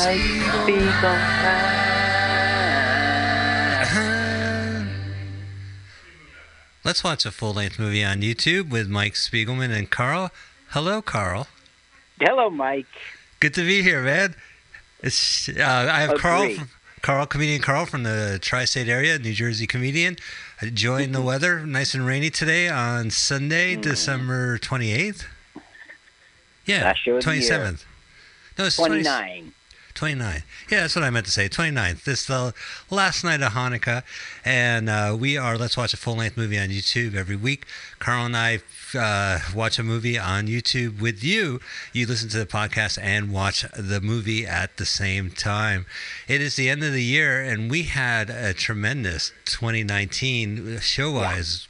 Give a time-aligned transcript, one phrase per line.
[0.00, 1.80] YouTube with Mike
[3.80, 4.88] Mike
[6.82, 10.30] Let's watch a full length movie on YouTube with Mike Spiegelman and Carl.
[10.68, 11.48] Hello, Carl.
[12.18, 12.86] Hello, Mike.
[13.40, 14.34] Good to be here, man.
[15.02, 16.68] It's uh, I have oh, Carl, from,
[17.02, 20.16] Carl, comedian Carl from the tri-state area, New Jersey comedian.
[20.62, 21.26] Enjoying the mm-hmm.
[21.26, 23.82] weather, nice and rainy today on Sunday, mm-hmm.
[23.82, 25.26] December twenty eighth.
[26.64, 27.20] Yeah, Last show of the year.
[27.20, 27.84] twenty seventh.
[28.58, 29.02] No, it's 20
[29.94, 30.20] 29.
[30.20, 30.42] 29.
[30.70, 31.48] Yeah, that's what I meant to say.
[31.48, 32.04] 29th.
[32.04, 32.54] This is the
[32.90, 34.02] last night of Hanukkah,
[34.44, 37.66] and uh, we are Let's Watch a Full Length Movie on YouTube every week.
[37.98, 38.60] Carl and I
[38.94, 41.60] uh, watch a movie on YouTube with you.
[41.92, 45.86] You listen to the podcast and watch the movie at the same time.
[46.28, 51.66] It is the end of the year, and we had a tremendous 2019 show wise.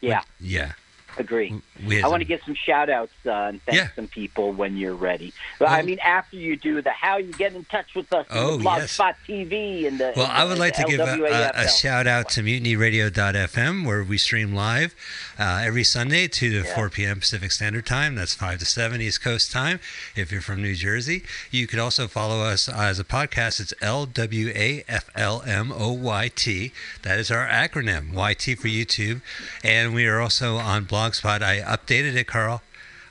[0.00, 0.72] Yeah, Yeah.
[1.18, 1.54] Agree.
[1.88, 3.88] Had I want to give some shout outs uh, and thank Yeah.
[3.96, 5.32] some people when you're ready.
[5.58, 5.84] But I Oh.
[5.84, 8.96] mean, after you do the how you get in touch with us, Oh, the yes.
[8.96, 12.06] Blogspot TV, and the Well, and I the- would like to give a, a, shout
[12.06, 14.94] out to mutinyradio.fm where we stream live
[15.38, 16.74] uh, every Sunday 2 to Yeah.
[16.74, 17.20] 4 p.m.
[17.20, 18.14] Pacific Standard Time.
[18.14, 19.80] That's 5 to 7 East Coast time
[20.14, 21.24] if you're from New Jersey.
[21.50, 23.60] You could also follow us as a podcast.
[23.60, 26.72] It's LWAFLMOYT.
[27.02, 29.20] That is our acronym, YT for YouTube.
[29.64, 31.42] And we are also on Blogspot.
[31.42, 32.62] I updated it, Carl.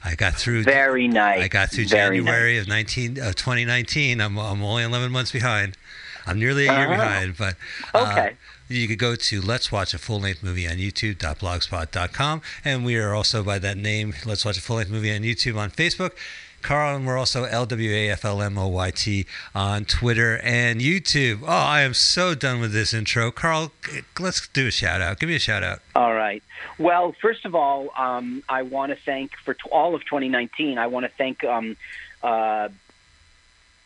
[0.03, 0.63] I got through.
[0.63, 1.41] Very nice.
[1.41, 4.19] I got through Very January of 19 of 2019.
[4.21, 5.77] I'm, I'm only 11 months behind.
[6.25, 6.95] I'm nearly a year Uh-huh.
[7.03, 7.55] behind, but
[7.93, 8.35] uh, Okay.
[8.69, 13.13] you could go to Let's Watch a Full Length Movie on YouTube.blogspot.com, and we are
[13.13, 14.13] also by that name.
[14.25, 16.11] Let's Watch a Full Length Movie on YouTube on Facebook.
[16.61, 21.41] Carl, and we're also LWAFLMOYT on Twitter and YouTube.
[21.43, 23.31] Oh, I am so done with this intro.
[23.31, 23.71] Carl,
[24.19, 25.19] let's do a shout out.
[25.19, 25.79] Give me a shout out.
[25.95, 26.43] All right.
[26.77, 30.77] Well, first of all, um, I want to thank for t- all of 2019.
[30.77, 31.75] I want to thank um,
[32.23, 32.69] uh,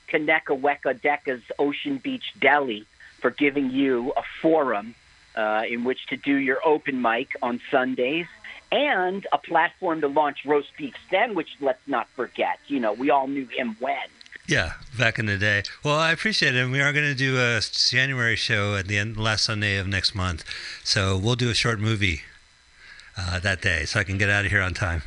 [0.10, 2.86] Kaneka Weka Deka's Ocean Beach Deli
[3.20, 4.96] for giving you a forum
[5.36, 8.28] uh, in which to do your open mic on Sundays
[8.72, 12.60] and a platform to launch roast beef stand, which let's not forget.
[12.68, 13.98] You know, we all knew him when.
[14.48, 15.64] Yeah, back in the day.
[15.84, 16.62] Well, I appreciate it.
[16.62, 19.88] And we are going to do a January show at the end, last Sunday of
[19.88, 20.44] next month.
[20.84, 22.22] So we'll do a short movie
[23.18, 25.02] uh, that day so I can get out of here on time.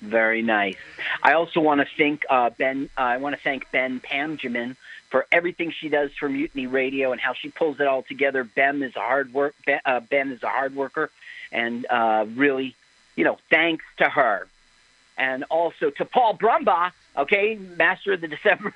[0.00, 0.76] Very nice.
[1.22, 2.90] I also want to thank uh, Ben.
[2.98, 4.74] Uh, I want to thank Ben Pamjamin
[5.10, 8.42] for everything she does for Mutiny Radio and how she pulls it all together.
[8.42, 9.54] Ben is a hard work.
[9.64, 11.10] Ben, uh, ben is a hard worker,
[11.52, 12.74] and uh, really,
[13.16, 14.46] you know, thanks to her,
[15.18, 16.92] and also to Paul Brumbaugh.
[17.16, 18.72] Okay, master of the December,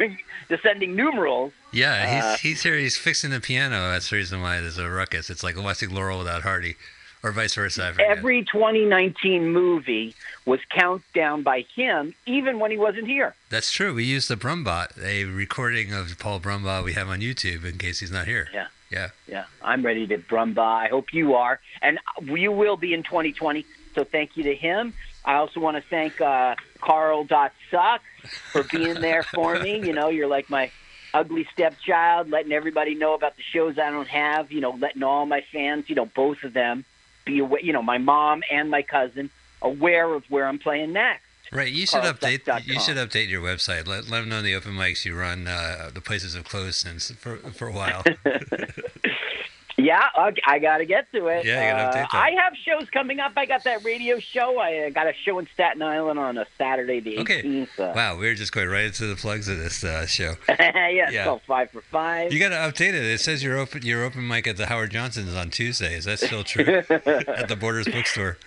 [0.48, 1.52] descending numerals.
[1.72, 2.76] Yeah, he's, Uh, he's here.
[2.76, 3.90] He's fixing the piano.
[3.90, 5.30] That's the reason why there's a ruckus.
[5.30, 6.76] It's like watching Laurel without Hardy,
[7.22, 7.94] or vice versa.
[7.98, 13.34] Every 2019 movie was counted down by him, even when he wasn't here.
[13.48, 13.94] That's true.
[13.94, 18.00] We used the Brumbot, a recording of Paul Brumbaugh we have on YouTube in case
[18.00, 18.48] he's not here.
[18.52, 18.66] Yeah.
[18.90, 19.08] Yeah.
[19.26, 20.58] Yeah, I'm ready to Brumba.
[20.58, 23.64] I hope you are, and you will be in 2020.
[23.96, 24.92] So thank you to him.
[25.24, 27.26] I also want to thank uh, Carl
[27.70, 28.04] Sucks
[28.52, 29.84] for being there for me.
[29.84, 30.70] You know, you're like my
[31.14, 34.52] ugly stepchild, letting everybody know about the shows I don't have.
[34.52, 36.84] You know, letting all my fans, you know, both of them,
[37.24, 37.60] be aware.
[37.60, 39.30] You know, my mom and my cousin
[39.62, 41.22] aware of where I'm playing next.
[41.50, 41.72] Right.
[41.72, 42.66] You should update.
[42.66, 43.86] You should update your website.
[43.86, 45.48] Let, let them know the open mics you run.
[45.48, 48.04] Uh, the places have closed since for for a while.
[49.78, 51.44] Yeah, I, I got to get to it.
[51.44, 52.16] Yeah, Uh.
[52.16, 53.32] I have shows coming up.
[53.36, 54.58] I got that radio show.
[54.58, 57.42] I uh, got a show in Staten Island on a Saturday, the Okay.
[57.42, 57.78] 18th.
[57.78, 60.32] Uh, wow, we're just going right into the plugs of this uh, show.
[60.48, 61.24] yeah, Yeah.
[61.24, 62.32] called Five for Five.
[62.32, 63.04] You got to update it.
[63.04, 65.94] It says your open your open mic at the Howard Johnson's on Tuesday.
[65.94, 66.64] Is that still true?
[66.88, 68.38] at the Borders Bookstore.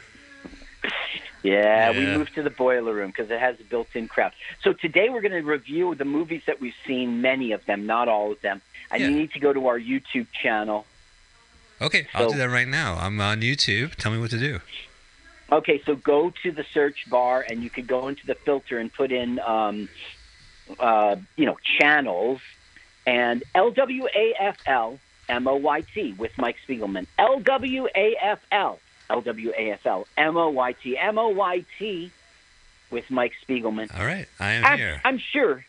[1.43, 4.31] yeah, we moved to the boiler room because it has a built-in crowd.
[4.63, 8.07] So today we're going to review the movies that we've seen, many of them, not
[8.07, 8.61] all of them.
[8.91, 9.09] And Yeah.
[9.09, 10.85] you need to go to our YouTube channel.
[11.81, 12.97] Okay, I'll do that right now.
[12.99, 13.95] I'm on YouTube.
[13.95, 14.59] Tell me what to do.
[15.51, 18.93] Okay, so go to the search bar and you could go into the filter and
[18.93, 19.89] put in, um,
[20.79, 22.41] uh, you know, channels
[23.07, 27.07] and L W A F L M O Y T with Mike Spiegelman.
[27.17, 28.77] LWAFL,
[29.09, 32.11] LWAFL MOYT, MOYT
[32.91, 33.97] with Mike Spiegelman.
[33.97, 35.01] All right, I am I'm, here.
[35.03, 35.65] I'm sure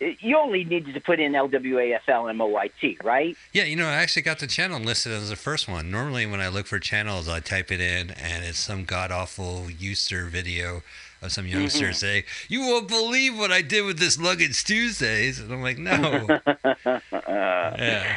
[0.00, 3.36] you only needed to put in LWAFL MOYT, right?
[3.52, 5.90] Yeah, you know, I actually got the channel listed as the first one.
[5.90, 9.70] Normally, when I look for channels, I type it in, and it's some god awful
[9.70, 10.82] user video
[11.22, 11.92] of some youngster Mm-hmm.
[11.94, 16.40] saying, "You won't believe what I did with this Luggage Tuesdays," and I'm like, "No."
[17.12, 18.16] yeah.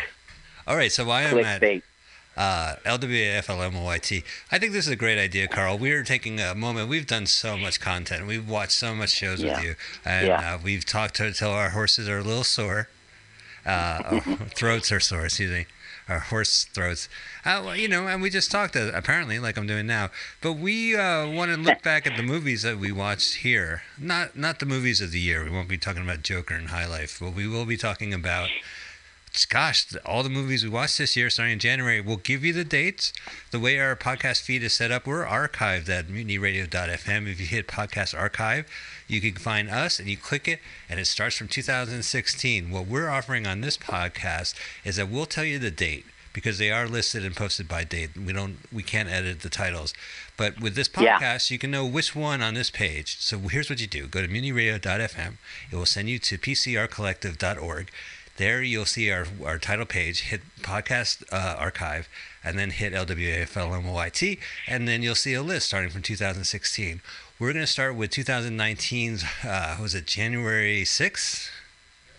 [0.65, 1.81] All right, so I am at Clickbait.
[2.35, 4.23] Uh, LWAFLMOYT.
[4.51, 5.77] I think this is a great idea, Carl.
[5.77, 6.89] We are taking a moment.
[6.89, 8.25] We've done so much content.
[8.27, 9.55] We've watched so much shows Yeah.
[9.55, 9.75] with you,
[10.05, 10.55] and Yeah.
[10.55, 12.89] uh, we've talked until our horses are a little sore.
[13.65, 14.19] Uh,
[14.55, 15.25] throats are sore.
[15.25, 15.65] Excuse me.
[16.09, 17.07] Our horse throats.
[17.45, 20.09] Uh, well, you know, and we just talked uh, apparently, like I'm doing now.
[20.41, 23.83] But we uh, want to look back at the movies that we watched here.
[23.97, 25.45] Not not the movies of the year.
[25.45, 28.49] We won't be talking about Joker and High Life, but we will be talking about
[29.49, 31.99] gosh, all the movies we watched this year starting in January.
[31.99, 33.11] We'll give you the dates.
[33.51, 37.27] The way our podcast feed is set up, we're archived at mutinyradio.fm.
[37.31, 38.67] If you hit podcast archive,
[39.07, 40.59] you can find us and you click it,
[40.89, 42.69] and it starts from 2016.
[42.69, 44.53] What we're offering on this podcast
[44.85, 48.11] is that we'll tell you the date because they are listed and posted by date.
[48.17, 49.93] We don't, we can't edit the titles.
[50.37, 51.19] But with this Yeah.
[51.19, 53.17] podcast, you can know which one on this page.
[53.19, 55.33] So here's what you do: go to mutinyradio.fm.
[55.71, 57.89] It will send you to pcrcollective.org.
[58.37, 62.09] There you'll see our, our title page, hit podcast uh, archive,
[62.43, 67.01] and then hit LWAFLMOYT, and then you'll see a list starting from 2016.
[67.37, 71.49] We're going to start with 2019's, uh, was it January 6th?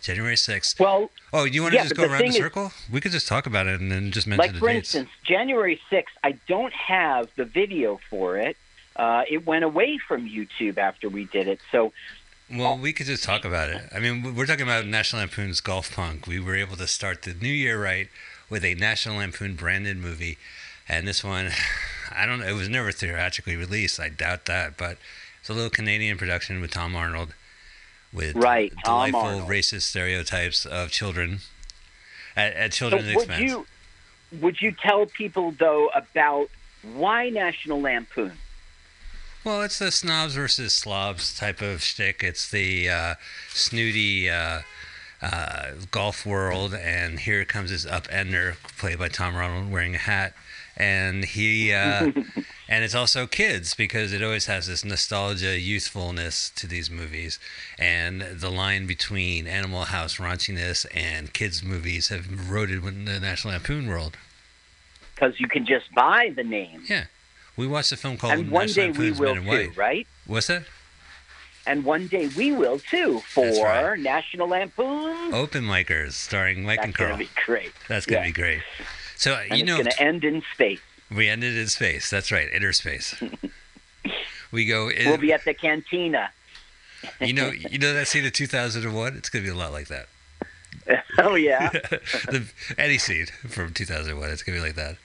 [0.02, 0.78] January 6th.
[0.78, 2.72] Well, Oh, you want to Yeah, just go the around the thing is- circle?
[2.92, 4.94] we could just talk about it and then just mention like the for dates.
[4.94, 8.56] instance, January 6th, I don't have the video for it.
[8.96, 11.58] Uh, it went away from YouTube after we did it.
[11.72, 11.92] So
[12.50, 12.76] Well, oh.
[12.76, 13.88] we could just talk about it.
[13.94, 16.26] I mean, we- we're talking about National Lampoon's Golf Punk.
[16.26, 18.08] We were able to start the new year right
[18.50, 20.38] with a National Lampoon branded movie,
[20.88, 21.50] and this one,
[22.14, 23.98] I don't know, it was never theatrically released.
[23.98, 24.98] I doubt that, but
[25.40, 27.34] it's a little Canadian production with Tom Arnold,
[28.12, 29.48] with Right, delightful Arnold.
[29.48, 31.40] racist stereotypes of children
[32.36, 33.50] at, at So children's would expense.
[33.50, 33.66] you
[34.40, 36.48] would you tell people though about
[36.82, 38.32] why National Lampoon?
[39.44, 42.22] Well, it's the snobs versus slobs type of shtick.
[42.22, 43.14] It's the uh,
[43.50, 44.62] snooty uh,
[45.20, 50.32] uh, golf world, and here comes this upender played by Tom Arnold wearing a hat,
[50.78, 52.10] and he uh,
[52.70, 57.38] and it's also kids because it always has this nostalgia, youthfulness to these movies,
[57.78, 63.52] and the line between Animal House raunchiness and kids movies have eroded in the National
[63.52, 64.16] Lampoon world.
[65.14, 66.82] Because you can just buy the name,
[67.56, 70.06] We watched a film called and one National day we will Men too, right?
[70.26, 70.64] What's that?
[71.66, 73.98] And one day we will too for right.
[73.98, 75.32] National Lampoon.
[75.32, 77.16] Open Micers starring Mike That's and Carl.
[77.16, 77.72] That's gonna be great.
[77.88, 78.26] That's gonna Yeah.
[78.26, 78.62] be great.
[79.16, 80.80] So And you know, it's gonna end in space.
[81.10, 82.10] we ended in space.
[82.10, 83.14] That's right, inner space.
[84.50, 84.88] we go.
[84.90, 86.30] In, We'll be at the cantina.
[87.20, 89.16] you know, you know that scene of 2001.
[89.16, 90.08] It's gonna be a lot like that.
[91.18, 91.70] oh yeah.
[92.28, 92.44] the,
[92.76, 94.28] any scene from 2001.
[94.30, 94.96] It's gonna be like that.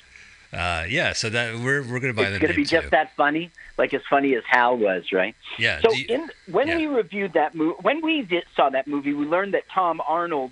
[0.51, 1.13] Uh, yeah.
[1.13, 4.01] So that we're we're gonna buy it's to name be just that funny, like as
[4.10, 5.36] funny as Hal was, right?
[5.58, 5.79] Yeah.
[5.82, 6.77] So you- in when yeah.
[6.77, 10.51] we reviewed that movie, when we did, saw that movie, we learned that Tom Arnold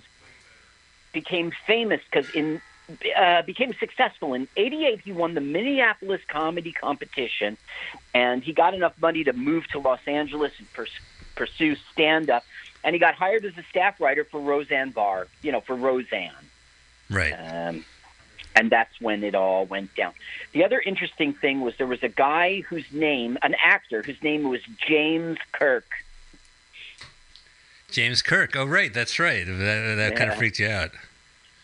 [1.12, 2.60] became famous because in
[3.16, 5.00] uh, became successful in '88.
[5.04, 7.56] He won the Minneapolis comedy competition,
[8.14, 11.00] and he got enough money to move to Los Angeles and pers-
[11.34, 12.44] pursue stand up.
[12.84, 16.30] And he got hired as a staff writer for Roseanne Barr, you know, for Roseanne.
[17.10, 17.32] right.
[17.32, 17.84] Um,
[18.56, 20.12] and that's when it all went down.
[20.52, 24.48] The other interesting thing was there was a guy whose name, an actor whose name
[24.48, 25.86] was James Kirk.
[27.90, 28.54] James Kirk.
[28.56, 28.92] Oh, right.
[28.92, 29.46] That's right.
[29.46, 30.90] That, that kind of freaked you out.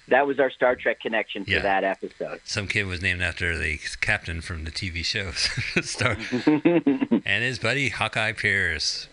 [0.08, 1.60] That was our Star Trek connection for Yeah.
[1.60, 2.40] that episode.
[2.44, 5.30] Some kid was named after the captain from the TV show
[5.82, 6.16] Star,
[7.24, 9.08] and his buddy Hawkeye Pierce.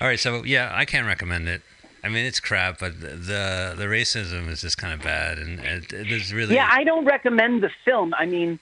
[0.00, 1.60] All right, so yeah, I can't recommend it.
[2.04, 5.92] I mean, it's crap, but the the racism is just kind of bad, and it,
[5.92, 8.12] it is really yeah, I don't recommend the film.
[8.12, 8.58] I mean,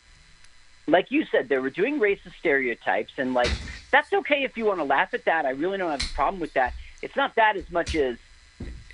[0.86, 3.50] like you said, they were doing racist stereotypes, and like
[3.90, 5.44] that's okay if you want to laugh at that.
[5.44, 6.72] I really don't have a problem with that.
[7.02, 8.16] It's not that as much as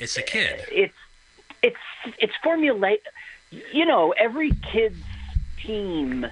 [0.00, 0.64] it's a kid.
[0.72, 0.94] it's
[1.62, 1.76] it's
[2.18, 3.02] it's formulate
[3.50, 5.02] you know every kid's
[5.60, 6.26] team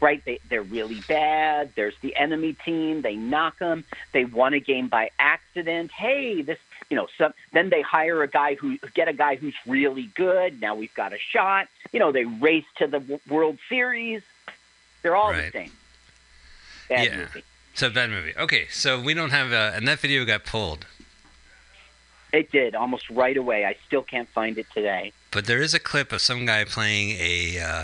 [0.00, 4.60] right they they're really bad there's the enemy team they knock them they won a
[4.60, 6.58] game by accident hey this
[6.90, 10.60] you know some then they hire a guy who get a guy who's really good
[10.60, 14.22] now we've got a shot you know they race to the W- world series
[15.02, 15.52] they're all Right.
[15.52, 15.72] the same
[16.88, 17.16] bad Yeah.
[17.18, 18.32] movie So bad movie.
[18.36, 20.86] Okay, so we don't have, uh, and that video got pulled,
[22.32, 25.78] it did almost right away i still can't find it today but there is a
[25.80, 27.82] clip of some guy playing a uh,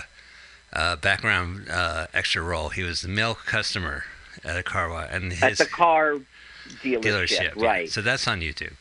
[0.73, 2.69] uh, background uh, extra role.
[2.69, 4.05] He was the male customer
[4.45, 6.15] at a car wash, and at his the car
[6.85, 7.57] dealership, dealership.
[7.57, 7.67] yeah.
[7.67, 8.75] right So that's on YouTube.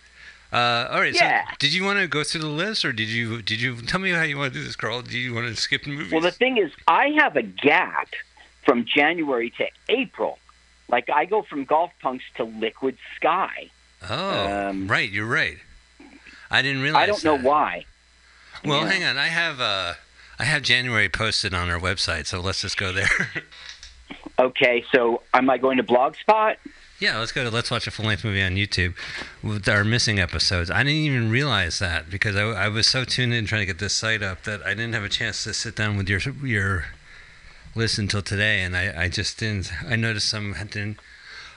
[0.52, 1.14] Uh, all right.
[1.14, 1.46] Yeah.
[1.48, 4.00] So did you want to go through the list, or did you did you tell
[4.00, 5.02] me how you want to do this, Carl?
[5.02, 6.12] Do you want to skip the movies?
[6.12, 8.10] Well, the thing is, I have a gap
[8.66, 10.40] from January to April.
[10.88, 13.70] Like I go from golf punks to liquid sky.
[14.10, 15.10] oh, um, right.
[15.10, 15.58] You're right.
[16.50, 17.04] I didn't realize.
[17.04, 17.86] I don't know why.
[18.66, 18.90] Well, Yeah.
[18.90, 19.18] hang on.
[19.18, 19.94] I have uh,
[20.40, 23.08] I have January posted on our website, so let's just go there.
[24.40, 26.56] Okay, so am I going to Blogspot?
[27.00, 28.94] Yeah, let's go to Let's Watch a Full Length Movie on YouTube
[29.42, 30.70] with our missing episodes.
[30.70, 33.80] I didn't even realize that because I, I was so tuned in trying to get
[33.80, 36.86] this site up that I didn't have a chance to sit down with your your
[37.76, 39.72] list until today, and I, I just didn't.
[39.88, 41.00] I noticed some didn't.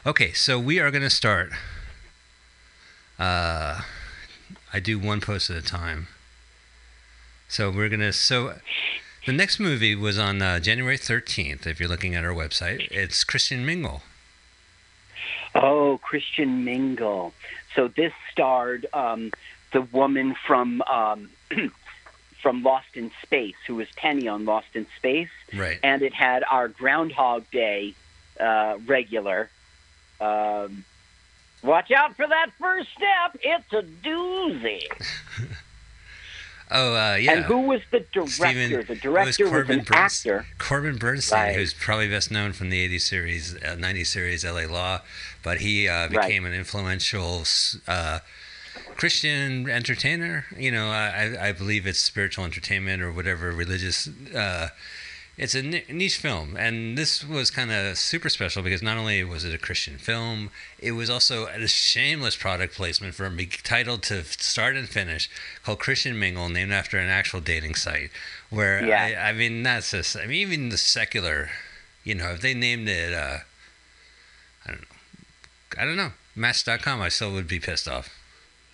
[0.07, 1.53] Okay, so we are going to start.
[3.19, 3.83] Uh,
[4.73, 6.09] I do one post at a time.
[7.49, 8.55] So we're gonna so
[9.27, 11.67] the next movie was on uh, January thirteenth.
[11.67, 14.03] If you're looking at our website, it's Christian Mingle.
[15.55, 17.33] Oh, Christian Mingle.
[17.75, 19.33] So this starred um,
[19.73, 21.31] the woman from um,
[22.43, 25.79] from Lost in Space, who was Penny on Lost in Space, Right.
[25.83, 27.95] and it had our Groundhog Day
[28.41, 29.51] uh, regular.
[30.21, 30.85] Um,
[31.63, 34.83] watch out for that first step; it's a doozy.
[36.75, 37.33] Oh uh, yeah.
[37.35, 38.31] And who was the director?
[38.33, 40.47] Steven- the was director was, Corbin an Burns- actor.
[40.59, 41.55] Corbin Bernsen, Right.
[41.55, 45.03] who's probably best known from the 80s series, uh, 90s series LA Law,
[45.43, 46.11] but he uh, Right.
[46.11, 47.45] became an influential
[47.89, 48.21] uh,
[48.97, 50.47] Christian entertainer.
[50.57, 54.09] You know, I, I believe it's spiritual entertainment or whatever religious.
[54.35, 54.69] Uh,
[55.39, 59.45] it's a niche film, and this was kind of super special because not only was
[59.47, 63.97] it a Christian film, it was also a shameless product placement for a big title
[63.99, 65.31] to start and finish
[65.65, 68.11] called Christian Mingle, named after an actual dating site.
[68.51, 69.23] Where Yeah.
[69.25, 70.17] I, I mean, that's just.
[70.17, 71.49] I mean, even the secular,
[72.05, 73.52] you know, if they named it, uh, I don't know,
[75.79, 78.09] I don't know, Match.com, I still would be pissed off.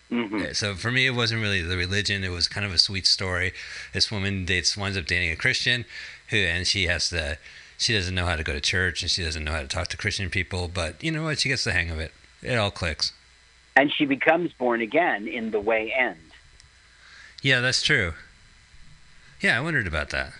[0.08, 2.24] hmm Yeah, So for me, it wasn't really the religion.
[2.24, 3.52] It was kind of a sweet story.
[3.92, 5.84] This woman dates winds up dating a Christian,
[6.28, 7.38] who and she has to.
[7.76, 9.86] She doesn't know how to go to church and she doesn't know how to talk
[9.88, 10.66] to Christian people.
[10.66, 11.38] But you know what?
[11.38, 12.12] She gets the hang of it.
[12.42, 13.12] It all clicks.
[13.76, 16.18] And she becomes born again in the way end.
[17.40, 18.14] Yeah, that's true.
[19.40, 20.32] Yeah, I wondered about that.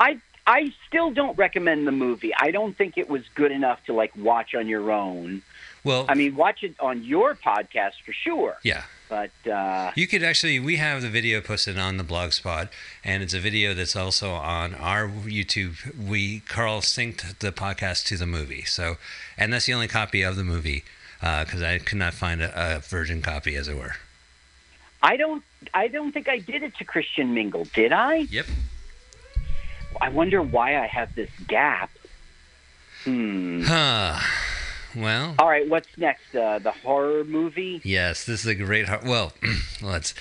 [0.00, 0.18] I
[0.48, 2.32] I still don't recommend the movie.
[2.34, 5.42] I don't think it was good enough to like watch on your own.
[5.84, 8.56] Well, I mean, watch it on your podcast for sure.
[8.64, 8.84] yeah.
[9.10, 12.68] But uh, You could actually, we have the video posted on the blog spot,
[13.04, 15.96] and it's a video that's also on our YouTube.
[15.96, 18.96] We Carl synced the podcast to the movie, so,
[19.38, 20.84] and that's the only copy of the movie
[21.20, 23.94] because I could not find a, a virgin copy, as it were.
[25.02, 28.26] I don't I don't think I did it to Christian Mingle, did I?
[28.30, 28.46] Yep.
[30.00, 31.90] I wonder why I have this gap.
[33.04, 33.62] Hmm.
[33.62, 34.18] Huh.
[34.96, 36.34] Well, All right, what's next?
[36.34, 37.80] Uh, the horror movie?
[37.84, 38.88] yes, this is a great.
[39.04, 39.32] Well,
[39.82, 40.14] let's.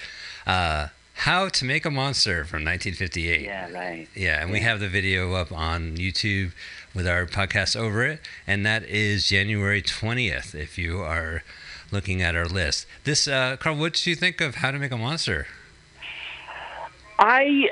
[0.46, 3.42] Uh, How to Make a Monster from 1958.
[3.42, 4.08] Yeah, right.
[4.14, 6.52] Yeah, and we have the video up on YouTube
[6.94, 10.54] with our podcast over it, and that is January 20th.
[10.54, 11.44] If you are
[11.92, 14.92] looking at our list, this uh, Carl, what do you think of How to Make
[14.92, 15.48] a Monster?
[17.20, 17.70] I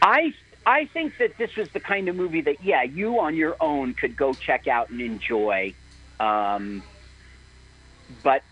[0.00, 0.32] I
[0.70, 3.92] I think that this was the kind of movie that yeah, you on your own
[3.94, 5.74] could go check out and enjoy.
[6.20, 6.82] Um,
[8.22, 8.42] but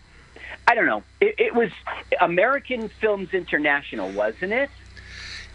[0.67, 1.03] I don't know.
[1.21, 1.71] It, it was
[2.19, 4.69] American Films International, wasn't it?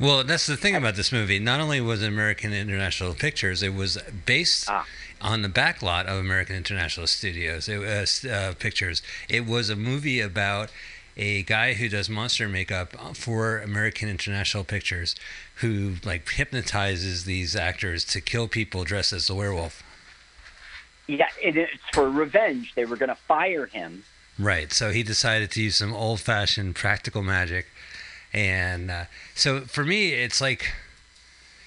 [0.00, 1.38] Well, that's the thing about this movie.
[1.38, 4.86] Not only was it American International Pictures, it was based Ah.
[5.20, 9.02] on the backlot of American International Studios it was, uh, Pictures.
[9.28, 10.70] It was a movie about
[11.16, 15.14] a guy who does monster makeup for American International Pictures,
[15.56, 19.82] who like hypnotizes these actors to kill people dressed as the werewolf.
[21.06, 22.72] Yeah, and it's for revenge.
[22.74, 24.04] They were going to fire him.
[24.38, 24.72] Right.
[24.72, 27.66] So he decided to use some old fashioned practical magic.
[28.32, 29.04] And uh,
[29.34, 30.72] so for me, it's like,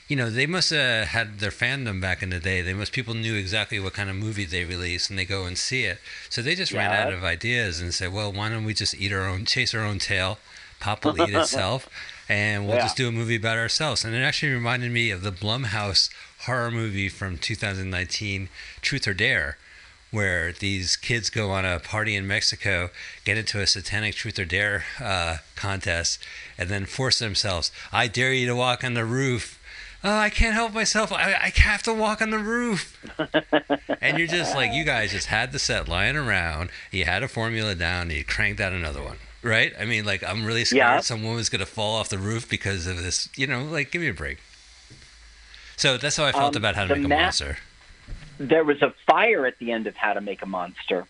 [0.07, 2.61] you know, they must have had their fandom back in the day.
[2.61, 5.57] They must, people knew exactly what kind of movie they released and they go and
[5.57, 5.99] see it.
[6.29, 9.11] So they just ran out of ideas and said, well, why don't we just eat
[9.11, 10.39] our own, chase our own tail?
[10.79, 11.89] Pop will eat itself.
[12.29, 12.83] And we'll Yeah.
[12.83, 14.03] just do a movie about ourselves.
[14.03, 16.09] And it actually reminded me of the Blumhouse
[16.39, 18.49] horror movie from 2019,
[18.81, 19.57] Truth or Dare
[20.11, 22.89] where these kids go on a party in Mexico,
[23.25, 26.19] get into a satanic truth or dare uh, contest,
[26.57, 27.71] and then force themselves.
[27.91, 29.56] I dare you to walk on the roof.
[30.09, 31.11] Oh, I can't help myself.
[31.11, 32.97] I, I have to walk on the roof.
[34.01, 36.69] and you're just like, you guys just had the set lying around.
[36.91, 38.03] You had a formula down.
[38.03, 39.17] And you cranked out another one.
[39.43, 39.73] Right?
[39.77, 40.99] I mean, like, I'm really scared Yeah.
[41.01, 43.27] some woman's going to fall off the roof because of this.
[43.35, 44.37] You know, like, give me a break.
[45.75, 47.57] So that's how I felt Um, about how to make a ma- monster.
[48.39, 51.05] There was a fire at the end of How to Make a Monster.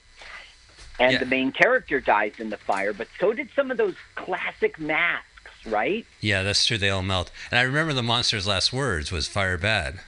[1.00, 1.18] And Yeah.
[1.20, 5.28] the main character dies in the fire, but so did some of those classic masks,
[5.68, 6.06] right?
[6.22, 6.78] Yeah, that's true.
[6.78, 7.32] They all melt.
[7.52, 10.00] And I remember the monster's last words was "fire bad."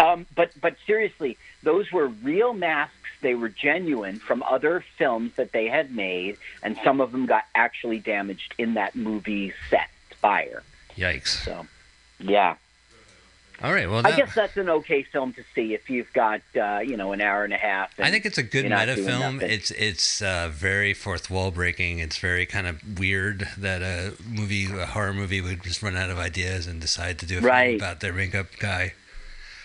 [0.00, 5.52] Um, but but seriously, those were real masks they were genuine from other films that
[5.52, 9.90] they had made, and some of them got actually damaged in that movie set
[10.20, 10.62] fire.
[10.96, 11.44] Yikes!
[11.44, 11.66] So,
[12.20, 12.56] yeah.
[13.60, 13.90] All right.
[13.90, 17.12] Well, I guess that's an okay film to see if you've got uh, you know
[17.12, 17.90] an hour and a half.
[17.98, 19.36] I think it's a good meta film.
[19.38, 19.50] nothing.
[19.50, 21.98] It's it's uh, very fourth wall breaking.
[21.98, 26.08] It's very kind of weird that a movie, a horror movie, would just run out
[26.08, 27.76] of ideas and decide to do a film Right.
[27.76, 28.92] about their makeup guy.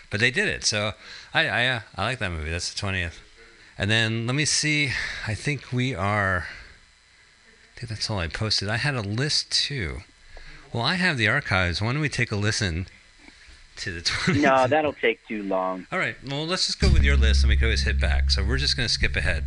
[0.09, 0.93] But they did it, so
[1.33, 2.49] I I, uh, I like that movie.
[2.49, 3.19] That's the twentieth.
[3.77, 4.91] And then let me see.
[5.27, 6.47] I think we are.
[7.75, 8.69] I think that's all I posted.
[8.69, 9.99] I had a list too.
[10.71, 11.79] Well, I have the archives.
[11.79, 12.87] Why don't we take a listen
[13.77, 14.41] to the 20th?
[14.41, 15.87] no, that'll take too long.
[15.91, 16.15] All right.
[16.27, 18.31] Well, let's just go with your list, and we can always hit back.
[18.31, 19.45] So we're just going to skip ahead.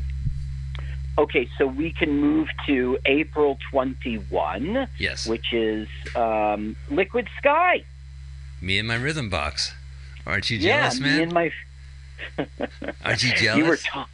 [1.19, 5.27] Okay, so we can move to April 21, Yes.
[5.27, 7.85] which is um, Liquid Sky.
[8.61, 9.75] Me and my rhythm box.
[10.27, 11.53] Aren't you jealous, yeah, jealous, me and my.
[13.05, 13.57] Aren't you jealous?
[13.63, 14.09] You were ta-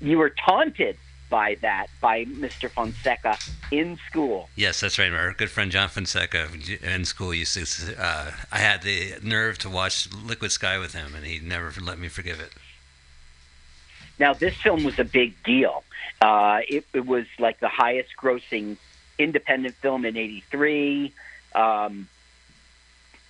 [0.00, 0.96] you were taunted
[1.34, 2.70] by that by Mr.
[2.70, 3.36] Fonseca
[3.72, 4.48] in school.
[4.54, 5.12] yes, that's right.
[5.12, 6.46] Our good friend John Fonseca
[6.80, 8.00] in school used to.
[8.00, 11.98] Uh, I had the nerve to watch Liquid Sky with him, and he never let
[11.98, 12.50] me forgive it.
[14.16, 15.82] Now, this film was a big deal.
[16.22, 18.76] Uh, it, it was like the highest grossing
[19.18, 21.12] independent film in 83.
[21.52, 22.06] Um,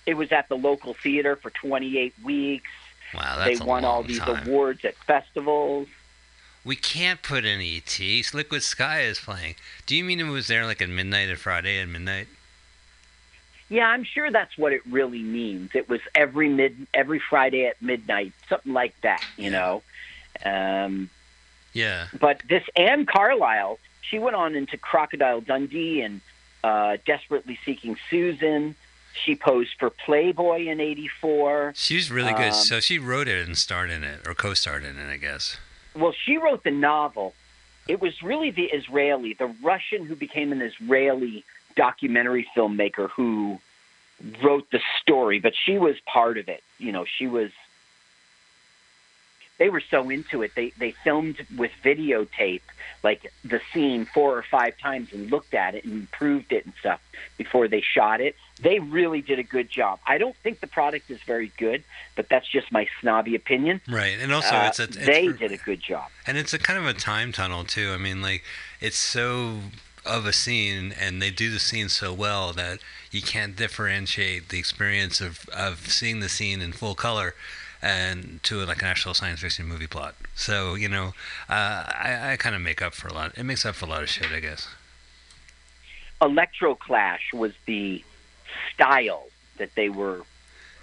[0.05, 2.69] it was at the local theater for 28 weeks.
[3.15, 4.47] Wow, that's they won all these time.
[4.47, 5.87] awards at festivals.
[6.65, 7.99] We can't put in ET.
[8.33, 9.55] Liquid Sky is playing.
[9.85, 12.27] Do you mean it was there like at midnight at Friday at midnight?
[13.69, 15.71] Yeah, I'm sure that's what it really means.
[15.75, 19.83] It was every mid every Friday at midnight, something like that, you know.
[20.43, 21.09] Um,
[21.73, 22.07] Yeah.
[22.19, 26.21] but this Anne Carlisle, she went on into Crocodile Dundee and
[26.63, 28.75] uh, Desperately Seeking Susan.
[29.13, 31.73] She posed for Playboy in '84.
[31.75, 32.49] She's really good.
[32.49, 35.57] Um, so she wrote it and starred in it, or co-starred in it, I guess.
[35.95, 37.33] Well, she wrote the novel.
[37.87, 41.43] It was really the Israeli, the Russian who became an Israeli
[41.75, 43.59] documentary filmmaker who
[44.41, 46.63] wrote the story, but she was part of it.
[46.77, 47.51] You know, she was.
[49.57, 50.51] They were so into it.
[50.55, 52.61] They they filmed with videotape,
[53.03, 56.73] like the scene four or five times, and looked at it and improved it and
[56.79, 57.01] stuff
[57.37, 58.35] before they shot it.
[58.61, 59.99] They really did a good job.
[60.05, 61.83] I don't think the product is very good,
[62.15, 63.81] but that's just my snobby opinion.
[63.87, 66.09] Right, and also Uh, it's a it's they did a good job.
[66.27, 67.91] And it's a kind of a time tunnel too.
[67.93, 68.43] I mean, like
[68.81, 69.61] it's so
[70.05, 74.59] of a scene, and they do the scene so well that you can't differentiate the
[74.59, 77.35] experience of of seeing the scene in full color
[77.85, 80.15] and to like an actual science fiction movie plot.
[80.35, 81.13] So you know,
[81.47, 83.37] uh, I, I kind of make up for a lot.
[83.37, 84.67] It makes up for a lot of shit, I guess.
[86.21, 88.03] Electroclash was the
[88.73, 90.21] style that they were.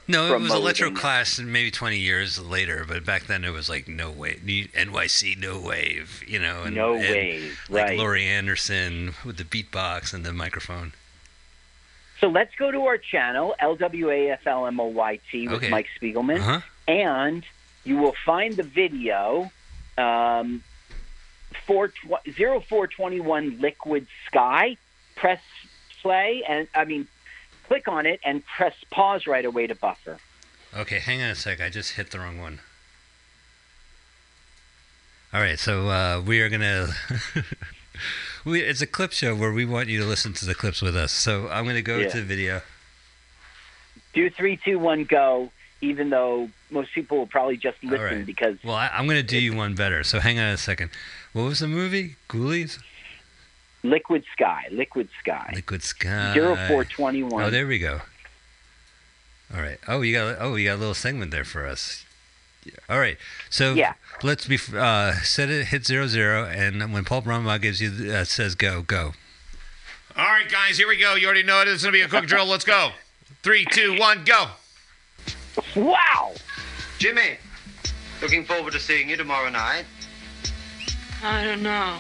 [0.09, 0.95] No, it was Promoting Electro it.
[0.97, 5.61] Clash maybe 20 years later, but back then it was like no way, NYC no
[5.61, 7.99] wave, you know, and, no and way, like right?
[7.99, 10.93] Laurie Anderson with the beatbox and the microphone.
[12.21, 15.71] So let's go to our channel, LWAFLMOYT, with Okay.
[15.71, 16.61] Mike Spiegelman, Uh huh.
[16.87, 17.45] And
[17.85, 19.51] you will find the video
[19.99, 20.63] um,
[21.67, 21.93] 4,
[22.37, 24.77] 0421 Liquid Sky.
[25.17, 25.41] Press
[26.01, 27.07] play, and I mean,
[27.69, 30.19] click on it and press pause right away to buffer.
[30.75, 31.61] Okay, hang on a sec.
[31.61, 32.61] I just hit the wrong one.
[35.35, 36.89] All right, so uh, we are gonna.
[38.45, 40.97] we it's a clip show where we want you to listen to the clips with
[40.97, 41.13] us.
[41.13, 42.09] So I'm gonna go Yeah.
[42.09, 42.63] to the video.
[44.13, 45.51] Do three, two, one, go.
[45.83, 48.25] Even though most people will probably just listen right.
[48.27, 50.03] because Well, I, I'm gonna do you one better.
[50.05, 50.91] So hang on a second.
[51.35, 52.17] What was the movie?
[52.29, 52.79] Ghoulies?
[53.83, 56.33] Liquid Sky, Liquid Sky, Liquid Sky.
[56.35, 57.43] zero four twenty one.
[57.45, 58.01] Oh, there we go.
[59.55, 59.79] All right.
[59.89, 62.05] Oh, you got oh, you got a little segment there for us.
[62.89, 63.19] All right.
[63.51, 63.95] So Yeah.
[64.23, 68.23] let's be uh, set it hit zero zero, and when Paul Brumbaugh gives you uh,
[68.25, 69.15] says go go.
[70.17, 71.15] All right, guys, here we go.
[71.17, 71.69] You already know it.
[71.69, 72.45] It's going to be a quick drill.
[72.45, 72.91] Let's go.
[73.43, 74.49] Three, two, one, go.
[75.77, 76.35] Wow!
[76.99, 77.37] Jimmy,
[78.21, 79.85] looking forward to seeing you tomorrow night.
[81.23, 81.99] I don't know.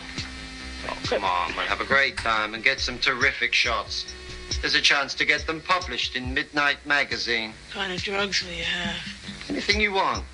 [0.88, 4.06] Oh, come on, we'll have a great time and get some terrific shots.
[4.60, 7.52] There's a chance to get them published in Midnight Magazine.
[7.68, 8.96] What kind of drugs will you have?
[9.48, 10.24] Anything you want.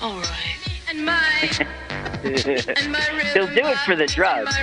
[0.00, 0.56] All right.
[0.88, 1.50] And my,
[2.24, 3.00] and my
[3.32, 4.54] He'll do it for the drugs.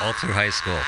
[0.00, 0.78] All through high school.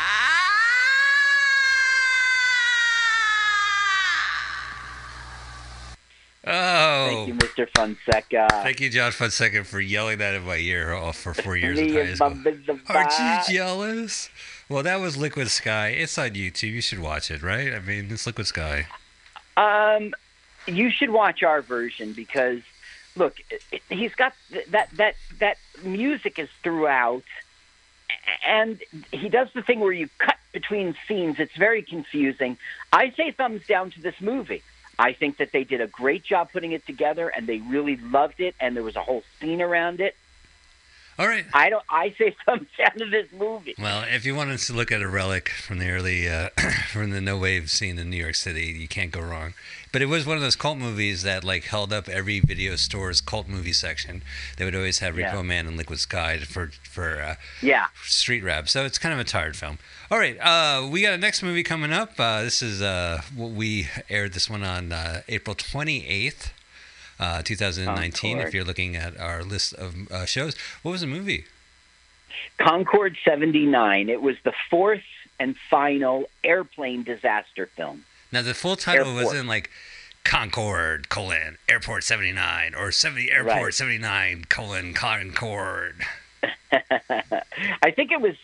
[6.46, 7.06] Oh.
[7.08, 7.68] Thank you, Mr.
[7.76, 8.48] Fonseca.
[8.62, 11.90] Thank you, John Fonseca, for yelling that in my ear all for four years of
[11.90, 12.80] high school.
[12.88, 14.30] Aren't you jealous?
[14.68, 15.88] Well, that was Liquid Sky.
[15.88, 16.72] It's on YouTube.
[16.72, 17.74] You should watch it, right?
[17.74, 18.86] I mean, it's Liquid Sky.
[19.56, 20.14] Um,
[20.66, 22.60] you should watch our version because,
[23.16, 23.36] look,
[23.90, 27.24] he's got th- that that that music is throughout,
[28.46, 28.80] and
[29.12, 31.38] he does the thing where you cut between scenes.
[31.38, 32.56] It's very confusing.
[32.92, 34.62] I say thumbs down to this movie.
[34.98, 38.40] I think that they did a great job putting it together, and they really loved
[38.40, 40.14] it, and there was a whole scene around it.
[41.20, 41.44] All right.
[41.52, 41.84] I don't.
[41.90, 43.74] I say thumbs down of this movie.
[43.78, 46.48] Well, if you wanted to look at a relic from the early, uh,
[46.90, 49.52] from the no wave scene in New York City, you can't go wrong.
[49.92, 53.20] But it was one of those cult movies that like held up every video store's
[53.20, 54.22] cult movie section.
[54.56, 55.42] They would always have Repo Yeah.
[55.42, 57.88] Man and Liquid Sky for for uh, Yeah.
[58.04, 58.70] street rap.
[58.70, 59.78] So it's kind of a tired film.
[60.10, 62.18] All right, uh, we got a next movie coming up.
[62.18, 66.54] Uh, this is uh, what we aired this one on uh, April twenty eighth.
[67.20, 68.32] Uh, 2019.
[68.38, 68.48] Concorde.
[68.48, 71.44] If you're looking at our list of uh, shows, what was the movie?
[72.58, 74.08] Concorde 79.
[74.08, 75.02] It was the fourth
[75.38, 78.04] and final airplane disaster film.
[78.32, 79.24] Now the full title Airport.
[79.26, 79.70] wasn't like
[80.24, 83.74] Concorde colon Airport 79 or 70 Airport Right.
[83.74, 86.04] 79 colon Concorde.
[86.72, 88.36] I think it was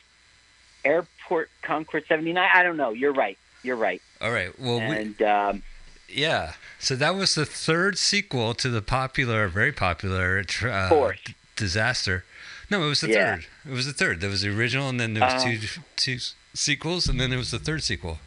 [0.85, 2.49] Airport Concorde 79.
[2.53, 2.91] I don't know.
[2.91, 3.39] You're right.
[3.63, 4.03] You're right.
[4.21, 4.59] All right.
[4.59, 5.63] Well, we, And um,
[6.09, 6.53] yeah.
[6.79, 11.19] So that was the third sequel to the popular, very popular uh, Fourth.
[11.25, 12.25] d- disaster.
[12.71, 13.37] No, it was the Yeah.
[13.37, 13.47] third.
[13.67, 14.21] It was the third.
[14.21, 15.61] There was the original, and then there was Uh, two
[15.97, 16.19] two
[16.55, 18.19] sequels, and then there was the third sequel.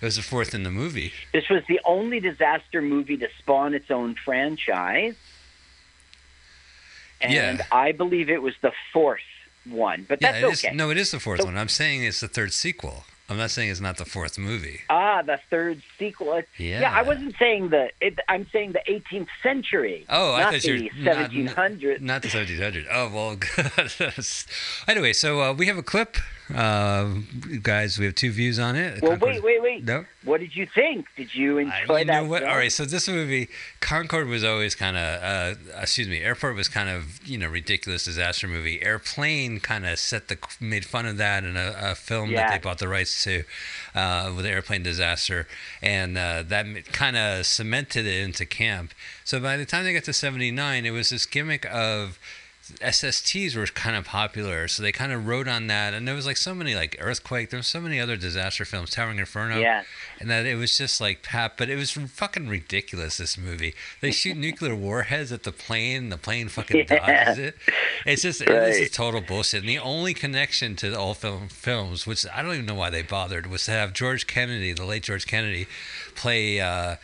[0.00, 1.12] It was the fourth in the movie.
[1.32, 5.16] this was the only disaster movie to spawn its own franchise.
[7.20, 7.66] And Yeah.
[7.72, 9.20] I believe it was the fourth
[9.64, 10.04] one.
[10.08, 10.74] But Yeah, that's is- okay.
[10.74, 11.58] no, it is the fourth So- one.
[11.58, 13.06] I'm saying it's the third sequel.
[13.30, 14.80] I'm not saying it's not the fourth movie.
[14.88, 16.32] Ah, the third sequel.
[16.34, 16.90] It- Yeah.
[16.94, 17.90] I wasn't saying the.
[18.00, 20.06] It, I'm saying the 18th century.
[20.08, 22.00] Oh, I not thought you were not- 1700s.
[22.00, 22.86] Not the 1700.
[22.90, 23.36] Oh, well,
[23.96, 24.14] good.
[24.88, 26.16] anyway, so uh, we have a clip.
[26.54, 27.14] Uh,
[27.62, 29.02] guys, we have two views on it.
[29.02, 29.84] well, Concorde- wait, wait, wait.
[29.84, 30.04] No?
[30.24, 31.06] What did you think?
[31.16, 32.22] Did you I, enjoy you that?
[32.22, 32.40] know what?
[32.40, 32.50] film?
[32.50, 33.48] All right, so this movie,
[33.80, 38.04] Concorde was always kind of, uh, excuse me, Airport was kind of, you know, ridiculous
[38.04, 38.82] disaster movie.
[38.82, 42.58] Airplane kind of set the, made fun of that in a, a film that they
[42.58, 43.44] bought the rights to
[43.94, 45.46] uh, with the airplane disaster.
[45.82, 48.92] And uh, that kind of cemented it into camp.
[49.24, 52.18] So by the time they got to 79, it was this gimmick of,
[52.80, 56.26] SSTs were kind of popular, so they kind of wrote on that, and there was
[56.26, 57.50] like so many like earthquake.
[57.50, 59.82] There was so many other disaster films, Towering Inferno, Yeah.
[60.20, 61.56] and that it was just like pap.
[61.56, 63.16] But it was fucking ridiculous.
[63.16, 67.24] This movie, they shoot nuclear warheads at the plane, and the plane fucking Yeah.
[67.24, 67.56] dodges it.
[68.06, 69.60] It's just it- this is total bullshit.
[69.60, 72.90] And the only connection to the all film films, which I don't even know why
[72.90, 75.66] they bothered, was to have George Kennedy, the late George Kennedy,
[76.14, 76.60] play.
[76.60, 76.96] Uh,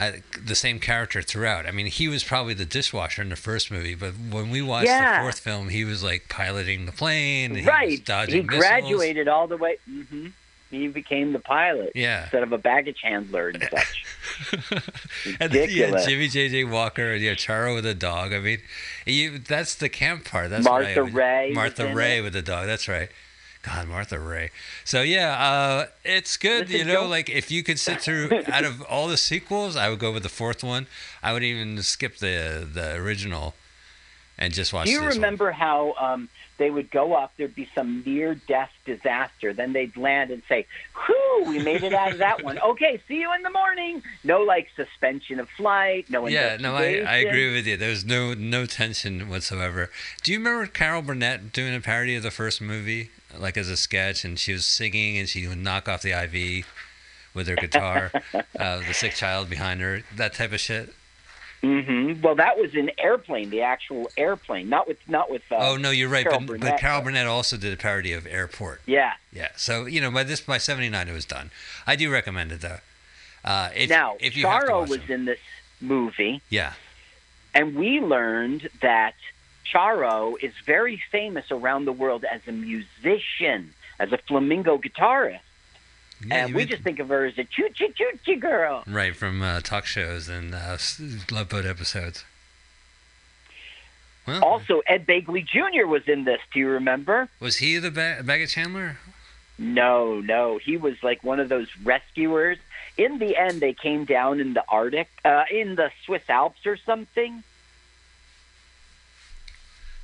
[0.00, 0.12] uh,
[0.44, 1.66] the same character throughout.
[1.66, 4.86] I mean, he was probably the dishwasher in the first movie, but when we watched
[4.86, 5.18] Yeah.
[5.18, 7.54] the fourth film, he was like piloting the plane.
[7.54, 8.02] He right.
[8.04, 8.60] dodging He missiles.
[8.62, 9.76] graduated all the way.
[9.88, 10.28] Mm-hmm.
[10.70, 12.22] He became the pilot Yeah.
[12.22, 14.04] instead of a baggage handler and such.
[15.40, 16.06] and then, yeah, Ridiculous.
[16.06, 16.64] Jimmy J.J.
[16.64, 18.32] Walker and yeah, Charo with a dog.
[18.32, 18.60] I mean,
[19.04, 20.50] you that's the camp part.
[20.50, 22.22] That's Martha I, Ray Martha Raye it.
[22.22, 22.66] with the dog.
[22.66, 23.08] That's right.
[23.62, 24.50] God, Martha Raye.
[24.84, 26.70] So yeah, uh, it's good.
[26.70, 29.90] Listen, you know, like if you could sit through out of all the sequels, I
[29.90, 30.86] would go with the fourth one.
[31.22, 33.54] I would even skip the the original
[34.38, 34.86] and just watch.
[34.86, 35.16] Do you this one.
[35.16, 37.32] remember how um, they would go up?
[37.36, 39.52] There'd be some near-death disaster.
[39.52, 40.66] Then they'd land and say,
[41.04, 42.58] "Whew, we made it out of that one.
[42.70, 46.08] Okay, see you in the morning." No, like suspension of flight.
[46.08, 47.76] No Yeah, no, I, I agree with you.
[47.76, 49.90] There was no no tension whatsoever.
[50.22, 53.76] Do you remember Carol Burnett doing a parody of the first movie, like as a
[53.76, 56.66] sketch, and she was singing and she would knock off the IV
[57.34, 58.10] with her guitar,
[58.58, 60.92] uh, the sick child behind her, that type of shit.
[61.62, 62.22] Mm-hmm.
[62.22, 65.42] Well, that was an airplane, the actual airplane, not with not with.
[65.50, 66.24] Uh, oh no, you're right.
[66.24, 68.80] Carol but, but Carol Burnett also did a parody of Airport.
[68.86, 69.12] Yeah.
[69.30, 69.48] Yeah.
[69.56, 71.50] So you know, by this by '79 it was done.
[71.86, 72.78] I do recommend it though.
[73.44, 75.20] Uh, if, now, if you have to Charo was them.
[75.20, 75.38] in this
[75.80, 76.74] movie, yeah.
[77.54, 79.14] and we learned that
[79.64, 85.40] Charo is very famous around the world as a musician, as a flamenco guitarist.
[86.26, 88.82] yeah and we just think of her as a choochie choochie girl.
[88.86, 90.76] right from uh, talk shows and uh,
[91.30, 92.24] Love Boat episodes.
[94.26, 95.86] Well, Also, Ed Begley Jr.
[95.86, 96.40] was in this.
[96.52, 97.28] Do you remember?
[97.40, 98.98] Was he the ba- baggage handler?
[99.58, 100.58] No, no.
[100.58, 102.58] He was like one of those rescuers.
[102.96, 106.76] In the end, they came down in the Arctic, uh, in the Swiss Alps or
[106.76, 107.42] something.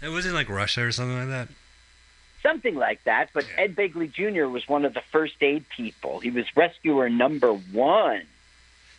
[0.03, 1.49] It wasn't like Russia or something like that.
[2.43, 3.31] Something like that.
[3.33, 4.47] But Ed Begley Jr.
[4.47, 6.21] was one of the first aid people.
[6.21, 8.23] He was rescuer number one.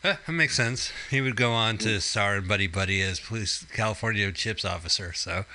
[0.04, 0.92] Huh, that makes sense.
[1.10, 5.14] He would go on to star in Buddy Buddy as police California chips officer.
[5.14, 5.46] So,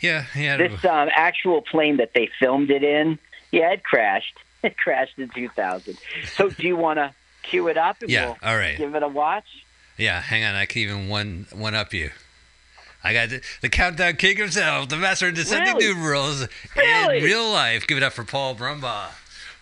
[0.00, 0.58] yeah, he had.
[0.60, 3.18] This um, actual plane that they filmed it in,
[3.50, 4.36] yeah, it crashed.
[4.64, 5.98] It crashed in 2000.
[6.36, 8.78] So, do you want to cue it up and Yeah, we'll all right.
[8.78, 9.64] give it a watch?
[9.98, 10.54] Yeah, hang on.
[10.54, 12.10] I can even one one up you.
[13.04, 15.94] I got the, the countdown king himself, the master of descending Really?
[15.94, 17.18] numerals Really?
[17.18, 17.86] in real life.
[17.86, 19.08] Give it up for Paul Brumbaugh.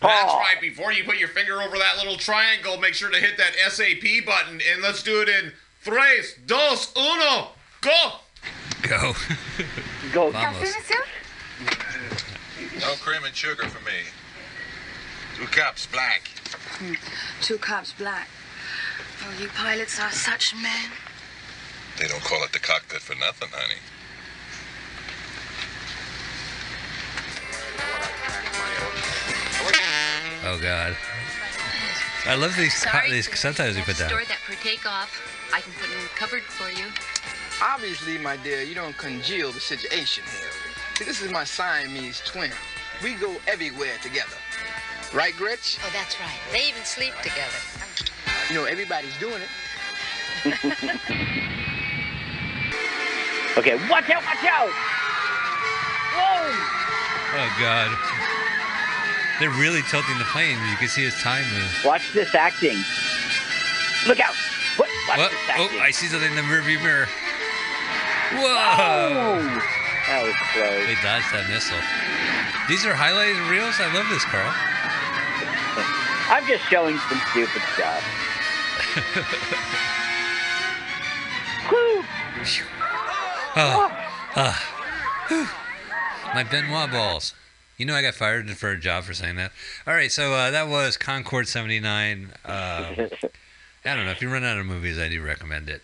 [0.01, 0.55] That's right.
[0.59, 4.25] Before you put your finger over that little triangle, make sure to hit that SAP
[4.25, 5.51] button, and let's do it in
[5.83, 7.49] tres, dos, uno,
[7.81, 8.11] go.
[8.81, 9.13] Go.
[10.11, 10.31] Go.
[10.31, 10.73] Vamos.
[12.79, 13.93] No cream and sugar for me.
[15.37, 16.27] Two cups black.
[16.79, 16.93] Hmm.
[17.41, 18.27] Two cups black.
[19.23, 20.89] Oh, you pilots are such men.
[22.01, 23.75] They don't call it the cockpit for nothing, honey.
[30.43, 30.97] Oh God.
[32.25, 33.35] I love these co- Sorry, these sir.
[33.35, 34.09] subtitles you put down.
[34.09, 35.11] Store that for takeoff.
[35.53, 36.87] I can put in cupboard for you.
[37.61, 40.49] Obviously, my dear, you don't congeal the situation here.
[40.97, 42.51] See, this is my Siamese twin.
[43.03, 44.37] We go everywhere together.
[45.13, 45.77] Right, Gretch?
[45.85, 46.39] Oh, that's right.
[46.51, 47.61] They even sleep together.
[48.49, 49.43] You know, everybody's doing
[50.45, 51.57] it.
[53.57, 54.69] Okay, watch out, watch out!
[56.15, 56.55] Whoa!
[57.35, 57.91] Oh God.
[59.39, 60.57] They're really tilting the plane.
[60.69, 61.81] You can see his time move.
[61.83, 62.77] Watch this acting.
[64.07, 64.35] Look out!
[64.77, 64.89] What?
[65.09, 65.31] Watch What?
[65.31, 65.79] this Oh.
[65.79, 67.07] I see something in the rearview mirror.
[68.33, 68.39] Whoa!
[68.39, 69.41] Oh!
[70.07, 70.85] That was close.
[70.87, 71.77] They dodged that missile.
[72.69, 73.75] These are highlighted reels.
[73.79, 74.47] I love this, Carl.
[76.31, 78.03] I'm just showing some stupid stuff.
[81.69, 82.03] Whew!
[83.53, 83.91] Oh,
[86.33, 87.33] my Benoit balls.
[87.77, 89.51] You know I got fired for a job for saying that.
[89.85, 92.31] All right, so uh, that was Concorde '79.
[92.45, 92.93] Uh,
[93.83, 95.81] I don't know if you run out of movies, I do recommend it.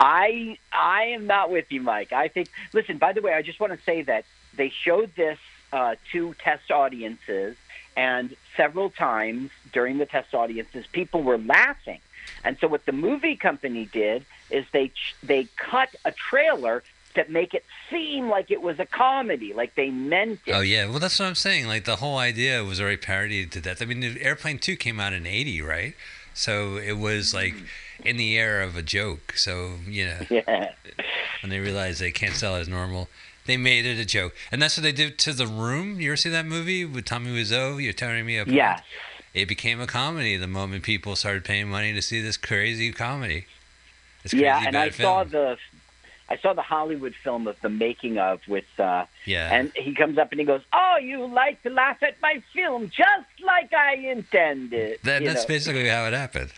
[0.00, 2.12] I I am not with you, Mike.
[2.12, 2.48] I think.
[2.72, 5.38] Listen, by the way, I just want to say that they showed this
[5.72, 7.56] uh, to test audiences,
[7.96, 12.00] and several times during the test audiences, people were laughing.
[12.44, 14.90] And so, what the movie company did is they
[15.22, 16.82] they cut a trailer
[17.14, 20.52] to make it seem like it was a comedy, like they meant it.
[20.52, 21.66] Oh yeah, well that's what I'm saying.
[21.66, 23.82] Like the whole idea was already parodied to death.
[23.82, 25.94] I mean, the Airplane Two came out in '80, right?
[26.34, 27.36] So it was mm-hmm.
[27.36, 27.54] like
[28.04, 29.34] in the air of a joke.
[29.36, 30.72] So you know, Yeah.
[31.42, 33.08] when they realized they can't sell it as normal,
[33.46, 36.00] they made it a joke, and that's what they did to The Room.
[36.00, 37.82] You ever see that movie with Tommy Wiseau?
[37.82, 38.54] You're telling me about.
[38.54, 38.82] Yes.
[39.34, 43.46] It became a comedy the moment people started paying money to see this crazy comedy.
[44.32, 45.56] Yeah, and I saw the
[46.30, 49.48] I saw the Hollywood film of the making of with uh Yeah.
[49.54, 52.90] and he comes up and he goes, "Oh, you like to laugh at my film
[52.90, 55.48] just like I intended." That, that's know.
[55.48, 56.50] basically how it happened.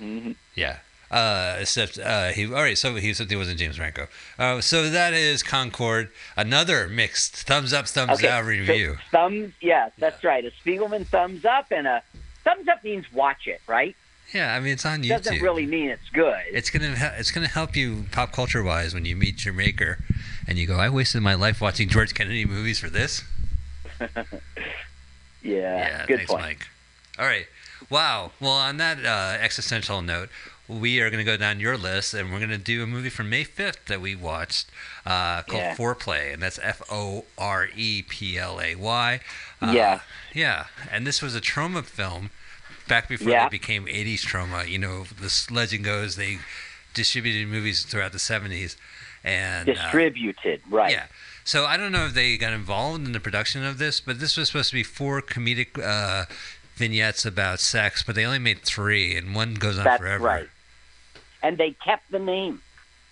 [0.00, 0.34] Mhm.
[0.54, 0.78] Yeah.
[1.10, 2.46] Uh, except uh, he.
[2.46, 2.78] All right.
[2.78, 4.06] So he said he wasn't James Franco.
[4.38, 6.08] Uh, so that is Concorde.
[6.36, 8.96] Another mixed thumbs up, thumbs Okay, down so review.
[9.10, 10.44] thumbs, yeah, that's right.
[10.44, 12.02] A Spiegelman thumbs up and a
[12.44, 13.96] thumbs up means watch it, right?
[14.32, 14.54] Yeah.
[14.54, 15.08] I mean, it's on YouTube.
[15.08, 16.40] Doesn't really mean it's good.
[16.52, 16.94] It's gonna.
[17.18, 19.98] It's gonna help you pop culture wise when you meet your maker,
[20.46, 23.24] and you go, "I wasted my life watching George Kennedy movies for this."
[25.42, 26.42] yeah, good thanks, point.
[26.42, 26.66] Mike.
[27.18, 27.46] All right.
[27.88, 28.32] Wow.
[28.40, 30.28] Well, on that uh, existential note,
[30.68, 33.08] we are going to go down your list, and we're going to do a movie
[33.10, 34.70] from May 5th that we watched
[35.04, 35.74] uh, called Yeah.
[35.76, 39.20] Foreplay, and that's F O R E P L A Y.
[39.60, 40.00] Uh, Yeah.
[40.34, 40.66] Yeah.
[40.90, 42.30] And this was a Troma film
[42.90, 43.44] back before Yeah.
[43.44, 44.68] they became 80s Troma.
[44.68, 46.38] You know, this legend goes they
[46.92, 48.76] distributed movies throughout the 70s.
[49.24, 50.92] And uh, Distributed, right?
[50.92, 51.06] yeah.
[51.44, 54.36] So I don't know if they got involved in the production of this, but this
[54.36, 56.26] was supposed to be four comedic uh,
[56.76, 60.24] vignettes about sex, but they only made three, and one goes on That's forever.
[60.24, 60.48] right.
[61.42, 62.60] And they kept the name.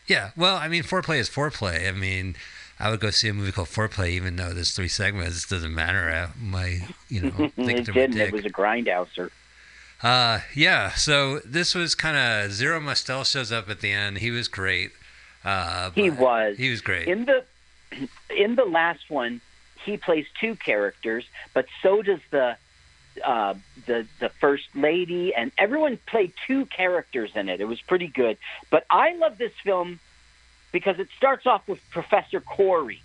[0.07, 0.31] Yeah.
[0.37, 1.88] Well, I mean, foreplay is foreplay.
[1.88, 2.37] I mean,
[2.81, 5.45] I would go see a movie called Foreplay, even though there's three segments.
[5.45, 6.09] It doesn't matter.
[6.09, 8.19] Uh, My, you know, it think to my didn't.
[8.19, 9.31] It was a grindhouser.
[10.02, 10.90] Uh, yeah.
[10.94, 14.18] So this was kind of Zero Mostel shows up at the end.
[14.18, 14.92] He was great.
[15.44, 16.56] Uh, He was.
[16.56, 17.08] He was great.
[17.08, 17.44] In the
[18.37, 19.40] in the last one,
[19.84, 22.56] he plays two characters, but so does the
[23.24, 23.54] uh,
[23.87, 27.61] the the first lady, and everyone played two characters in it.
[27.61, 28.37] It was pretty good.
[28.70, 29.98] But I love this film
[30.70, 33.02] because it starts off with Professor Corey.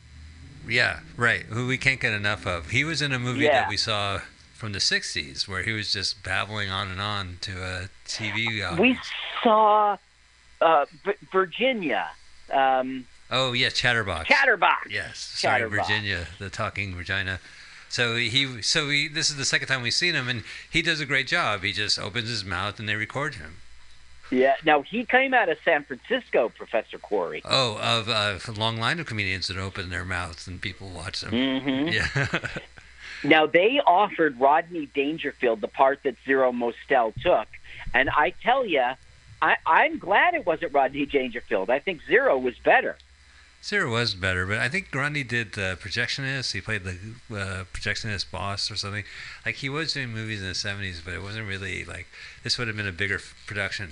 [0.68, 1.42] Yeah, right.
[1.44, 2.70] Who we can't get enough of.
[2.70, 3.62] He was in a movie Yeah.
[3.62, 4.22] that we saw
[4.64, 8.64] from the '60s where he was just babbling on and on to a TV.
[8.64, 8.98] Uh, We
[9.44, 9.98] saw
[10.62, 12.08] uh, V- Virginia,
[12.50, 14.30] um, oh yeah, Chatterbox.
[14.30, 14.90] Chatterbox.
[14.90, 15.90] Yes, sorry, Chatterbox.
[15.90, 17.42] Virginia, the talking Virginia.
[17.90, 21.02] So he, so he, this is the second time we've seen him, and he does
[21.02, 21.62] a great job.
[21.62, 23.58] He just opens his mouth and they record him.
[24.32, 24.56] Yeah.
[24.66, 27.42] Now he came out of San Francisco, Professor Corey.
[27.44, 31.20] Oh, of uh, a long line of comedians that open their mouths and people watch
[31.20, 31.32] them.
[31.34, 31.88] Mm-hmm.
[31.90, 32.40] Yeah.
[33.24, 37.48] Now they offered Rodney Dangerfield the part that Zero Mostel took,
[37.94, 38.84] and I tell you,
[39.42, 41.70] I, I'm glad it wasn't Rodney Dangerfield.
[41.70, 42.98] I think Zero was better.
[43.64, 46.52] Zero was better, but I think Grundy did the projectionist.
[46.52, 46.98] He played the
[47.32, 49.06] uh, projectionist boss or something.
[49.46, 52.08] Like he was doing movies in the '70s, but it wasn't really like
[52.44, 52.58] this.
[52.58, 53.92] Would have been a bigger f- production.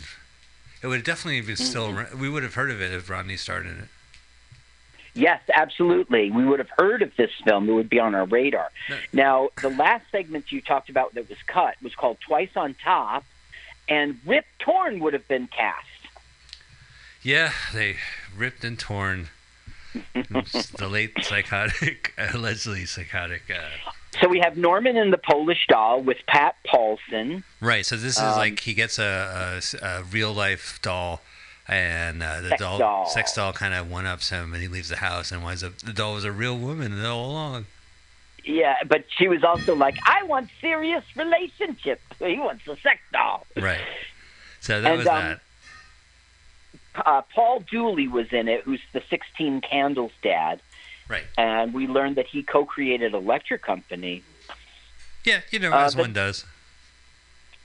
[0.83, 1.87] It would have definitely been still.
[1.93, 2.15] Mhm.
[2.15, 3.87] We would have heard of it if Rodney starred in it.
[5.13, 6.31] Yes, absolutely.
[6.31, 7.69] We would have heard of this film.
[7.69, 8.69] It would be on our radar.
[9.11, 13.25] Now, the last segment you talked about that was cut was called Twice on Top,
[13.89, 15.85] and Rip Torn would have been cast.
[17.21, 17.97] Yeah, they
[18.35, 19.27] ripped and torn.
[20.13, 23.43] the late psychotic, allegedly psychotic.
[23.53, 27.43] Uh, So we have Norman and the Polish Doll with Pat Paulsen.
[27.59, 27.85] right.
[27.85, 31.21] So this is Um, like he gets a, a, a real life doll,
[31.71, 33.05] and uh, the Sex doll, doll.
[33.07, 35.77] sex doll, kind of one ups him, and he leaves the house and winds up.
[35.77, 37.65] The doll was a real woman all along.
[38.43, 42.01] Yeah, but she was also like, I want serious relationship.
[42.19, 43.47] He wants a sex doll.
[43.55, 43.79] Right.
[44.59, 45.39] So that And, was um, that.
[46.93, 50.59] Uh, Paul Dooley was in it, who's the 16 Candles dad.
[51.07, 51.23] Right.
[51.37, 54.23] And we learned that he co-created Electric Company.
[55.23, 56.45] Yeah, you know, uh, as but- one does.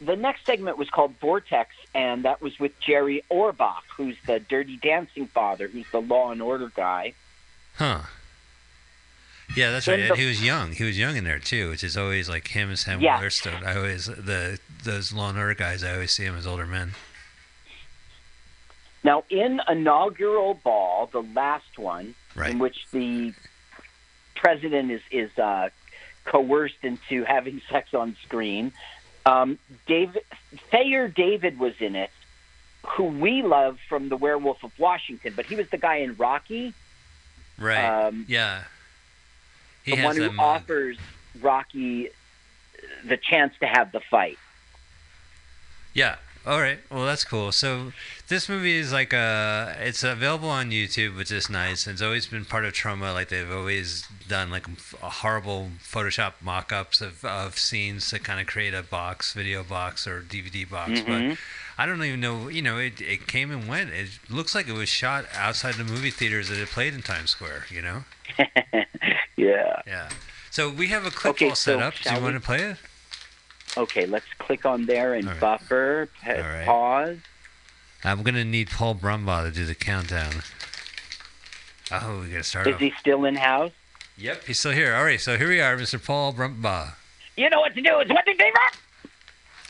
[0.01, 4.77] The next segment was called Vortex, and that was with Jerry Orbach, who's the Dirty
[4.77, 7.15] Dancing father, who's the Law and Order guy.
[7.77, 8.01] Huh.
[9.57, 10.09] Yeah, that's right.
[10.09, 10.73] The- he was young.
[10.73, 13.15] He was young in there too, which is always like him and Sam Yeah.
[13.15, 13.65] Waterston.
[13.65, 15.83] I always the those Law and Order guys.
[15.83, 16.93] I always see them as older men.
[19.05, 22.51] Now, in inaugural ball, the last one, Right.
[22.51, 23.33] in which the
[24.35, 25.71] president is is uh,
[26.25, 28.73] coerced into having sex on screen,
[29.27, 30.23] um, David
[30.71, 32.11] Thayer David was in it,
[32.87, 36.73] who we love from The Werewolf of Washington, but he was the guy in Rocky,
[37.59, 37.85] Right.
[37.85, 38.65] Um, yeah.
[39.85, 40.99] He the one who that offers
[41.41, 42.11] Rocky
[43.05, 44.39] the chance to have the fight.
[45.95, 46.17] Yeah.
[46.47, 46.79] All right.
[46.93, 47.51] Well, that's cool.
[47.51, 47.93] So
[48.29, 51.89] this movie is like uh it's available on YouTube, which is nice.
[51.89, 53.13] It's always been part of Troma.
[53.13, 54.67] Like they've always done like
[55.03, 60.07] a horrible Photoshop mock-ups of, of scenes to kind of create a box, video box
[60.07, 61.01] or DVD box.
[61.01, 61.31] Mhm.
[61.31, 61.39] But
[61.79, 62.47] I don't even know.
[62.49, 63.91] You know, it it came and went.
[63.91, 67.31] It looks like it was shot outside the movie theaters that it played in Times
[67.31, 67.67] Square.
[67.71, 68.05] You know.
[69.37, 69.83] Yeah.
[69.87, 70.09] Yeah.
[70.51, 71.95] So we have a clip Okay, all set so up.
[72.03, 72.77] Do you want to play it?
[73.77, 76.65] Okay, let's click on there and buffer, pa- All right.
[76.67, 77.19] pause.
[78.05, 80.43] I'm gonna need Paul Brumbaugh to do the countdown.
[81.91, 82.81] Oh, we gotta start Is off.
[82.81, 83.73] he still in house?
[84.19, 84.95] Yep, he's still here.
[84.95, 86.03] All right, so here we are, Mr.
[86.05, 86.93] Paul Brumbaugh.
[87.37, 87.99] You know what to do.
[88.01, 88.77] It's what they rock.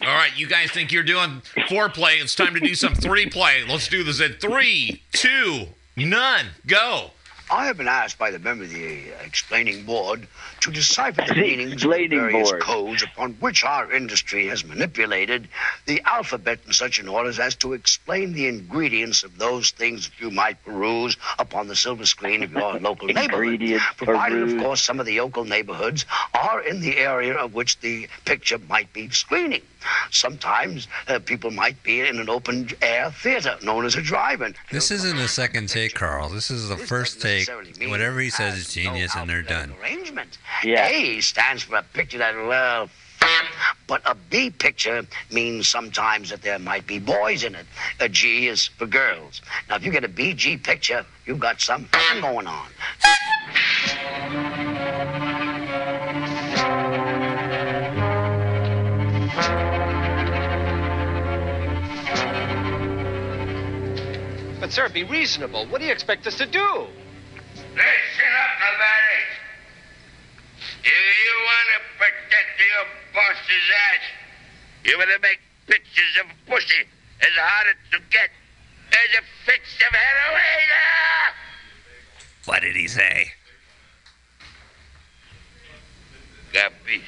[0.02, 2.20] All right, you guys think you're doing foreplay.
[2.22, 3.64] It's time to do some three play.
[3.66, 7.10] Let's do this in three, two, none, go.
[7.50, 10.26] I have been asked by the member of the uh, explaining board
[10.60, 12.62] to decipher the meanings of the various board.
[12.62, 15.48] codes upon which our industry has manipulated
[15.84, 20.20] the alphabet in such an order as to explain the ingredients of those things that
[20.20, 23.80] you might peruse upon the silver screen of your local neighborhood.
[23.96, 28.08] Provided, of course, some of the local neighborhoods are in the area of which the
[28.24, 29.62] picture might be screening.
[30.10, 34.54] Sometimes uh, people might be in an open air theater known as a drive-in.
[34.70, 36.28] This isn't a second take, Carl.
[36.28, 37.48] This is the first take.
[37.88, 39.74] Whatever he says is genius, and they're done.
[39.82, 40.38] arrangement.
[40.64, 40.88] Yeah.
[40.88, 42.88] A stands for a picture that will.
[43.86, 47.66] But a B picture means sometimes that there might be boys in it.
[48.00, 49.42] A G is for girls.
[49.68, 51.88] Now, if you get a BG picture, you've got some
[52.20, 52.66] going on.
[64.66, 65.64] But, sir, be reasonable.
[65.66, 66.58] What do you expect us to do?
[66.58, 66.88] Listen
[67.78, 69.22] up, nobody.
[70.82, 74.02] If you want to protect your boss's ass,
[74.82, 75.38] you better make
[75.68, 76.82] pictures of pussy
[77.20, 78.30] as harder to get
[78.90, 80.42] as a fix of heroin.
[82.46, 83.30] What did he say?
[86.52, 87.02] Capiche?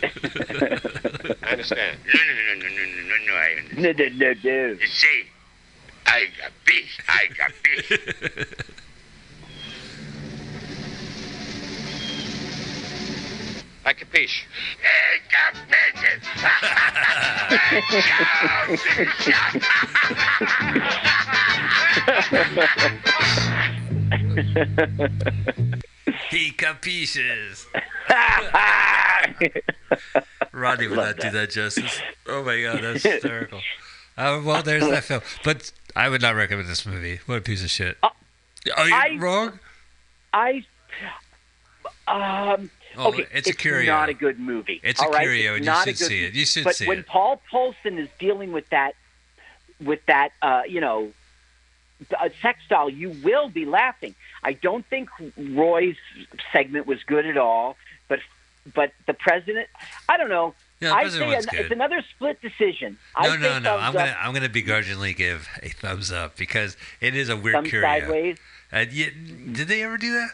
[1.42, 1.98] I understand.
[2.06, 4.18] No, no, no, no, no, no, no, no, I understand.
[4.18, 4.80] No, no, no, no.
[4.80, 5.24] You see,
[6.06, 8.72] I capiche, I got capiche.
[13.84, 14.44] I capiche.
[14.80, 15.20] Hey,
[26.30, 27.66] He capisces.
[30.52, 31.32] Rodney would Love not do that.
[31.32, 32.00] that justice.
[32.26, 33.60] Oh my god, that's hysterical.
[34.16, 37.20] Uh, well, there's that film, but I would not recommend this movie.
[37.26, 37.96] What a piece of shit.
[38.02, 38.12] Are
[38.88, 39.58] you I- wrong?
[40.32, 40.64] I
[42.08, 43.90] um Oh, okay, it's a curio.
[43.90, 44.78] not a good movie.
[44.84, 45.22] It's a right?
[45.22, 46.34] curio, It's and you should see it.
[46.34, 47.00] You should but see when it.
[47.00, 48.92] When Paul Paulsen is dealing with that,
[49.82, 51.12] with that, uh, you know,
[52.20, 54.14] a sex doll, you will be laughing.
[54.42, 55.96] I don't think Roy's
[56.52, 57.76] segment was good at all,
[58.08, 58.18] but
[58.74, 59.68] but the president,
[60.08, 60.54] I don't know.
[60.82, 61.60] Yeah, I say was an- good.
[61.60, 62.98] it's another split decision.
[63.16, 63.76] I No, say no, no.
[63.78, 64.16] I'm gonna.
[64.18, 67.86] I'm gonna begrudgingly give a thumbs up because it is a weird Thumbs curio.
[67.88, 68.36] sideways.
[68.72, 69.06] Uh, yeah,
[69.52, 70.30] did they ever do that?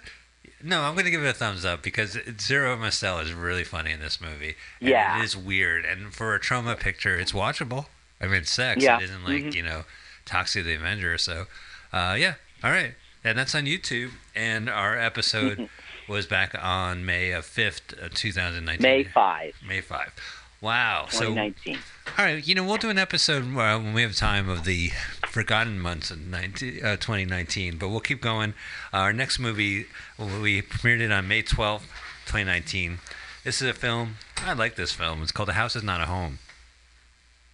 [0.62, 4.00] No, I'm gonna give it a thumbs up because Zero Mostel is really funny in
[4.00, 4.56] this movie.
[4.80, 5.20] Yeah.
[5.20, 7.86] it is weird, and for a Troma picture, it's watchable.
[8.20, 8.82] I mean, it's sex.
[8.82, 8.98] Yeah.
[8.98, 9.54] It isn't like Mhm.
[9.54, 9.84] you know,
[10.24, 11.16] Toxic the Avenger.
[11.18, 11.46] So,
[11.92, 12.34] uh, yeah,
[12.64, 14.10] all right, and that's on YouTube.
[14.34, 15.68] And our episode
[16.08, 18.82] was back on May of fifth, uh, 2019.
[18.82, 20.12] May five, May five.
[20.60, 21.06] Wow.
[21.10, 21.78] So 2019.
[22.18, 24.90] all right, you know, we'll do an episode uh, when we have time of the
[25.26, 28.54] forgotten months in 19, uh, 2019, but we'll keep going.
[28.92, 29.86] our next movie,
[30.18, 31.82] we premiered it on May 12th,
[32.26, 32.98] 2019.
[33.44, 34.16] This is a film.
[34.38, 35.22] I like this film.
[35.22, 36.38] It's called The House Is Not a Home.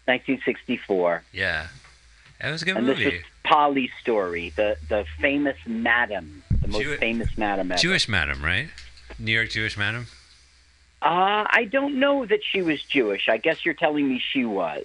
[0.06, 1.24] 1964.
[1.32, 1.68] Yeah.
[2.42, 3.04] It was a good and movie.
[3.04, 7.80] this was Polly's story, the the famous madam, the most Jew- famous madam ever.
[7.80, 8.68] Jewish madam, right?
[9.18, 10.06] New York Jewish madam?
[11.04, 13.28] Uh, I don't know that she was Jewish.
[13.28, 14.84] I guess you're telling me she was.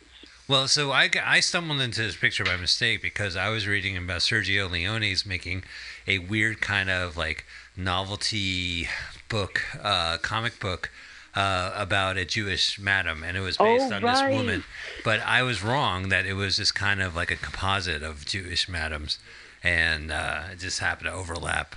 [0.50, 4.20] Well, so I, I stumbled into this picture by mistake because I was reading about
[4.22, 5.64] Sergio Leone's making
[6.08, 7.46] a weird kind of like
[7.78, 8.88] novelty
[9.30, 10.90] book, uh, comic book
[11.36, 14.28] uh, about a Jewish madam, and it was based Oh, on right.
[14.30, 14.64] this woman.
[15.06, 18.68] But I was wrong that it was just kind of like a composite of Jewish
[18.68, 19.20] madams,
[19.64, 21.76] and uh, it just happened to overlap.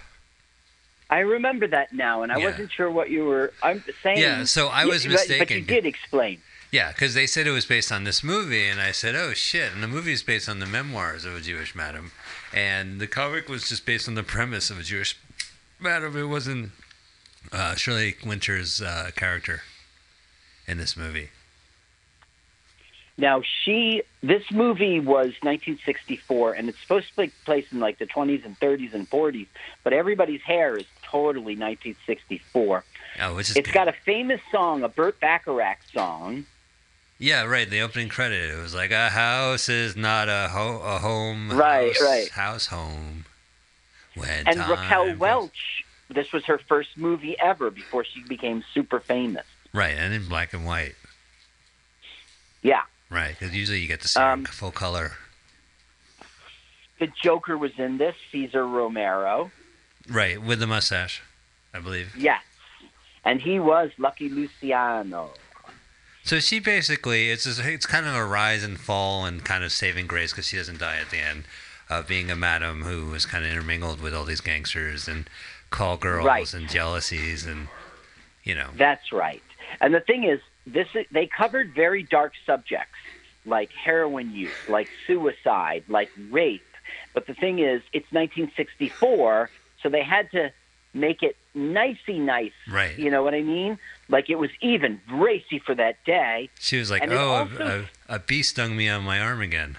[1.13, 2.47] I remember that now, and I Yeah.
[2.47, 3.53] wasn't sure what you were.
[3.63, 4.17] I'm saying.
[4.19, 6.41] Yeah, so I was but- But you did explain.
[6.71, 9.75] Yeah, because they said it was based on this movie, and I said, "Oh shit!"
[9.75, 12.13] And the movie is based on the memoirs of a Jewish madam,
[12.55, 15.15] and the comic was just based on the premise of a Jewish
[15.79, 16.17] madam.
[16.17, 16.73] It wasn't
[17.53, 19.65] uh, Shirley Winter's uh, character
[20.67, 21.29] in this movie.
[23.19, 28.07] Now she, this movie was 1964, and it's supposed to take place in like the
[28.07, 29.47] 20s and 30s and 40s,
[29.85, 32.85] but everybody's hair is totally 1964.
[33.21, 36.47] Oh, is It's got a famous song, a Burt Bacharach song.
[37.19, 37.69] yeah, right.
[37.71, 38.51] The opening credit.
[38.51, 41.53] It was like a house is not a, ho- a home.
[41.53, 42.29] Right, house, right.
[42.31, 43.27] House home.
[44.17, 48.99] When And Raquel goes- Welch, this was her first movie ever before she became super
[49.01, 49.45] famous.
[49.75, 50.95] Right, and in black and white.
[52.63, 52.83] Yeah.
[53.11, 55.13] Right, because usually you get to see in um, full color.
[56.99, 59.51] The Joker was in this, Cesar Romero.
[60.09, 61.23] Right, with the mustache,
[61.73, 62.15] I believe.
[62.17, 62.43] Yes.
[63.25, 65.31] And he was Lucky Luciano.
[66.25, 69.73] So she basically it's just, it's kind of a rise and fall and kind of
[69.73, 71.45] saving grace because she doesn't die at the end
[71.91, 75.29] of being a madam who was kind of intermingled with all these gangsters and
[75.71, 76.55] call girls Right.
[76.55, 77.69] and jealousies and
[78.45, 79.43] you know That's right.
[79.81, 82.95] And the thing is, this they covered very dark subjects
[83.45, 86.63] like heroin use, like suicide, like rape.
[87.15, 89.51] But the thing is, it's 1964,
[89.83, 90.53] so they had to
[90.95, 92.53] make it nicey nice.
[92.69, 92.99] Right.
[92.99, 93.79] You know what I mean?
[94.09, 96.51] Like it was even racy for that day.
[96.61, 99.41] she was like And oh also- a, a, a bee stung me on my arm
[99.41, 99.79] again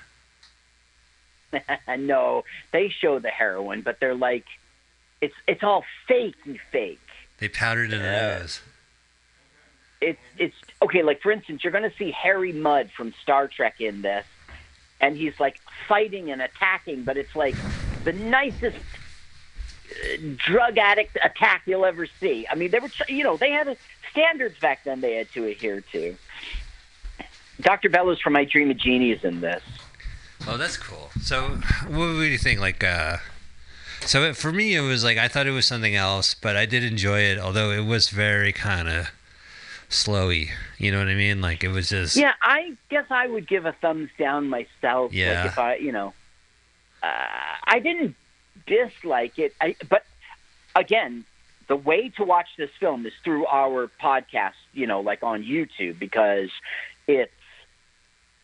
[1.99, 4.45] no, they show the heroin, but they're like,
[5.21, 6.99] it's it's all fakey fake.
[7.37, 8.37] they powdered in the Yeah.
[8.39, 8.61] nose
[10.01, 11.01] it's it's okay.
[11.03, 14.25] Like for instance, you're going to see Harry Mudd from Star Trek in this,
[14.99, 17.55] and he's like fighting and attacking, but it's like
[18.03, 18.79] the nicest uh,
[20.37, 22.45] drug addict attack you'll ever see.
[22.49, 23.77] I mean, they were you know they had a,
[24.11, 26.15] standards back then they had to adhere to.
[27.61, 27.89] Dr.
[27.89, 29.63] Bellows from I Dream of Jeannie is in this.
[30.47, 33.17] oh that's cool so what do you think like uh
[34.01, 36.65] so it, for me it was like I thought it was something else but I
[36.65, 39.07] did enjoy it although it was very kind of
[39.89, 43.47] slowy you know what I mean like it was just Yeah, I guess I would
[43.47, 45.13] give a thumbs down myself.
[45.13, 45.43] Yeah.
[45.43, 46.13] Like if I, you know,
[47.01, 47.07] uh,
[47.63, 48.15] I didn't
[48.67, 50.03] dislike it, I, but
[50.75, 51.25] again,
[51.67, 55.97] the way to watch this film is through our podcast, you know, like on YouTube,
[55.99, 56.49] because
[57.07, 57.31] it's,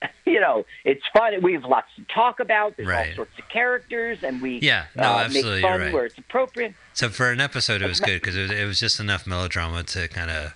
[0.25, 1.33] you know, it's fun.
[1.41, 2.77] We have lots to talk about.
[2.77, 3.15] There's all Right.
[3.15, 5.93] sorts of characters, and we Yeah, no, uh, absolutely, make fun right.
[5.93, 6.73] where it's appropriate.
[6.93, 9.83] So for an episode, it was good because it was, it was just enough melodrama
[9.83, 10.53] to kind of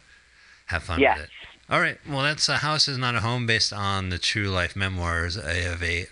[0.67, 1.17] have fun Yes.
[1.17, 1.31] with it.
[1.69, 1.97] All right.
[2.07, 5.81] Well, that's a house is not a home based on the true life memoirs of
[5.83, 6.07] a,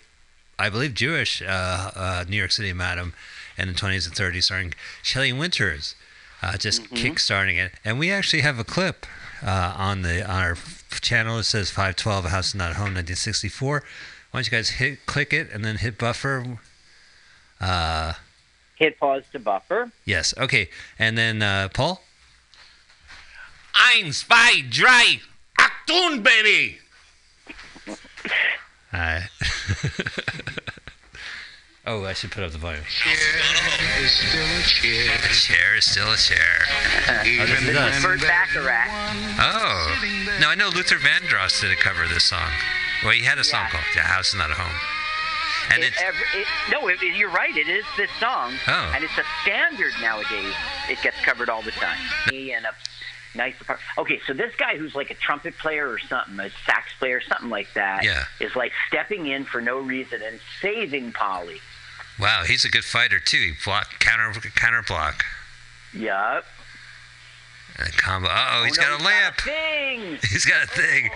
[0.58, 3.14] I believe, Jewish uh, uh, New York City madam
[3.58, 5.94] in the 20s and 30s, starring Shelley Winters,
[6.42, 6.94] uh, just Mm-hmm.
[6.96, 7.72] kick-starting it.
[7.84, 9.06] And we actually have a clip
[9.44, 10.56] uh, on the on our
[11.00, 11.38] channel.
[11.38, 13.82] It says 512, a house not a home, 1964.
[14.30, 16.58] Why don't you guys hit click it and then hit buffer?
[17.60, 18.14] Uh,
[18.76, 19.92] Hit pause to buffer.
[20.04, 20.34] Yes.
[20.36, 20.68] Okay.
[20.98, 22.02] And then uh, Paul.
[23.74, 25.20] Eins, zwei, drei.
[25.58, 26.78] Achtung, baby.
[28.94, 29.28] Alright.
[31.86, 32.82] oh, I should put up the volume.
[32.84, 33.14] Chair
[34.02, 35.14] is still a chair.
[35.24, 36.64] A chair is still a chair.
[37.08, 38.02] Oh, this is us.
[38.22, 38.88] Bacharach.
[39.40, 40.04] Oh.
[40.40, 42.50] No, I know Luther Vandross did a cover of this song.
[43.02, 43.70] Well, he had a song Yeah.
[43.70, 44.74] called "The House Is Not a Home,"
[45.72, 47.56] and It it's ever- it- no, it, it- you're right.
[47.56, 48.92] It is this song, Oh.
[48.94, 50.54] and it's a standard nowadays.
[50.88, 51.98] It gets covered all the time.
[52.32, 52.74] And a
[53.34, 53.80] nice part.
[53.98, 57.50] Okay, so this guy who's like a trumpet player or something, a sax player, something
[57.50, 58.24] like that, Yeah.
[58.38, 61.60] is like stepping in for no reason and saving Polly.
[62.20, 63.38] Wow, he's a good fighter too.
[63.38, 65.24] He block counter counter block
[65.92, 66.44] Yup.
[67.78, 68.28] and combo.
[68.28, 69.36] Uh oh, he's no, got a lamp.
[69.40, 70.18] Thing.
[70.30, 71.10] He's got a thing.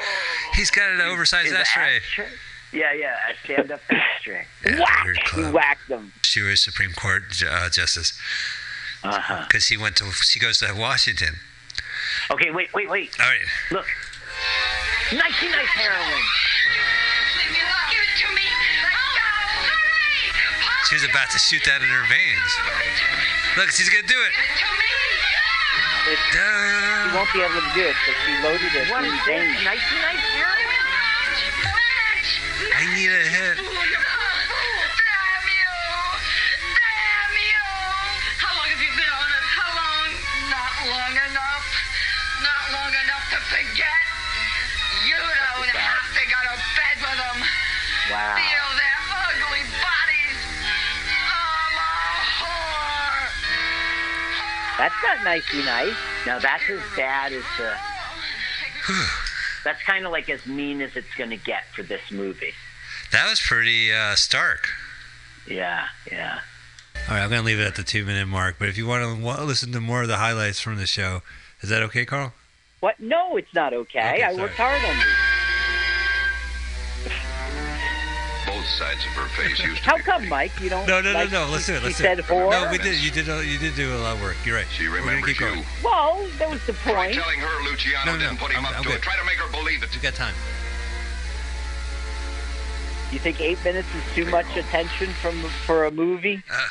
[0.55, 1.97] He's got an oversized Is it ashtray.
[1.97, 2.26] ashtray?
[2.72, 4.44] Yeah, yeah, a stand-up ashtray.
[4.66, 5.28] Yeah, Whack!
[5.34, 6.12] He whacked them.
[6.22, 8.18] She was Supreme Court uh, justice
[9.03, 9.44] Uh-huh.
[9.47, 11.36] because he went to he goes to Washington.
[12.30, 13.16] Okay, wait, wait, wait.
[13.20, 13.40] All right.
[13.70, 13.86] Look.
[15.12, 16.22] Nicey nice heroin.
[20.89, 22.53] She was about to shoot that in her veins.
[23.59, 24.32] Look, she's gonna do it.
[26.07, 29.18] It, she won't be able to do it because she loaded it What in is
[29.26, 29.64] this?
[29.66, 30.66] Nicey nice heroin?
[32.78, 33.75] I need a hit.
[54.78, 55.94] That's not nicey nice.
[56.26, 57.74] Now that's as bad as the.
[59.64, 62.52] That's kind of like as mean as it's going to get for this movie.
[63.10, 64.68] That was pretty uh, stark.
[65.48, 66.38] Yeah, yeah.
[67.08, 68.56] All right, I'm gonna leave it at the two minute mark.
[68.58, 71.22] But if you want to listen to more of the highlights from the show,
[71.62, 72.32] is that okay, Carl?
[72.80, 72.98] What?
[73.00, 73.98] No, it's not okay.
[73.98, 74.42] Okay, I sorry.
[74.42, 75.36] worked hard on this.
[78.68, 80.52] Sides of her face used to How be come, Mike?
[80.60, 80.86] You don't?
[80.86, 81.52] No, no, like, no, no.
[81.52, 81.78] Let's do it.
[81.80, 82.24] She Let's do said it.
[82.26, 82.50] whore.
[82.50, 83.02] No, we did.
[83.02, 83.28] You did.
[83.28, 84.36] uh, You did do a lot of work.
[84.44, 84.66] You're right.
[84.70, 85.46] She We're gonna remembers you.
[85.46, 85.64] going.
[85.84, 86.84] Well, that was the point.
[86.84, 87.14] Try point.
[87.14, 88.96] telling her Luciano No, no, didn't put him I'm- up I'm to good.
[88.98, 89.02] it.
[89.02, 89.94] Try to make her believe it.
[89.94, 90.34] We got time.
[93.12, 96.42] You think eight minutes is too much attention from for a movie?
[96.50, 96.66] Uh,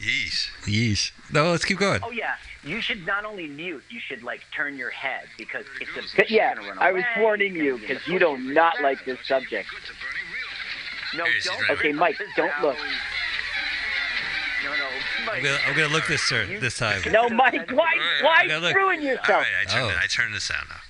[0.00, 0.48] yeesh.
[0.62, 1.12] Yeesh.
[1.30, 2.00] No, let's keep going.
[2.02, 6.14] Oh yeah, you should not only mute, you should like turn your head because it's
[6.18, 6.32] a.
[6.32, 9.68] Yeah, gonna run I was warning you because you do not like this subject.
[11.16, 11.70] No, Here, don't.
[11.70, 12.76] Okay, Mike, don't look.
[14.64, 14.86] No, no,
[15.20, 15.42] I'm Mike.
[15.42, 17.02] gonna, I'm gonna look this turn this time.
[17.12, 18.70] No, Mike, why, I why gotta look.
[18.70, 19.28] screwing All yourself?
[19.28, 19.84] right, I turned.
[19.84, 19.88] Oh.
[19.90, 20.88] it- I turned the sound off.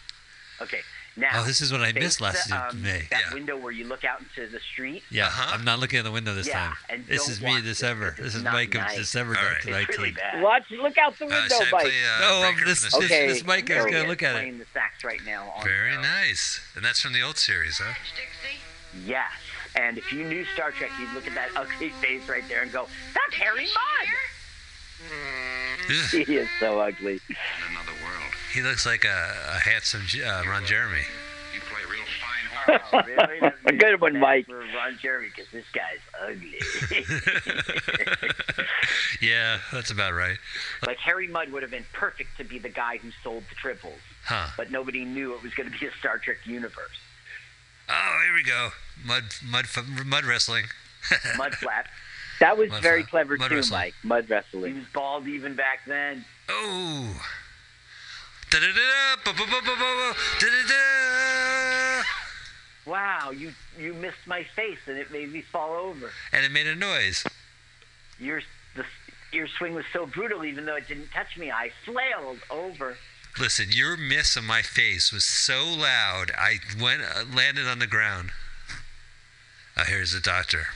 [0.62, 0.80] Okay,
[1.16, 1.30] now.
[1.34, 3.08] Oh, this is what I face missed last the, um, May.
[3.10, 3.34] That Yeah.
[3.34, 5.02] window where you look out into the street.
[5.10, 6.56] Yeah, I'm not looking at the window this Uh-huh.
[6.58, 6.76] Yeah, time.
[6.88, 8.10] and This don't is me, watch it, December.
[8.12, 8.96] because This it's is not Mike of nice.
[8.96, 9.64] December All right.
[9.66, 9.74] 19.
[9.88, 10.40] It's really bad.
[10.40, 11.82] Watch, look out the Uh, window, should I Mike.
[11.82, 13.26] play, uh, Oh, Breaker um, from this, the this, Okay.
[13.26, 14.58] this Mike is There gonna he look is, at playing it.
[14.60, 15.50] the sax right now.
[15.56, 17.94] On Very nice, and that's from the old series, huh?
[19.04, 19.32] Yes.
[19.76, 22.70] And if you knew Star Trek, you'd look at that ugly face right there and
[22.72, 24.08] go, "That's Harry Mudd."
[26.12, 27.14] He is so ugly.
[27.28, 27.36] In
[27.70, 28.32] another world.
[28.54, 31.02] He looks like a, a handsome uh, Ron Jeremy.
[31.52, 33.52] You play real fine Oh, really?
[33.66, 34.46] A good one, Mike.
[34.46, 36.58] For Ron Jeremy, because this guy's ugly.
[39.20, 40.38] yeah, that's about right.
[40.86, 43.98] like Harry Mudd would have been perfect to be the guy who sold the triples,
[44.24, 44.46] Huh?
[44.56, 46.98] but nobody knew it was going to be a Star Trek universe.
[47.90, 48.70] Oh, here we go.
[49.04, 49.66] Mud, mud,
[50.06, 50.64] mud wrestling.
[51.36, 51.86] Mud flap.
[52.40, 53.10] That was Mud very flap.
[53.10, 53.78] clever Mud too, wrestling.
[53.78, 53.94] Mike.
[54.02, 54.72] Mud wrestling.
[54.72, 56.24] He was bald even back then.
[56.48, 57.20] Oh.
[62.86, 66.10] Wow, you you missed my face and it made me fall over.
[66.32, 67.24] And it made a noise.
[68.18, 68.42] Your
[68.76, 68.84] the
[69.32, 71.50] your swing was so brutal, even though it didn't touch me.
[71.50, 72.96] I flailed over.
[73.40, 77.86] Listen, your miss of my face was so loud, I went uh, landed on the
[77.86, 78.30] ground.
[79.76, 80.66] Oh, here's the doctor.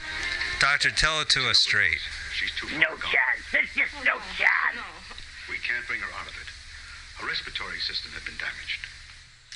[0.61, 1.99] Doctor, tell it to us straight.
[2.37, 2.99] She's too far No gone.
[3.01, 3.43] chance.
[3.53, 4.83] There's just no chance.
[5.49, 6.49] We can't bring her out of it.
[7.21, 8.81] Her respiratory system had been damaged.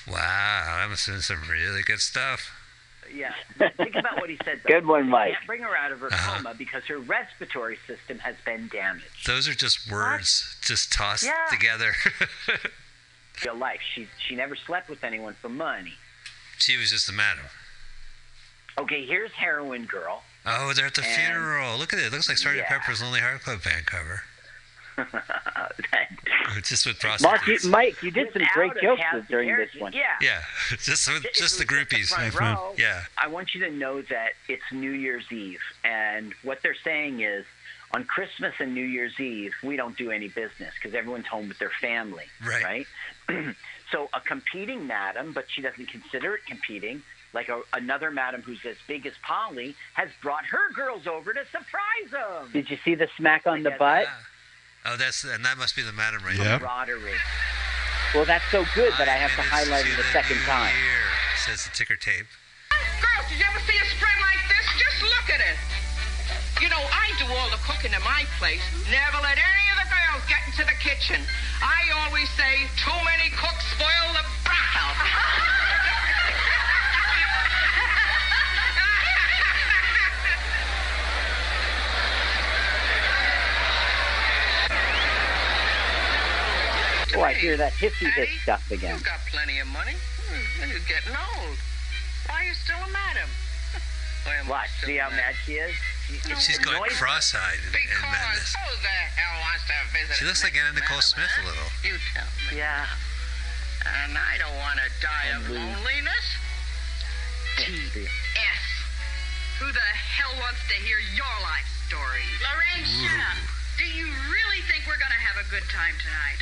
[0.08, 2.50] Wow, I'm seeing some really good stuff.
[3.12, 3.34] Yeah.
[3.76, 4.60] Think about what he said.
[4.64, 4.74] Though.
[4.80, 5.32] Good one, Mike.
[5.34, 6.36] Can't bring her out of her Uh-huh.
[6.38, 9.26] coma because her respiratory system has been damaged.
[9.26, 11.46] Those are just words just tossed Yeah.
[11.50, 11.92] together.
[13.44, 13.80] Real life.
[13.94, 15.94] She she never slept with anyone for money.
[16.58, 17.44] she was just a madam.
[18.78, 20.22] Okay, here's Heroin Girl.
[20.46, 21.78] Oh, they're at the And- funeral.
[21.78, 22.06] Look at it.
[22.06, 22.56] It looks like Sgt.
[22.56, 22.64] Yeah.
[22.68, 24.22] Pepper's Lonely Heart Club Band cover.
[24.96, 26.08] that,
[26.64, 29.92] just with Mark, you, Mike, you did some great jokes during this one.
[29.92, 30.02] Yeah.
[30.20, 30.40] Yeah,
[30.82, 32.08] just with, just the it was groupies.
[32.08, 33.02] front row, Yeah.
[33.16, 37.44] I want you to know that it's New Year's Eve, and what they're saying is,
[37.94, 41.58] on Christmas and New Year's Eve, we don't do any business because everyone's home with
[41.58, 42.86] their family, Right.
[43.28, 43.54] right?
[43.92, 47.02] so a competing madam, but she doesn't consider it competing.
[47.32, 51.40] Like a, another madam who's as big as Polly has brought her girls over to
[51.50, 52.50] surprise them.
[52.52, 54.06] Did you see the smack on the butt?
[54.84, 56.44] Oh, that's and that must be the madam right Yep.
[56.44, 56.58] there.
[56.58, 57.14] Camaraderie.
[58.14, 60.68] Well, that's so good that I have to highlight it a second time.
[60.74, 61.08] Here
[61.48, 62.28] says the ticker tape.
[63.00, 64.66] Girls, did you ever see a spread like this?
[64.76, 65.56] Just look at it.
[66.60, 68.60] You know, I do all the cooking in my place.
[68.92, 71.24] Never let any of the girls get into the kitchen.
[71.64, 75.00] I always say, too many cooks spoil the broth.
[87.16, 88.94] Oh, I hear that hissy hiss stuff again.
[88.96, 89.92] You've got plenty of money.
[90.28, 91.56] Hmm, You're getting old.
[92.28, 93.28] Why are you still a madam?
[94.24, 94.68] Why am I What?
[94.78, 95.74] still See how mad she is?
[96.08, 98.54] She- She's going annoys- cross-eyed in, in madness.
[98.54, 98.88] who the
[99.18, 101.68] hell wants to visit She looks like Anna Nicole madam, Smith a little.
[101.84, 102.58] You tell me.
[102.58, 102.86] Yeah.
[104.04, 105.58] And I don't want to die of And lose.
[105.58, 106.26] loneliness.
[107.58, 108.62] T.S.
[109.60, 112.24] Who the hell wants to hear your life story?
[112.40, 113.38] Lorraine, shut up.
[113.78, 116.40] Do you really think we're going to have a good time tonight?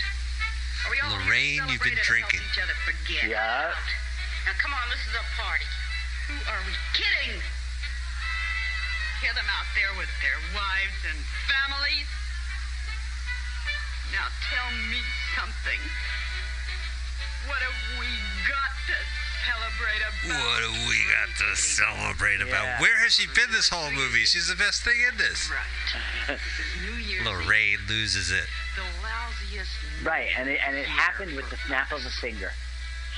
[0.89, 2.41] Lorraine, you've been drinking.
[2.41, 3.29] and help each other forget?
[3.29, 3.73] Yeah.
[4.47, 5.67] Now, come on, this is a party.
[6.29, 7.37] Who are we kidding?
[9.21, 11.19] Hear them out there with their wives and
[11.51, 12.09] families?
[14.13, 15.01] Now, tell me
[15.37, 15.81] something.
[17.47, 18.09] What have we
[18.49, 18.97] got to
[19.45, 20.41] celebrate about?
[20.41, 22.65] What do we got to celebrate about?
[22.65, 22.81] Yeah.
[22.81, 24.25] Where has she been this whole movie?
[24.25, 25.51] She's the best thing in this.
[25.51, 25.67] Right.
[26.41, 28.45] This is New Year's Lorraine loses it.
[29.61, 29.67] The
[30.01, 32.51] lousiest Right, and it, and it happened with the snap of a finger.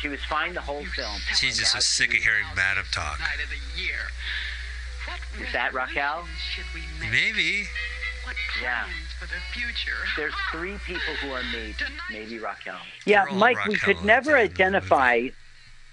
[0.01, 1.17] She was fine the whole film.
[1.37, 3.21] She just was sick of hearing Madam talk.
[3.21, 3.99] night of the year.
[5.07, 6.27] What Is that Raquel?
[6.75, 6.83] we?
[7.11, 7.67] Maybe.
[8.25, 8.85] What Yeah.
[9.21, 9.27] the?
[10.17, 11.75] There's three people who are maybe,
[12.11, 12.77] maybe Raquel.
[13.05, 15.29] Yeah, They're all Mike, we could never at the end of the identify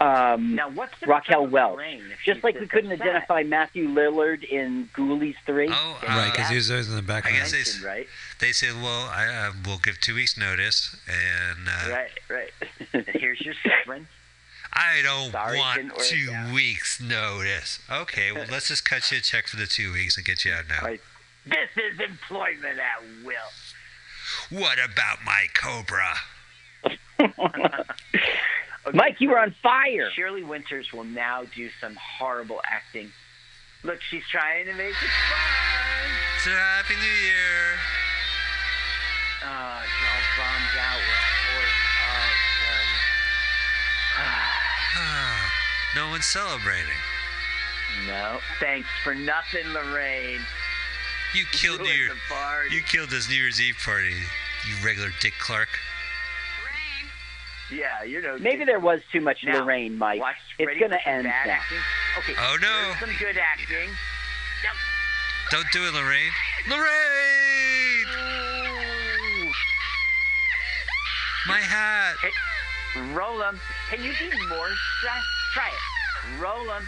[0.02, 1.80] um, Now, what's the Raquel difference Welch.
[2.26, 3.08] Just like we couldn't upset?
[3.08, 5.68] identify Matthew Lillard in Ghoulies 3.
[5.72, 7.38] Oh, Right, uh, because he was always in the I background.
[7.52, 8.08] guess they, right?
[8.40, 13.06] They said, well, I uh, will give two weeks notice, and uh, Right, right.
[13.08, 14.08] Here's your severance.
[14.72, 16.54] I don't Sorry, want two out.
[16.54, 17.80] weeks notice.
[17.92, 20.54] Okay, well, let's just cut you a check for the two weeks and get you
[20.54, 20.84] out now.
[20.84, 21.02] Right.
[21.46, 24.60] This is employment at will.
[24.60, 26.14] What about my Cobra?
[26.86, 27.84] Okay,
[28.94, 30.10] Mike, you were on fire.
[30.12, 33.12] Shirley Winters will now do some horrible acting.
[33.84, 36.10] Look, she's trying to make it fun.
[36.44, 37.99] So happy New Year.
[39.40, 41.00] It's all bummed out.
[41.00, 41.64] We're
[42.10, 42.50] all,
[45.96, 46.92] no one's celebrating.
[48.08, 48.40] no.
[48.60, 50.42] Thanks for nothing, Lorraine.
[51.34, 52.76] You killed Ruined your, party.
[52.76, 54.14] you killed this New Year's Eve party.
[54.68, 55.70] You regular Dick Clark.
[57.72, 58.38] Yeah, you know.
[58.40, 60.20] Maybe there was too much Now, Lorraine, Mike.
[60.20, 61.32] Watch, It's gonna end now.
[61.32, 61.78] acting?
[62.18, 62.34] Okay.
[62.38, 62.94] Oh, no.
[63.00, 63.90] some good acting.
[65.52, 66.32] Don't do it, Lorraine.
[66.68, 68.49] Lorraine!
[71.46, 71.50] Ooh.
[71.50, 72.16] My hat.
[72.22, 73.60] Hey, roll them.
[73.90, 75.28] Can you be more stressed?
[75.54, 76.42] Try it.
[76.42, 76.84] Roll them.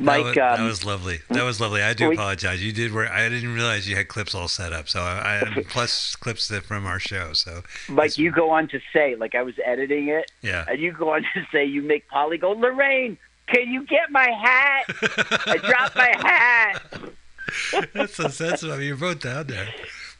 [0.00, 1.18] Mike, that, was, that um, was lovely.
[1.30, 1.82] That was lovely.
[1.82, 2.64] I do we- apologize.
[2.64, 3.10] You did work.
[3.10, 4.88] I didn't realize you had clips all set up.
[4.88, 7.32] So I, I plus clips that from our show.
[7.32, 10.64] So Mike, you go on to say, like I was editing it, yeah.
[10.68, 13.18] and you go on to say, you make Polly go, Lorraine,
[13.48, 14.84] can you get my hat?
[15.46, 16.82] I dropped my hat.
[17.94, 19.68] that's that's what you're both down there.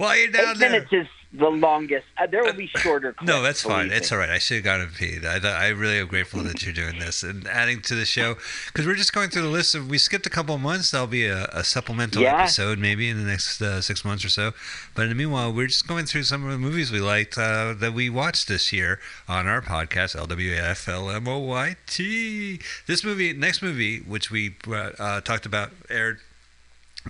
[0.00, 0.70] Well, you're down Eight there.
[0.70, 2.06] minutes is the longest.
[2.16, 3.28] Uh, there will be shorter clips.
[3.28, 3.90] No, that's fine.
[3.92, 4.30] It's all right.
[4.30, 5.26] I should have gotten paid.
[5.26, 8.36] I, I really am grateful that you're doing this and adding to the show
[8.68, 9.90] because we're just going through the list of.
[9.90, 10.90] We skipped a couple of months.
[10.90, 12.40] There'll be a, a supplemental Yeah.
[12.42, 14.52] episode maybe in the next uh, six months or so.
[14.94, 17.74] But in the meanwhile, we're just going through some of the movies we liked uh,
[17.78, 18.98] that we watched this year
[19.28, 22.62] on our podcast LWFLMOYT.
[22.86, 26.18] This movie, next movie, which we uh, uh, talked about, aired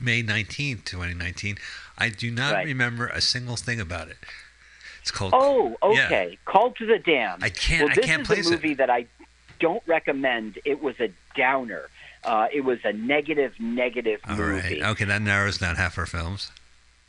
[0.01, 1.57] May 19th, 2019.
[1.99, 2.67] I do not Right.
[2.67, 4.17] remember a single thing about it.
[5.03, 5.33] It's called.
[5.35, 6.07] Oh, Yeah.
[6.07, 6.39] okay.
[6.45, 7.39] Call to the Dam.
[7.43, 8.53] I can't- Well, I this can't is place a it.
[8.53, 9.07] movie that I
[9.59, 10.59] don't recommend.
[10.65, 11.89] It was a downer.
[12.25, 14.81] Uh, it was a negative, negative All movie.
[14.81, 14.91] right.
[14.91, 16.51] Okay, that narrows down half our films.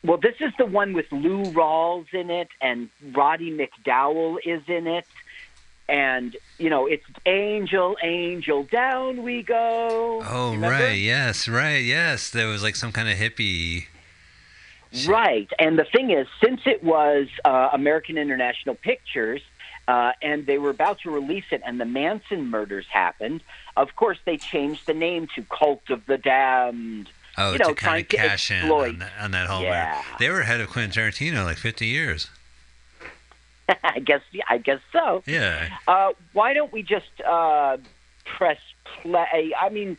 [0.03, 4.87] Well, this is the one with Lou Rawls in it, and Roddy McDowall is in
[4.87, 5.05] it.
[5.89, 10.21] And, you know, it's Angel, Angel, down we go.
[10.25, 10.69] Oh, Remember?
[10.85, 10.91] right.
[10.99, 11.83] Yes, right.
[11.83, 12.29] Yes.
[12.29, 13.87] There was like some kind of hippie.
[15.07, 15.49] Right.
[15.59, 19.41] And the thing is, since it was uh, American International Pictures,
[19.87, 23.41] uh, and they were about to release it, and the Manson murders happened,
[23.75, 27.09] of course, they changed the name to Cult of the Damned.
[27.37, 29.61] Oh, you know, to kind of cash in on that, on that whole.
[29.61, 30.03] Yeah.
[30.19, 32.29] They were ahead of Quentin Tarantino like 50 years.
[33.83, 34.21] I guess.
[34.47, 35.23] I guess so.
[35.25, 35.69] Yeah.
[35.87, 37.77] Uh, why don't we just uh,
[38.25, 38.59] press
[39.01, 39.53] play?
[39.59, 39.97] I mean,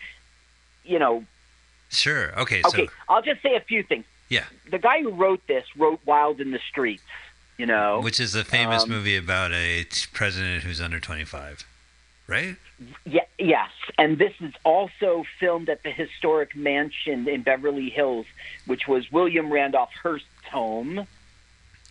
[0.85, 1.25] you know.
[1.89, 2.39] Sure.
[2.39, 2.63] Okay.
[2.65, 4.05] Okay, So I'll just say a few things.
[4.31, 7.03] Yeah, The guy who wrote this wrote Wild in the Streets.
[7.59, 11.63] You know, which is a famous Um, movie about a president who's under 25,
[12.27, 12.57] right?
[13.05, 13.69] Yeah, yes,
[13.99, 18.25] and this is also filmed at the historic mansion in Beverly Hills,
[18.65, 21.07] which was William Randolph Hearst's home,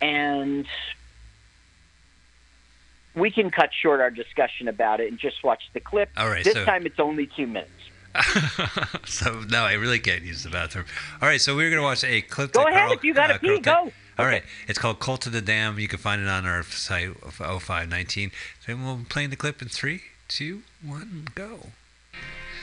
[0.02, 0.66] and
[3.14, 6.10] we can cut short our discussion about it and just watch the clip.
[6.16, 7.70] All right, This so- time it's only two minutes.
[9.06, 10.84] so no, I really can't use the bathroom.
[11.22, 12.52] All right, so we're gonna watch a clip.
[12.52, 13.60] Go ahead Carl- if you gotta uh, pee.
[13.60, 13.92] Carl- Go.
[14.18, 15.78] All right, it's called Cult of the Damned.
[15.78, 18.30] You can find it on our site of 0519.
[18.66, 21.68] And we'll be playing the clip in three, two, one, go.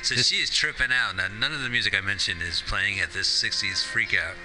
[0.03, 1.15] So she is tripping out.
[1.15, 4.35] Now, none of the music I mentioned is playing at this 60s freak out.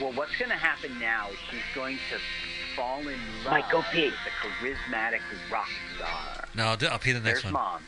[0.00, 2.18] Well, what's going to happen now is she's going to
[2.76, 4.04] fall in love Mike, go pee.
[4.04, 6.44] with a charismatic rock star.
[6.54, 7.52] No, I'll, do, I'll pee the next There's one.
[7.54, 7.82] mom.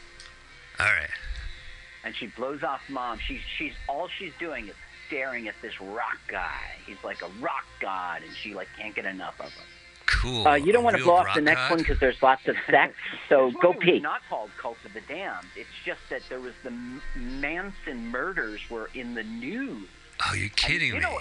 [0.81, 1.11] All right.
[2.05, 3.19] And she blows off mom.
[3.19, 4.75] She's she's all she's doing is
[5.07, 6.61] staring at this rock guy.
[6.87, 9.65] He's like a rock god, and she like can't get enough of him.
[10.07, 10.47] Cool.
[10.47, 11.71] Uh, you don't want to blow off the next god?
[11.71, 12.95] one because there's lots of sex.
[13.29, 13.93] So go This movie pee.
[13.95, 15.47] was not called Cult of the Damned.
[15.57, 19.89] It's just that there was the M- Manson murders were in the news.
[20.29, 21.01] Oh, you're kidding you me.
[21.01, 21.19] know,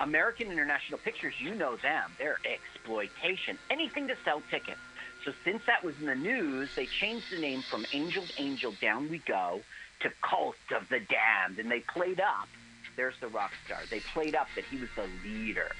[0.00, 2.12] American International Pictures, you know them.
[2.18, 3.58] They're exploitation.
[3.70, 4.78] Anything to sell tickets.
[5.24, 9.08] So since that was in the news, they changed the name from Angel Angel Down
[9.10, 9.60] We Go
[10.00, 12.48] to Cult of the Damned, and they played up.
[12.96, 13.78] There's the rock star.
[13.90, 15.70] They played up that he was the leader.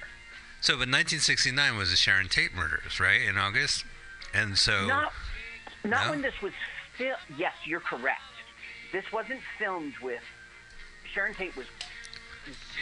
[0.61, 3.23] So, but 1969 was the Sharon Tate murders, right?
[3.23, 3.85] In August,
[4.35, 5.13] and so Not,
[5.85, 6.11] not No?
[6.11, 6.53] when this was
[6.97, 7.17] filmed.
[7.37, 8.21] Yes, you're correct.
[8.93, 10.23] This wasn't filmed with
[11.13, 11.67] Sharon Tate was.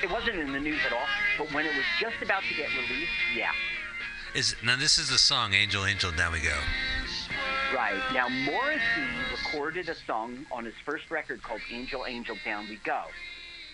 [0.02, 1.06] It wasn't in the news at all.
[1.38, 3.50] But when it was just about to get released, yeah.
[4.34, 6.56] is now this is the song "Angel, Angel, Down We Go."
[7.76, 8.00] Right.
[8.14, 8.80] Now, Morrissey
[9.30, 13.02] recorded a song on his first record called Angel, Angel, Down We Go.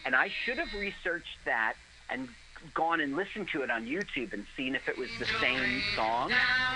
[0.05, 1.75] And I should have researched that
[2.11, 2.29] and
[2.75, 6.33] gone and listened to it on YouTube and seen if it was the same song.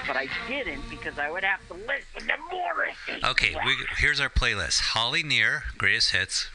[0.07, 3.25] But I didn't because I would have to listen to Morrissey.
[3.25, 6.49] Okay, we, here's our playlist: Holly Near, greatest hits.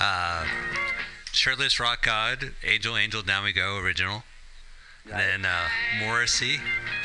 [0.00, 0.44] Uh,
[1.30, 4.24] Shirtless Rock God, Angel, Angel, Down We Go, original.
[5.06, 5.68] Then uh,
[6.00, 6.58] Morrissey,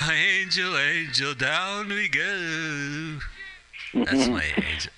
[0.10, 3.20] Angel, Angel, Down We Go.
[3.93, 4.91] That's my angel.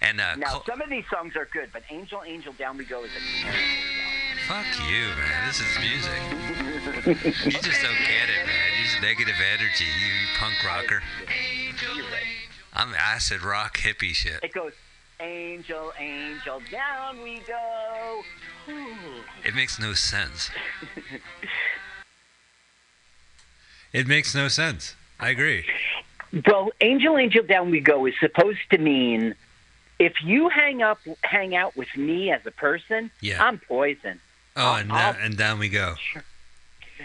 [0.00, 2.84] And uh, now, Col- some of these songs are good, but Angel, Angel, Down We
[2.84, 3.60] Go is a terrible
[4.48, 4.64] song.
[4.64, 5.46] fuck you, man.
[5.46, 7.44] This is music.
[7.44, 8.70] you just don't get it, man.
[8.78, 9.84] You're just negative energy.
[9.84, 11.02] You punk rocker.
[11.26, 11.96] song.
[11.96, 12.22] You're right.
[12.72, 14.40] I'm acid rock hippie shit.
[14.42, 14.72] It goes,
[15.20, 18.22] Angel, Angel, Down We Go.
[19.44, 20.50] It makes no sense.
[23.96, 24.94] It makes no sense.
[25.18, 25.64] I agree.
[26.46, 29.34] Well, Angel, Angel, Down We Go is supposed to mean
[29.98, 33.42] if you hang up, hang out with me as a person, Yeah.
[33.42, 34.20] I'm poison.
[34.54, 35.94] Oh, and, and down we go.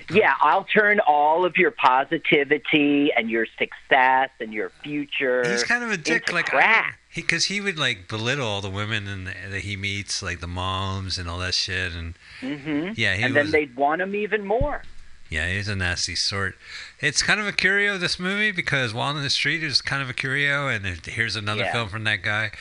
[0.10, 5.50] Yeah, I'll turn all of your positivity and your success and your future.
[5.50, 6.96] He's kind of a dick, like crap.
[7.10, 10.48] he, because he would like belittle all the women and that he meets, like the
[10.48, 13.44] moms and all that shit, and hmm yeah, he and was.
[13.44, 14.82] then they'd want him even more.
[15.32, 16.56] Yeah, he's a nasty sort.
[17.00, 20.10] It's kind of a curio this movie because Wild in the Street is kind of
[20.10, 21.72] a curio, and here's another Yeah.
[21.72, 22.52] film from that guy.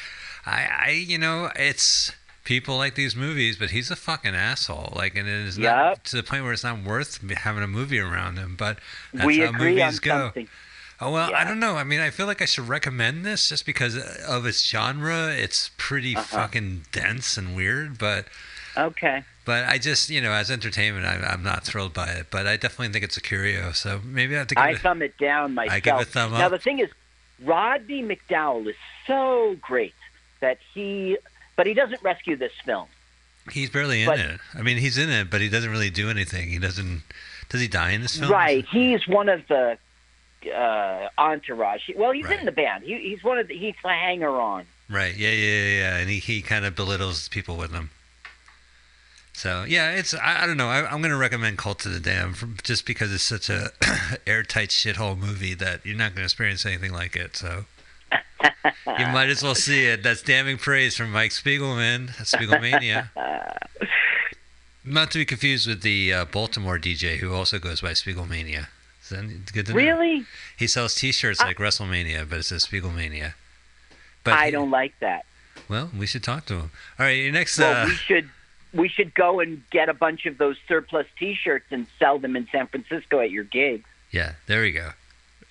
[0.46, 2.12] I, I, you know, it's
[2.44, 4.92] people like these movies, but he's a fucking asshole.
[4.94, 7.98] Like, and it is not to the point where it's not worth having a movie
[7.98, 8.54] around him.
[8.56, 8.78] But
[9.12, 10.18] that's we how agree movies on go.
[10.26, 10.48] something.
[11.00, 11.76] Oh well, I don't know.
[11.76, 15.28] I mean, I feel like I should recommend this just because of its genre.
[15.32, 16.22] It's pretty Uh-huh.
[16.42, 18.26] fucking dense and weird, but
[18.76, 19.24] Okay.
[19.50, 22.26] But I just you know as entertainment, I, I'm not thrilled by it.
[22.30, 23.72] But I definitely think it's a curio.
[23.72, 24.78] So maybe I have to give I it.
[24.78, 25.74] thumb it down myself.
[25.74, 26.52] I give it a thumb Now up.
[26.52, 26.88] the thing is,
[27.44, 28.76] Rodney McDowall is
[29.08, 29.94] so great
[30.38, 31.16] that he,
[31.56, 32.86] but he doesn't rescue this film.
[33.50, 34.38] He's barely in but- it.
[34.54, 36.48] I mean, he's in it, but he doesn't really do anything.
[36.50, 37.02] He doesn't.
[37.48, 38.30] Does he die in this film?
[38.30, 38.64] Right.
[38.66, 39.76] He's one of the
[40.54, 41.90] uh, entourage.
[41.96, 42.38] Well, he's Right.
[42.38, 42.84] in the band.
[42.84, 43.58] He, he's one of the.
[43.58, 44.64] He's a hanger on.
[44.88, 45.16] Right.
[45.16, 45.30] Yeah.
[45.30, 45.46] Yeah.
[45.64, 45.78] Yeah.
[45.80, 45.96] yeah.
[45.96, 47.90] And he, he kind of belittles people with him.
[49.32, 50.68] So yeah, it's I, I don't know.
[50.68, 53.70] I, I'm gonna recommend Cult of the Damned from, just because it's such a
[54.26, 57.36] airtight shithole movie that you're not gonna experience anything like it.
[57.36, 57.64] So
[58.42, 60.02] you might as well see it.
[60.02, 63.10] That's damning praise from Mike Spiegelman, Spiegelmania.
[64.84, 68.68] Not to be confused with the uh, Baltimore DJ who also goes by Spiegelmania.
[69.10, 69.76] Good to know?
[69.76, 70.24] Really?
[70.56, 73.34] He sells T-shirts like WrestleMania, but it says Spiegelmania.
[74.22, 75.24] But I don't like that.
[75.68, 76.70] Well, we should talk to him.
[76.98, 77.58] All right, your next.
[77.58, 78.30] Well, uh, we should
[78.72, 82.46] we should go and get a bunch of those surplus T-shirts and sell them in
[82.52, 83.84] San Francisco at your gig.
[84.10, 84.90] Yeah, there we go.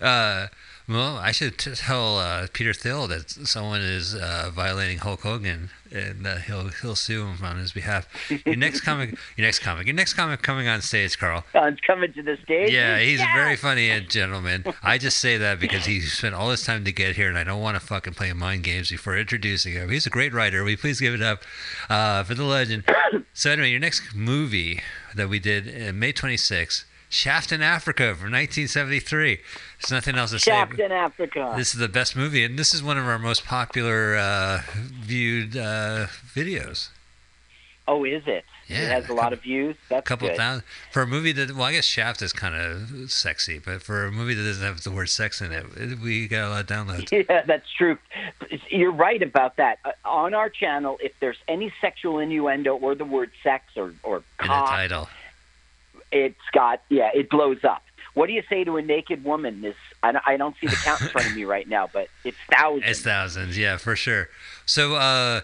[0.01, 0.47] Uh,
[0.89, 5.69] well, I should t- tell uh, Peter Thiel that someone is uh, violating Hulk Hogan,
[5.91, 8.07] and uh, he'll he'll sue him on his behalf.
[8.45, 11.43] Your next comic, your next comic, your next comic coming on stage, Carl.
[11.53, 12.71] Don's coming to the stage.
[12.71, 13.31] Yeah, he's Yeah.
[13.31, 14.63] a very funny uh, gentleman.
[14.83, 17.43] I just say that because he spent all his time to get here, and I
[17.43, 19.89] don't want to fucking play mind games before introducing him.
[19.89, 20.67] He's a great writer.
[20.67, 21.43] You please give it up
[21.89, 22.83] uh, for the legend?
[23.31, 24.81] So anyway, your next movie
[25.15, 29.39] that we did May 26th, Shaft in Africa from 1973.
[29.81, 30.51] There's nothing else to say.
[30.51, 31.53] Shaft in Africa.
[31.57, 35.57] This is the best movie, and this is one of our most popular uh, viewed
[35.57, 36.05] uh,
[36.35, 36.89] videos.
[37.87, 38.45] Oh, is it?
[38.67, 39.75] Yeah, It has a lot of views.
[39.89, 40.37] That's couple good.
[40.37, 44.05] thousand for a movie that well, I guess Shaft is kind of sexy, but for
[44.05, 45.65] a movie that doesn't have the word sex in it,
[45.99, 47.09] we got a lot of downloads.
[47.27, 47.97] Yeah, that's true.
[48.69, 49.79] You're right about that.
[49.83, 54.17] Uh, on our channel, if there's any sexual innuendo or the word sex or or
[54.17, 55.09] in the title.
[56.11, 57.83] It's got yeah, it blows up.
[58.15, 59.61] What do you say to a naked woman?
[59.61, 62.07] This I don't, I don't see the count in front of me right now, but
[62.23, 62.83] it's thousands.
[62.89, 64.29] It's thousands, yeah, for sure.
[64.65, 65.41] So, uh,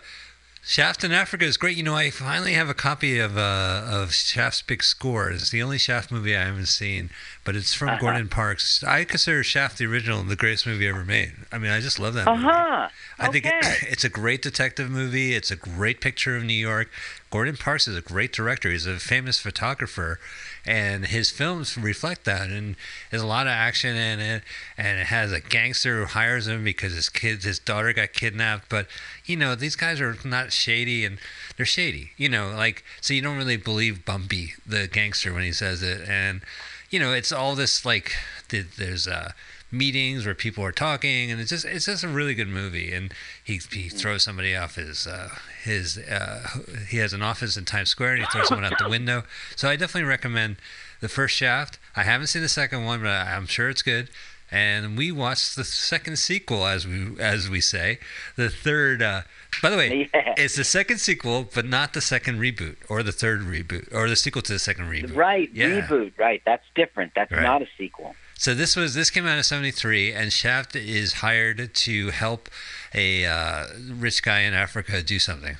[0.68, 1.78] Shaft in Africa is great.
[1.78, 5.30] You know, I finally have a copy of uh, of Shaft's Big Score.
[5.30, 7.11] It's the only Shaft movie I haven't seen,
[7.43, 7.99] but it's from Uh-huh.
[8.01, 8.84] Gordon Parks.
[8.84, 11.34] I consider Shaft the original and the greatest movie ever made.
[11.51, 12.47] I mean, I just love that Uh movie.
[12.47, 12.89] huh.
[13.20, 13.53] I think it,
[13.84, 15.36] it's a great detective movie.
[15.36, 16.89] It's a great picture of New York.
[17.30, 18.72] Gordon Parks is a great director.
[18.72, 20.20] He's a famous photographer,
[20.66, 22.49] and his films reflect that.
[22.49, 22.76] And
[23.09, 24.43] there's a lot of action in it.
[24.78, 28.70] And it has a gangster who hires him because his kid, his daughter, got kidnapped.
[28.70, 28.88] But
[29.26, 31.18] you know, these guys are not shady, and
[31.57, 32.11] they're shady.
[32.18, 36.07] You know, like so you don't really believe Bumpy, the gangster, when he says it.
[36.07, 36.41] And
[36.89, 38.13] you know, it's all this like
[38.49, 39.32] th- there's uh
[39.78, 43.13] meetings where people are talking and it's just it's just a really good movie and
[43.43, 45.30] he he throws somebody off his uh
[45.63, 46.47] his uh
[46.89, 49.23] he has an office in Times Square and he throws someone out the window
[49.55, 50.57] so I definitely recommend
[51.01, 54.09] the first shaft I haven't seen the second one but I'm sure it's good
[54.51, 57.97] and we watched the second sequel as we as we say
[58.36, 59.21] the third uh
[59.61, 60.34] by the way Yeah.
[60.38, 64.15] it's the second sequel but not the second reboot or the third reboot or the
[64.15, 65.82] sequel to the second reboot Right, Yeah.
[65.82, 66.11] reboot.
[66.17, 67.13] Right, that's different.
[67.15, 67.41] That's Right.
[67.41, 68.15] not a sequel.
[68.38, 72.49] So this was this came out of '73, and Shaft is hired to help
[72.93, 75.57] a uh, rich guy in Africa do something.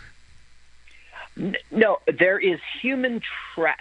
[1.71, 3.21] No, there is human
[3.53, 3.76] tra-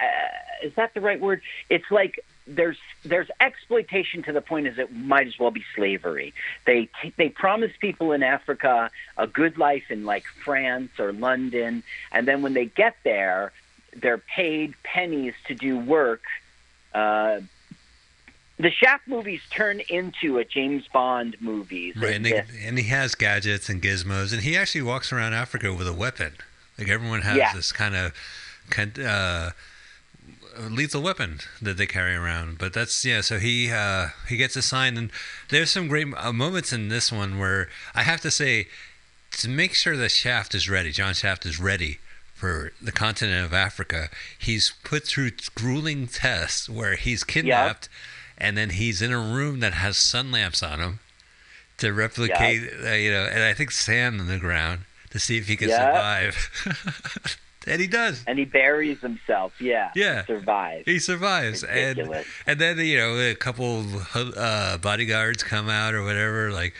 [0.63, 1.41] is that the right word?
[1.69, 6.33] It's like there's there's exploitation to the point as it might as well be slavery.
[6.65, 12.27] They they promise people in Africa a good life in like France or London, and
[12.27, 13.51] then when they get there,
[13.95, 16.23] they're paid pennies to do work.
[16.93, 17.41] Uh,
[18.57, 21.95] the Shaft movies turn into a James Bond movies.
[21.97, 25.73] Right, and, they, and he has gadgets and gizmos, and he actually walks around Africa
[25.73, 26.33] with a weapon.
[26.77, 27.53] Like everyone has Yeah.
[27.53, 28.13] this kind of
[28.69, 29.51] kind uh,
[30.69, 32.57] lethal weapon that they carry around.
[32.57, 33.21] But that's yeah.
[33.21, 35.11] So he uh, he gets assigned, and
[35.49, 38.67] there's some great uh, moments in this one where I have to say
[39.31, 40.91] to make sure that Shaft is ready.
[40.91, 41.99] John Shaft is ready
[42.33, 44.09] for the continent of Africa.
[44.37, 47.87] He's put through grueling tests where he's kidnapped,
[48.37, 50.99] and then he's in a room that has sun lamps on him
[51.77, 54.81] to replicate, uh, you know, and I think sand on the ground
[55.11, 55.77] to see if he can Yeah.
[55.91, 57.37] survive.
[57.67, 58.23] and he does.
[58.27, 59.53] and he buries himself.
[59.59, 60.21] Yeah, Yeah.
[60.23, 60.83] to survive.
[60.85, 62.27] He survives, and Ridiculous.
[62.45, 66.73] and then you know a couple uh, bodyguards come out or whatever, like,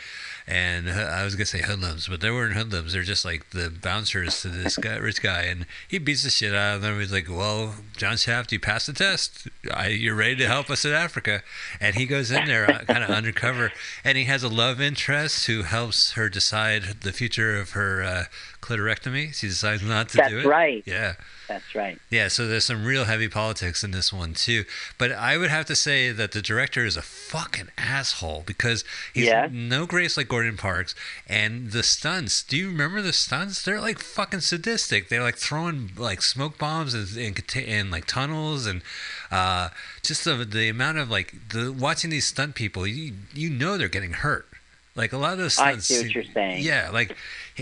[0.48, 2.92] and I was gonna say hoodlums, but they weren't hoodlums.
[2.92, 6.54] They're just like the bouncers to this guy, rich guy, and he beats the shit
[6.54, 7.00] out of them.
[7.00, 9.48] He's like, "Well, John Shaft, you passed the test.
[9.72, 11.42] I, you're ready to help us in Africa."
[11.80, 13.72] And he goes in there, uh, kind of undercover,
[14.04, 18.24] and he has a love interest who helps her decide the future of her uh,
[18.66, 19.34] clitorectomy.
[19.34, 20.42] She decides not to That's do it.
[20.42, 20.82] That's right.
[20.86, 21.14] Yeah.
[21.48, 21.96] That's right.
[22.10, 24.64] Yeah, so there's some real heavy politics in this one too.
[24.98, 29.26] But I would have to say that the director is a fucking asshole because he's
[29.26, 29.48] Yeah.
[29.52, 30.96] no grace like Gordon Parks,
[31.28, 32.42] and the stunts.
[32.42, 33.62] Do you remember the stunts?
[33.62, 35.08] They're like fucking sadistic.
[35.08, 38.82] They're like throwing like smoke bombs conta- in like tunnels and
[39.30, 39.68] uh,
[40.02, 42.88] just the the amount of like the watching these stunt people.
[42.88, 44.48] You you know they're getting hurt.
[44.96, 45.86] Like a lot of those I stunts.
[45.86, 46.64] see what you're saying.
[46.64, 47.16] Yeah, like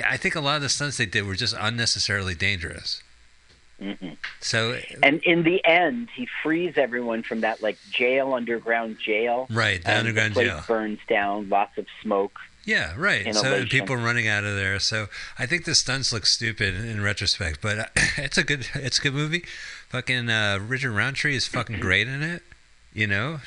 [0.06, 3.02] I think a lot of the stunts they did were just unnecessarily dangerous.
[3.82, 4.16] Mhm.
[4.40, 9.48] So And in the end, he frees everyone from that like jail, underground jail.
[9.50, 10.64] Right, the underground the place jail.
[10.68, 12.38] burns down, lots of smoke.
[12.64, 13.24] Yeah, right.
[13.24, 13.60] So Innovation.
[13.62, 14.78] and people running out of there.
[14.78, 15.08] So
[15.38, 19.02] I think the stunts look stupid in retrospect, but uh, it's a good it's a
[19.02, 19.44] good movie.
[19.90, 22.42] Fucking uh, Richard Roundtree is fucking great in it.
[22.94, 23.40] You know,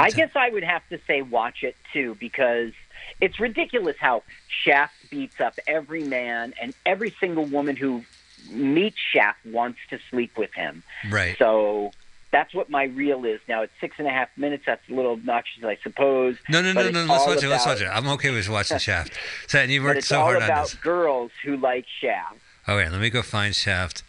[0.00, 2.72] I guess I would have to say watch it too because
[3.20, 8.04] it's ridiculous how Shaft beats up every man and every single woman who
[8.50, 10.82] meets Shaft wants to sleep with him.
[11.10, 11.36] right.
[11.38, 11.92] So
[12.30, 13.62] that's what my reel is now.
[13.62, 14.64] It's six and a half minutes.
[14.66, 16.36] That's a little obnoxious, I suppose.
[16.48, 17.04] No, no, no, no.
[17.04, 17.48] Let's watch it.
[17.48, 17.86] Let's watch it.
[17.86, 19.12] I'm okay with watching Shaft.
[19.46, 20.74] So, and you worked so all hard on about this.
[20.74, 22.36] girls who like Shaft.
[22.68, 24.02] Okay, let me go find Shaft.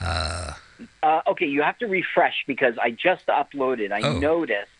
[0.00, 0.52] Uh,
[1.02, 3.92] Uh, okay, you have to refresh because I just uploaded.
[3.92, 4.18] I Oh.
[4.18, 4.70] noticed.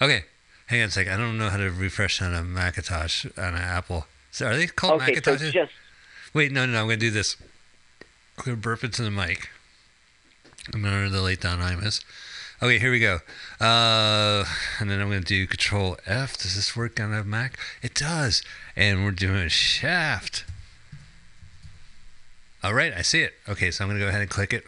[0.00, 0.24] Okay,
[0.66, 1.12] hang on a second.
[1.12, 4.06] I don't know how to refresh on a Macintosh on an Apple.
[4.30, 5.52] So are they called Okay, so Macintoshes?
[5.52, 5.72] just
[6.34, 6.80] Wait, no, no, no.
[6.80, 7.36] I'm gonna do this.
[8.36, 9.48] I'm gonna burp into the mic.
[10.74, 12.04] I'm gonna the late Don Imus.
[12.62, 13.20] Okay, here we go.
[13.60, 14.44] Uh,
[14.80, 16.36] and then I'm gonna do Control F.
[16.36, 17.58] Does this work on a Mac?
[17.82, 18.42] It does.
[18.74, 20.44] And we're doing Shaft.
[22.62, 23.34] All right, I see it.
[23.48, 24.64] Okay, so I'm gonna go ahead and click it.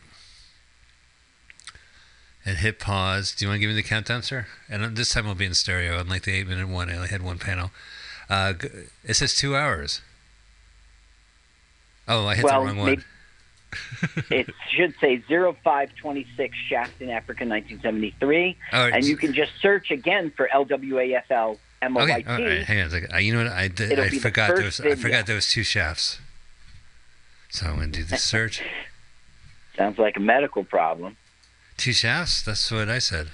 [2.45, 3.34] And hit pause.
[3.34, 4.47] Do you want to give me the countdown, sir?
[4.70, 6.89] And this time will be in stereo, unlike the eight minute one.
[6.89, 7.70] I only had one panel.
[8.30, 8.55] Uh,
[9.05, 10.01] it says two hours.
[12.07, 13.05] Oh, I hit well, the wrong one.
[14.30, 18.57] it should say 0526 Shaft in Africa 1973.
[18.72, 22.26] Oh, and you can just search again for LWAFL MOYT.
[22.26, 23.12] Okay, right, hang on a second.
[23.12, 23.53] Uh, you know what?
[23.53, 23.99] I did.
[23.99, 24.80] I forgot there was.
[24.80, 26.18] I forgot there was two shafts.
[27.51, 28.62] So I'm gonna do the search.
[29.76, 31.16] Sounds like a medical problem.
[31.78, 32.42] Two shafts.
[32.42, 33.28] That's what I said.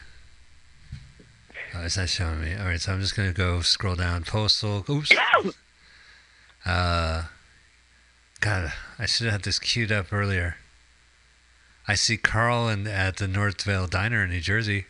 [1.74, 2.54] Oh, it's not showing me.
[2.54, 4.22] All right, so I'm just gonna go scroll down.
[4.24, 4.84] Postal.
[4.88, 5.10] Oops.
[6.66, 7.24] Uh,
[8.40, 10.56] God, I should have had this queued up earlier.
[11.86, 14.86] I see Carl in, at the Northvale Diner in New Jersey.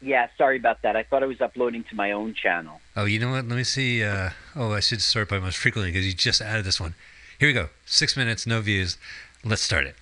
[0.00, 0.94] Yeah, sorry about that.
[0.94, 2.80] I thought I was uploading to my own channel.
[2.94, 3.48] Oh, you know what?
[3.48, 4.04] Let me see.
[4.04, 6.94] Uh, oh, I should sort by most frequently because you just added this one.
[7.40, 7.70] Here we go.
[7.86, 8.96] Six minutes, no views.
[9.42, 9.96] Let's start it.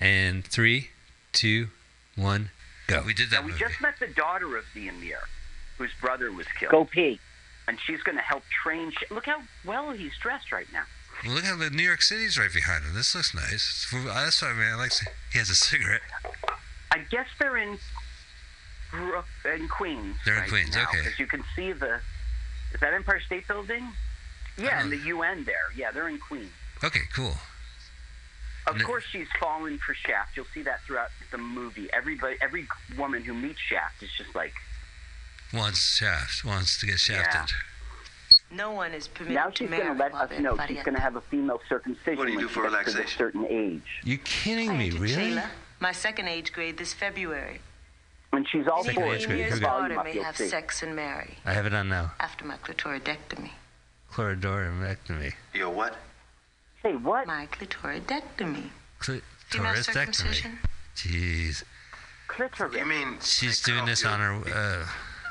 [0.00, 0.90] And three,
[1.32, 1.68] two,
[2.16, 2.50] one,
[2.86, 3.02] go.
[3.06, 3.64] We did that Now, we movie.
[3.64, 5.20] just met the daughter of the Emir,
[5.78, 6.72] whose brother was killed.
[6.72, 7.20] Go pee.
[7.68, 8.90] And she's going to help train.
[8.90, 10.82] Sh- Look how well he's dressed right now.
[11.24, 12.94] Well, look how the New York City's right behind him.
[12.94, 13.86] This looks nice.
[13.92, 14.68] That's what I mean.
[14.72, 14.92] I like.
[15.32, 16.00] He has a cigarette.
[16.90, 17.78] I guess they're in
[18.90, 20.16] Brook- in Queens.
[20.24, 21.02] They're in right Queens, now, okay.
[21.02, 22.00] 'cause you can see the.
[22.74, 23.92] Is that Empire State Building?
[24.58, 25.02] Yeah, and uh-huh.
[25.02, 25.70] the UN there.
[25.76, 26.50] Yeah, they're in Queens.
[26.84, 27.36] Okay, cool.
[28.66, 30.36] Of No- course, she's fallen for Shaft.
[30.36, 31.88] You'll see that throughout the movie.
[31.92, 34.52] Everybody, every woman who meets Shaft is just like,
[35.52, 36.44] Wants shaft.
[36.46, 37.54] Wants to get shafted.
[38.50, 41.00] No one is permitted now she's going to let us know body she's going to
[41.00, 43.82] have a female circumcision What do you do for gets to a certain age.
[44.04, 44.90] You kidding me?
[44.90, 45.14] Really?
[45.32, 45.46] Shayla,
[45.80, 47.60] my second age grade this February.
[48.30, 49.66] When she's all Second for age it, grade, keep here the we go.
[49.66, 50.48] daughter may have see.
[50.48, 52.12] sex and marry I have it on now.
[52.18, 53.50] after my clitoridectomy.
[54.10, 55.32] Chloridoremectomy.
[55.54, 55.96] Your what?
[56.82, 57.26] Say what?
[57.26, 58.70] My clitoridectomy.
[59.00, 59.20] Female
[59.74, 60.56] Clitoridectomy.
[60.96, 61.62] Jeez.
[62.26, 62.74] Clitoris.
[62.76, 64.32] You mean She's doing this on her.
[64.52, 64.86] Uh,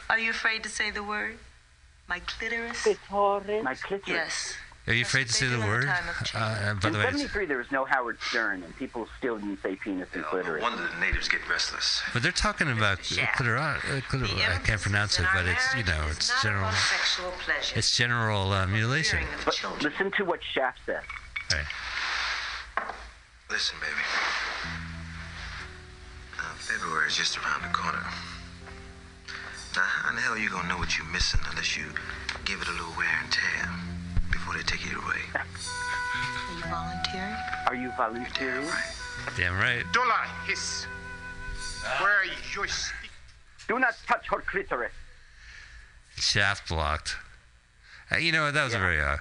[0.10, 1.38] Are you afraid to say the word?
[2.08, 2.82] My clitoris?
[2.84, 3.64] Clitoris.
[3.64, 4.08] My clitoris.
[4.08, 4.56] Yes.
[4.88, 5.86] are you afraid to say the word?
[5.88, 9.08] Uh, uh, by In the way, it's- 73, there was no Howard Stern, and people
[9.18, 10.62] still didn't say penis and No clitoris.
[10.62, 12.02] wonder the natives get restless.
[12.14, 13.58] but they're talking about clitor.
[13.58, 16.72] Uh, clitor I can't pronounce it, but it's you know it's general.
[16.72, 17.78] Sexual pleasure.
[17.78, 19.20] It's general uh, mutilation.
[19.46, 21.04] But listen to what Shaft says.
[21.54, 22.88] Right.
[23.50, 24.06] Listen, baby.
[26.40, 28.04] Uh, February is just around the corner.
[29.76, 31.86] Now, how in the hell are you gonna know what you're missing unless you
[32.46, 33.70] give it a little wear and tear
[34.32, 35.22] before they take it away?
[35.36, 37.36] Are you volunteering?
[37.68, 38.68] Are you volunteering?
[39.36, 39.84] Damn right.
[39.92, 40.28] Don't lie.
[40.48, 40.86] Hiss.
[42.00, 43.10] Where is your stick?
[43.68, 44.92] Do not touch her clitoris.
[46.18, 47.16] Shaft blocked.
[48.12, 48.54] Uh, you know what?
[48.54, 49.18] That was a very uh,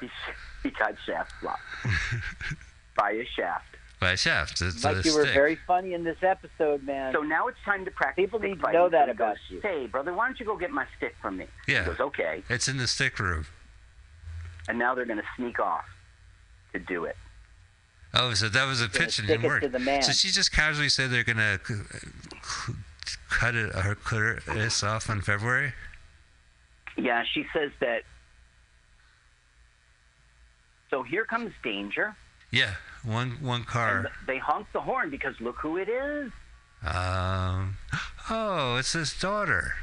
[0.62, 1.60] He, he got Shaft blocked
[2.96, 3.66] by a shaft.
[4.00, 4.60] by a shaft.
[4.62, 5.34] It's Like a you were stick.
[5.34, 7.12] very funny in this episode, man.
[7.12, 8.22] So now it's time to practice.
[8.24, 9.60] People stick need to know that So he about goes, you.
[9.62, 11.46] Say, brother, why don't you go get my stick from me?
[11.68, 11.80] Yeah.
[11.80, 12.42] He goes, okay.
[12.48, 13.46] It's in the stick room.
[14.68, 15.84] And now they're going to sneak off
[16.72, 17.16] to do it.
[18.12, 19.70] Oh, so that was a Gonna pitch and didn't work.
[19.70, 20.02] the man.
[20.02, 21.74] So she just casually said they're gonna c-
[22.42, 22.72] c-
[23.28, 25.72] cut it her clitoris off in February.
[26.96, 28.02] Yeah, she says that.
[30.90, 32.16] So here comes danger.
[32.50, 32.74] Yeah,
[33.04, 34.10] one one car.
[34.26, 36.32] They honk the horn because look who it is.
[36.84, 37.76] Um,
[38.28, 39.74] oh, it's his daughter.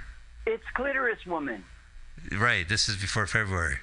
[0.46, 1.64] It's Clitoris Woman.
[2.32, 2.68] Right.
[2.68, 3.78] This is before February.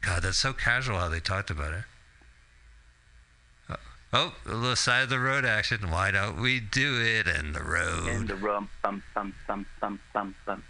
[0.00, 1.84] God, that's so casual how they talked about it.
[3.68, 3.76] Oh,
[4.12, 5.90] Oh, a little side of the road action.
[5.90, 8.08] Why don't we do it in the road?
[8.08, 10.64] In the room, thump, thump, thump, thump, thump, thump.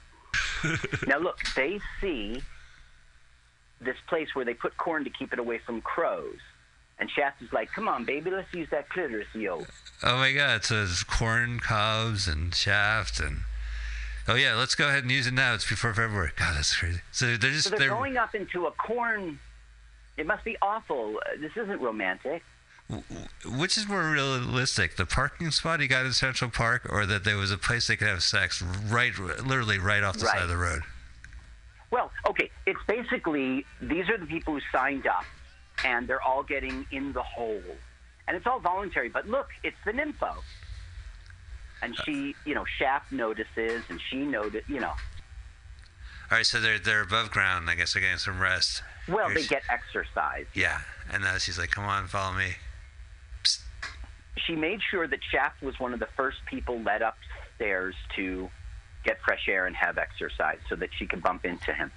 [1.07, 2.43] now look, they see
[3.81, 6.39] this place where they put corn to keep it away from crows.
[6.99, 9.64] And Shaft is like, "Come on, baby, let's use that clitoris, yo."
[10.03, 10.57] Oh my God!
[10.57, 13.43] It says corn cobs and shaft and.
[14.26, 15.55] Oh yeah, let's go ahead and use it now.
[15.55, 16.33] It's before February.
[16.37, 17.01] God, that's crazy.
[17.12, 19.39] So they're just So they're they're, going up into a corn.
[20.18, 21.18] It must be awful.
[21.24, 22.43] Uh, This isn't romantic.
[23.47, 27.37] which is more realistic, the parking spot he got in Central Park, or that there
[27.37, 30.57] was a place they could have sex right, literally right off the side of the
[30.57, 30.83] road.
[31.91, 35.24] Well, okay, it's basically these are the people who signed up,
[35.84, 37.62] and they're all getting in the hole,
[38.26, 39.09] and it's all voluntary.
[39.09, 40.34] But look, it's the nympho,
[41.82, 44.93] and she, you know, Shaft notices, and she notice, you know.
[46.30, 47.70] All right, so they're they're above ground.
[47.70, 48.82] I guess they're getting some rest.
[49.09, 50.45] Well, they get exercise.
[50.53, 50.80] Yeah,
[51.11, 52.57] and uh, she's like, "Come on, follow me."
[54.36, 58.51] She made sure that Shaft was one of the first people led upstairs to
[59.09, 61.90] get fresh air and have exercise, so that she can bump into him.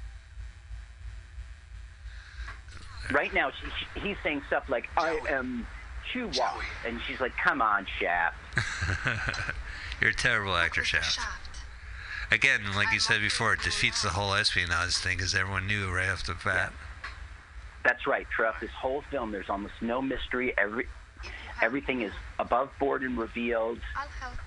[3.11, 5.67] Right now, she, she, he's saying stuff like, "I am
[6.13, 6.51] Chua,"
[6.87, 8.37] and she's like, "Come on, Shaft."
[10.01, 11.19] You're a terrible actor, Shaft.
[12.31, 16.09] Again, like you said before, it defeats the whole espionage thing because everyone knew right
[16.09, 16.71] off the bat.
[17.83, 18.25] That's right.
[18.33, 20.53] Throughout this whole film, there's almost no mystery.
[20.57, 20.87] Every
[21.61, 23.79] everything is above board and revealed.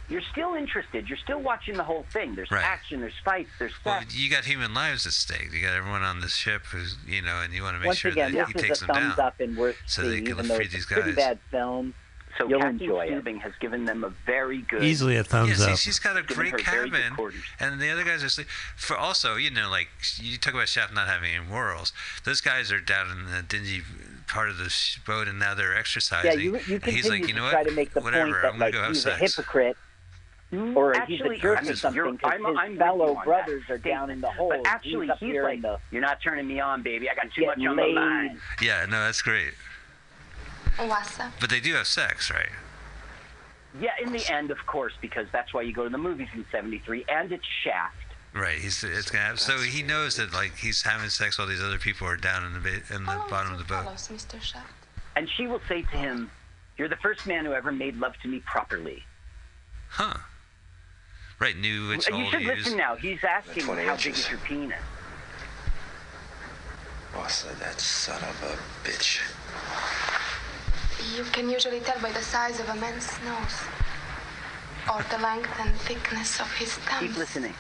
[0.09, 1.09] You're still interested.
[1.09, 2.35] You're still watching the whole thing.
[2.35, 2.65] There's Right.
[2.65, 3.01] action.
[3.01, 3.51] There's fights.
[3.59, 4.15] There's Well, sex.
[4.15, 5.53] you got human lives at stake.
[5.53, 7.99] You got everyone on this ship who's, you know, and you want to make Once
[7.99, 9.27] sure again, that this he is takes a them thumbs down.
[9.27, 11.17] up and worth so they seeing, can even though free it's these a pretty guys.
[11.17, 11.95] bad film.
[12.39, 13.39] So You'll Captain enjoy it.
[13.39, 15.79] Has given them a very good, easily yeah, see, up.
[15.79, 18.49] she's got a great her very good cabin, and the other guys are sleep.
[18.77, 21.93] For also, you know, like you talk about Shaft not having any morals.
[22.25, 23.83] Those guys are down in the dingy
[24.27, 24.75] part of the
[25.07, 26.31] boat, and now they're exercising.
[26.33, 27.69] Yeah, you, you and continue he's like, you to know try what?
[27.69, 29.17] to make the Whatever, point that I'm gonna like go have he's sex.
[29.17, 29.77] a hypocrite
[30.53, 30.77] mm-hmm.
[30.77, 33.79] or he's a jerk I'm- or something because his I'm fellow you that brothers are
[33.79, 34.51] down in the hole.
[34.51, 37.09] But actually, he's he's like, the "You're not turning me on, baby.
[37.11, 39.55] I got too much getting on my mind." Yeah, no, that's great.
[40.77, 41.19] What's?
[41.41, 42.49] But they do have sex, right?
[43.81, 46.45] Yeah, in the end, of course, because that's why you go to the movies in
[46.51, 47.97] '73, and it's Shaft.
[48.33, 48.59] Right.
[48.59, 51.79] He's it's gonna have, so he knows that like he's having sex while these other
[51.79, 53.85] people are down in the ba- in the oh, bottom of the boat.
[53.85, 54.41] Follows Mr.
[54.41, 54.67] Shaft.
[55.17, 56.31] And she will say to him,
[56.77, 59.05] "You're the first man who ever made love to me properly."
[59.91, 60.15] Huh.
[61.39, 61.57] Right.
[61.57, 61.89] new.
[61.89, 62.59] which you hole should to use.
[62.65, 62.97] listen now.
[62.97, 64.83] He's asking, 20 "How big is your penis?"
[67.13, 69.21] Boss of that son of a bitch.
[71.17, 73.61] You can usually tell by the size of a man's nose
[74.93, 77.09] or the length and thickness of his thumbs.
[77.09, 77.55] Keep listening.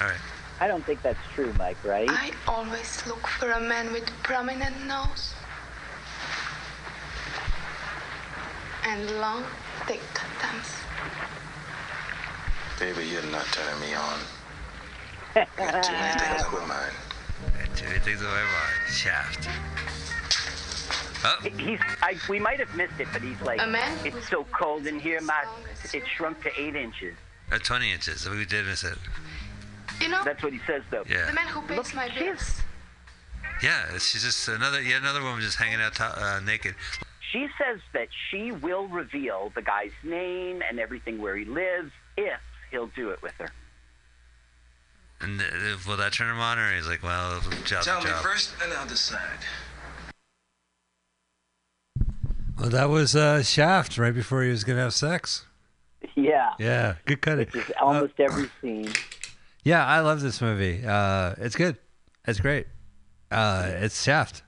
[0.00, 0.16] All right.
[0.60, 1.82] I don't think that's true, Mike.
[1.84, 2.08] Right?
[2.08, 5.34] I always look for a man with prominent nose
[8.86, 9.42] and long,
[9.86, 10.00] thick
[10.38, 10.70] thumbs.
[12.78, 14.18] Baby, you're not turning me on.
[15.56, 16.92] Got too many things on my mind.
[17.74, 18.92] Too many things on my mind.
[18.92, 19.48] Shaft.
[21.24, 21.38] Oh.
[21.58, 21.80] He's.
[22.02, 25.00] I, we might have missed it, but he's like, A man "It's so cold in
[25.00, 25.44] here, my
[25.92, 27.16] it shrunk to eight inches."
[27.50, 28.28] Uh, 20 inches.
[28.28, 28.98] We did miss it.
[30.00, 31.04] You know, That's what he says, though.
[31.08, 31.26] Yeah.
[31.26, 32.60] the man who pays my bills.
[33.62, 33.96] Yeah.
[33.98, 36.74] She's just another yet another woman just hanging out to, uh, naked.
[37.32, 42.40] She says that she will reveal the guy's name and everything where he lives if
[42.70, 43.50] he'll do it with her.
[45.20, 45.44] And uh,
[45.86, 48.22] will that turn him on, or he's like, well, job Tell me job.
[48.22, 49.38] first, and I'll decide.
[52.58, 55.46] Well, that was uh, Shaft right before he was gonna have sex.
[56.14, 56.52] Yeah.
[56.58, 57.48] Yeah, good cutting.
[57.52, 58.92] Which almost every scene.
[59.64, 60.82] Yeah, I love this movie.
[60.86, 61.76] Uh, it's good.
[62.26, 62.66] It's great.
[63.30, 64.42] Uh, it's Shaft.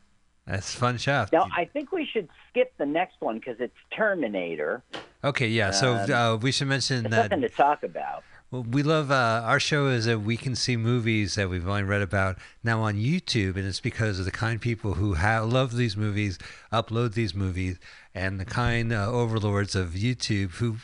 [0.46, 1.32] It's fun Shaft.
[1.32, 4.84] Now, I think we should skip the next one because it's Terminator.
[5.24, 5.72] Okay, yeah.
[5.72, 8.22] So Um, uh, we should mention that nothing to talk about.
[8.50, 11.82] Well, we love uh, our show is that we can see movies that we've only
[11.82, 15.74] read about now on YouTube, and it's because of the kind people who have, love
[15.74, 16.38] these movies,
[16.72, 17.78] upload these movies,
[18.14, 20.76] and the kind uh, overlords of YouTube who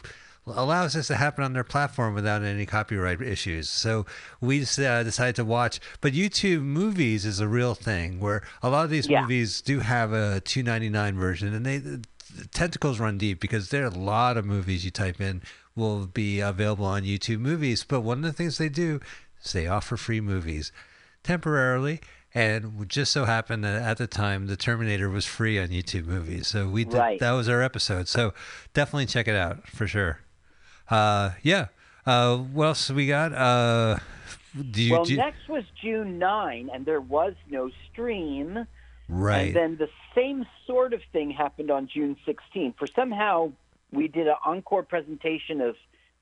[0.44, 3.70] allows this to happen on their platform without any copyright issues.
[3.70, 4.06] So
[4.40, 5.78] we just, uh, decided to watch.
[6.00, 9.20] But YouTube movies is a real thing where a lot of these Yeah.
[9.22, 12.02] movies do have a two ninety nine version, and they the
[12.50, 15.42] tentacles run deep because there are a lot of movies you type in
[15.74, 17.84] will be available on YouTube movies.
[17.84, 19.00] But one of the things they do
[19.42, 20.72] is they offer free movies
[21.22, 22.00] temporarily.
[22.34, 26.48] And just so happened that at the time, The Terminator was free on YouTube movies.
[26.48, 27.20] So we did, Right.
[27.20, 28.08] that was our episode.
[28.08, 28.32] So
[28.72, 30.20] definitely check it out for sure.
[30.90, 31.66] Uh, yeah.
[32.06, 33.32] Uh, what else we got?
[33.34, 33.98] Uh,
[34.70, 38.66] do you, well, you- next was June 9, and there was no stream.
[39.08, 39.48] right.
[39.48, 42.72] And then the same sort of thing happened on June 16.
[42.78, 43.52] For somehow
[43.92, 45.76] we did an encore presentation of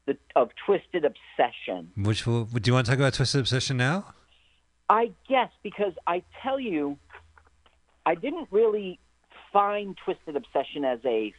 [0.06, 1.92] the of Twisted Obsession.
[1.96, 4.14] Which will, do you want to talk about Twisted Obsession now?
[4.88, 6.98] I guess because I tell you,
[8.04, 8.98] I didn't really
[9.52, 11.32] find Twisted Obsession as a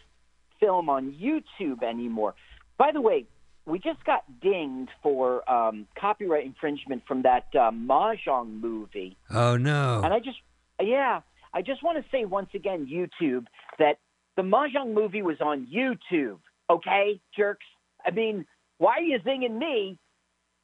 [0.59, 2.35] film on YouTube anymore.
[2.77, 3.25] By the way,
[3.65, 9.17] we just got dinged for um, copyright infringement from that uh, Mahjong movie.
[9.29, 10.01] Oh no!
[10.03, 10.37] And I just,
[10.79, 11.21] yeah,
[11.53, 13.45] I just want to say once again, YouTube,
[13.77, 13.99] that
[14.35, 16.39] the Mahjong movie was on YouTube.
[16.69, 17.65] Okay, jerks.
[18.05, 18.45] I mean,
[18.77, 19.97] why are you zinging me?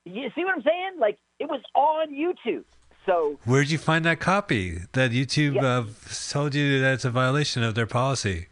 [0.06, 0.99] You see what I'm saying?
[0.99, 2.64] Like it was on YouTube.
[3.06, 4.80] So Where'd you find that copy?
[4.94, 5.85] That YouTube uh,
[6.31, 8.48] told you that it's a violation of their policy.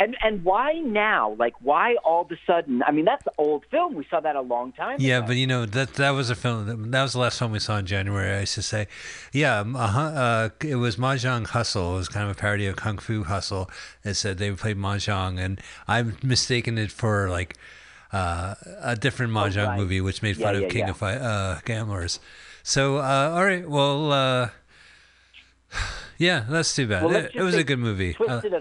[0.00, 1.34] And and why now?
[1.38, 2.82] Like why all of a sudden?
[2.86, 3.94] I mean, that's an old film.
[3.94, 4.96] We saw that a long time.
[5.00, 6.90] Yeah, but you know that that was a film.
[6.90, 8.38] That was the last film we saw in January.
[8.38, 8.86] I should say,
[9.32, 9.60] yeah.
[9.60, 11.94] Uh, uh, it was Mahjong Hustle.
[11.94, 13.70] It was kind of a parody of Kung Fu Hustle.
[14.04, 17.56] It said they played Mahjong, and I've mistaken it for like
[18.12, 19.78] uh, a different Mahjong right.
[19.78, 20.90] movie, which made Yeah, fun yeah, of King yeah.
[20.90, 22.20] of uh, Gamblers.
[22.62, 24.50] So, uh, all right, well, uh,
[26.18, 27.04] yeah, that's too bad.
[27.04, 28.14] Well, it, it was a good movie.
[28.14, 28.52] Uh, Twisted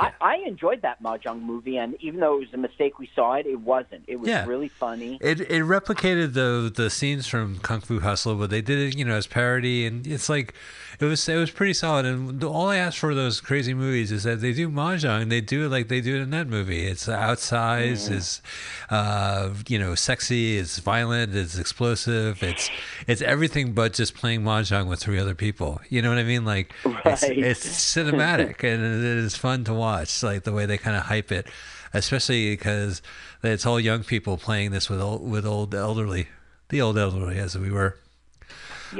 [0.00, 3.34] I, I enjoyed that Mahjong movie, and even though it was a mistake we saw
[3.34, 4.02] it, it wasn't.
[4.06, 4.46] It was Yeah.
[4.46, 5.18] really funny.
[5.20, 9.04] It it replicated the the scenes from Kung Fu Hustle, but they did it, you
[9.04, 10.54] know, as parody, and it's like
[10.98, 12.06] it was it was pretty solid.
[12.06, 15.30] And the- all I ask for those crazy movies is that they do mahjong, and
[15.32, 16.86] they do it like they do it in that movie.
[16.86, 18.16] It's outsized, Mm.
[18.16, 18.42] it's
[18.90, 22.70] uh, you know, sexy, it's violent, it's explosive, it's
[23.06, 25.80] it's everything but just playing mahjong with three other people.
[25.90, 26.44] You know what I mean?
[26.44, 26.72] Like
[27.04, 29.89] it's, it's cinematic and it is fun to watch.
[30.22, 31.46] Like the way they kind of hype it,
[31.92, 33.02] especially because
[33.42, 36.28] it's all young people playing this with old, with old elderly,
[36.68, 37.96] the old elderly as we were.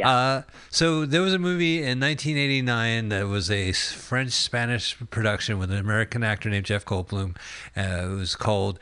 [0.08, 5.70] Uh, so there was a movie in 1989 that was a French Spanish production with
[5.70, 7.36] an American actor named Jeff Goldblum.
[7.76, 8.78] Uh, it was called.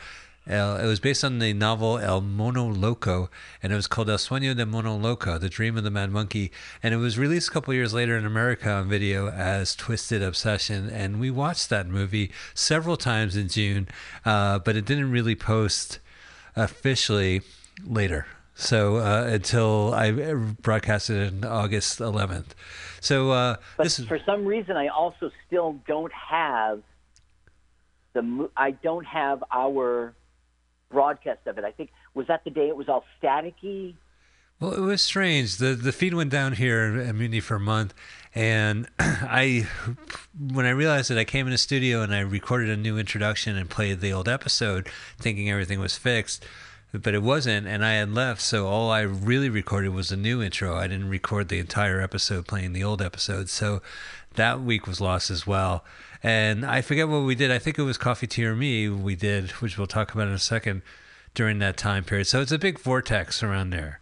[0.49, 3.31] Uh, it was based on the novel El Mono Loco,
[3.63, 6.51] and it was called El Sueño de Mono Loco, The Dream of the Mad Monkey.
[6.83, 10.89] And it was released a couple years later in America on video as Twisted Obsession.
[10.89, 13.89] And we watched that movie several times in June,
[14.25, 15.99] uh, but it didn't really post
[16.57, 17.43] officially
[17.85, 18.27] later.
[18.55, 22.47] So uh, until I broadcasted it on August 11th.
[23.01, 26.83] So uh, But this is for some reason, I also still don't have
[28.15, 28.51] the.
[28.57, 30.15] I don't have our
[30.91, 31.65] broadcast of it.
[31.65, 33.95] I think was that the day it was all staticky.
[34.61, 35.57] Well, it was strange.
[35.59, 37.95] the The feed went down here at Mutiny for a month,
[38.35, 39.69] and I,
[40.37, 43.57] when I realized it, I came in the studio and I recorded a new introduction
[43.57, 44.89] and played the old episode,
[45.19, 46.45] thinking everything was fixed,
[46.93, 47.69] but it wasn't.
[47.69, 50.75] And I had left, so all I really recorded was the new intro.
[50.75, 53.81] I didn't record the entire episode playing the old episode, so
[54.35, 55.85] that week was lost as well.
[56.23, 57.51] And I forget what we did.
[57.51, 60.35] I think it was Coffee Tea or Me we did, which we'll talk about in
[60.35, 60.83] a second
[61.35, 62.27] during that time period.
[62.27, 64.01] So it's a big vortex around there.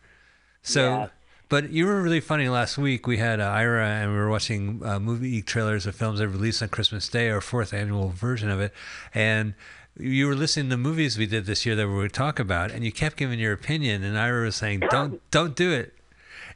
[0.62, 1.09] So, Yeah.
[1.48, 3.06] but you were really funny last week.
[3.06, 6.62] We had uh, Ira and we were watching uh, movie trailers of films that released
[6.62, 8.72] on Christmas Day, our fourth annual version of it.
[9.12, 9.55] And
[9.98, 12.84] you were listening to movies we did this year that we would talk about, and
[12.84, 14.02] you kept giving your opinion.
[14.02, 15.94] And Ira was saying, "Don't, don't do it."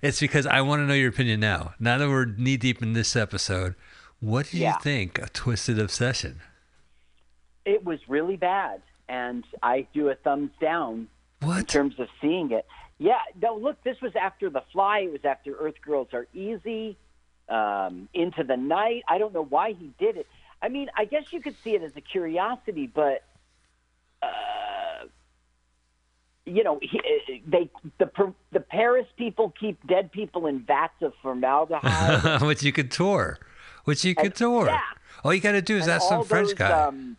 [0.03, 1.73] It's because I want to know your opinion now.
[1.81, 3.75] Now that we're knee deep in this episode,
[4.21, 4.75] what did Yeah.
[4.75, 6.41] you think of Twisted Obsession?
[7.65, 11.09] It was really bad, and I do a thumbs down
[11.43, 12.67] in terms of seeing it.
[12.99, 15.01] Yeah, no, look, this was after The Fly.
[15.01, 16.97] It was after Earth Girls Are Easy,
[17.49, 19.03] um, Into the Night.
[19.09, 20.27] I don't know why he did it.
[20.63, 23.25] I mean, I guess you could see it as a curiosity, but
[24.23, 25.07] uh,
[26.45, 27.01] you know, he,
[27.47, 28.11] they the
[28.53, 32.43] the Paris people keep dead people in vats of formaldehyde.
[32.47, 33.39] which you could tour,
[33.85, 34.67] which you could tour.
[34.67, 34.81] yeah.
[35.25, 36.71] All you got to do is And ask some all French those, guy.
[36.71, 37.17] Um,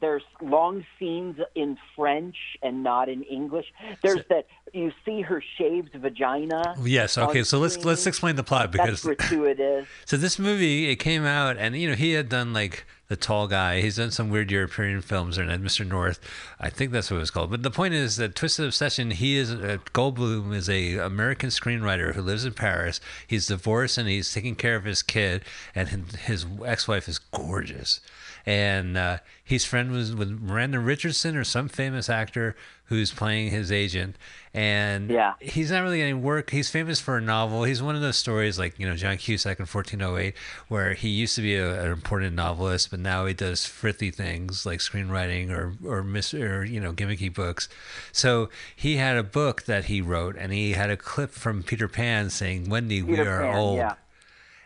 [0.00, 3.66] there's long scenes in French and not in English.
[4.02, 6.76] There's that you see her shaved vagina.
[6.82, 7.18] Yes.
[7.18, 7.42] Okay.
[7.42, 9.86] So let's let's explain the plot because That's gratuitous.
[10.04, 13.48] so this movie it came out and you know he had done like the tall
[13.48, 13.80] guy.
[13.80, 15.86] He's done some weird European films and Mr.
[15.86, 16.20] North.
[16.60, 17.50] I think that's what it was called.
[17.50, 19.12] But the point is that Twisted Obsession.
[19.12, 23.00] He is uh, Goldblum is a American screenwriter who lives in Paris.
[23.26, 25.42] He's divorced and he's taking care of his kid
[25.74, 28.00] and his ex-wife is gorgeous.
[28.48, 33.70] And uh, he's friend was with Miranda Richardson or some famous actor who's playing his
[33.70, 34.16] agent.
[34.54, 35.34] And Yeah.
[35.38, 36.48] he's not really getting work.
[36.48, 37.64] He's famous for a novel.
[37.64, 40.34] He's one of those stories like, you know, John Cusack in 1408,
[40.68, 44.64] where he used to be a, an important novelist, but now he does frithy things
[44.64, 47.68] like screenwriting or, or, mis- or, you know, gimmicky books.
[48.12, 51.86] So he had a book that he wrote, and he had a clip from Peter
[51.88, 53.76] Pan saying, Wendy, we are Pan, old.
[53.76, 53.94] yeah.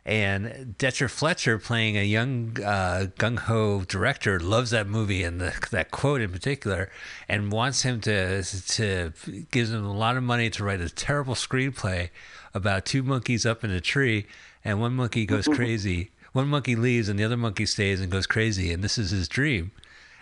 [0.04, 5.54] And Dexter Fletcher, playing a young uh, gung ho director, loves that movie and the,
[5.70, 6.90] that quote in particular,
[7.28, 9.12] and wants him to to
[9.52, 12.10] gives him a lot of money to write a terrible screenplay
[12.52, 14.26] about two monkeys up in a tree,
[14.64, 16.10] and one monkey goes crazy.
[16.32, 19.28] One monkey leaves, and the other monkey stays and goes crazy, and this is his
[19.28, 19.70] dream.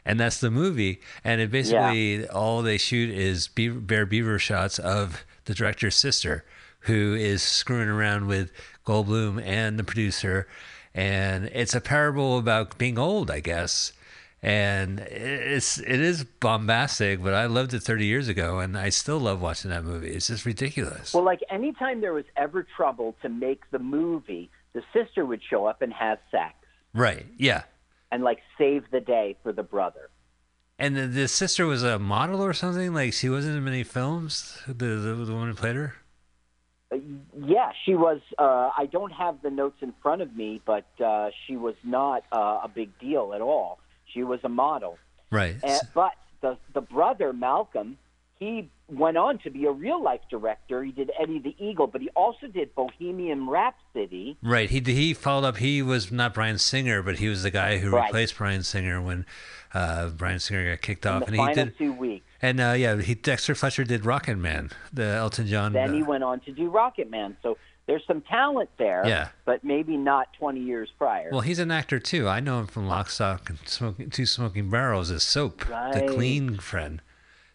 [0.04, 1.00] And that's the movie.
[1.22, 6.44] And it basically all they shoot is beaver, Bare Beaver shots of the director's sister,
[6.80, 8.50] who is screwing around with
[8.90, 10.46] Goldblum and the producer.
[10.94, 13.92] And it's a parable about being old, I guess.
[14.42, 19.18] And it's it is bombastic, but I loved it 30 years ago, and I still
[19.20, 20.08] love watching that movie.
[20.12, 21.12] It's just ridiculous.
[21.12, 25.66] Well, like anytime there was ever trouble to make the movie, the sister would show
[25.66, 26.54] up and have sex
[26.94, 27.26] Right?
[27.36, 27.62] Yeah.
[28.10, 30.08] and like save the day for the brother.
[30.78, 32.94] And the, the sister was a model or something.
[32.94, 34.58] Like she wasn't in many films.
[34.66, 35.94] The the, the one who played her.
[36.92, 38.20] Yeah, she was.
[38.38, 42.24] Uh, I don't have the notes in front of me, but uh, she was not
[42.32, 43.78] uh, a big deal at all.
[44.12, 44.98] She was a model.
[45.30, 45.56] Right.
[45.62, 47.96] Uh, but the the brother Malcolm,
[48.40, 50.82] he went on to be a real life director.
[50.82, 54.36] He did Eddie the Eagle, but he also did Bohemian Rhapsody.
[54.42, 54.68] Right.
[54.68, 55.56] He he followed up.
[55.58, 58.06] He was not Bryan Singer, but he was the guy who Right.
[58.06, 59.26] replaced Bryan Singer when
[59.74, 61.22] uh, Bryan Singer got kicked in off.
[61.26, 61.78] and he did.
[61.78, 62.24] two weeks.
[62.42, 65.72] And uh, yeah, he Dexter Fletcher did Rockin' Man, the Elton John.
[65.72, 67.36] Then he uh, went on to do Rocket Man.
[67.42, 69.02] So there's some talent there.
[69.06, 69.28] Yeah.
[69.44, 71.28] But maybe not 20 years prior.
[71.32, 72.28] well, he's an actor too.
[72.28, 76.56] I know him from Lock, Stock, and Smoking, Two Smoking Barrels as Soap, the clean
[76.58, 77.02] friend.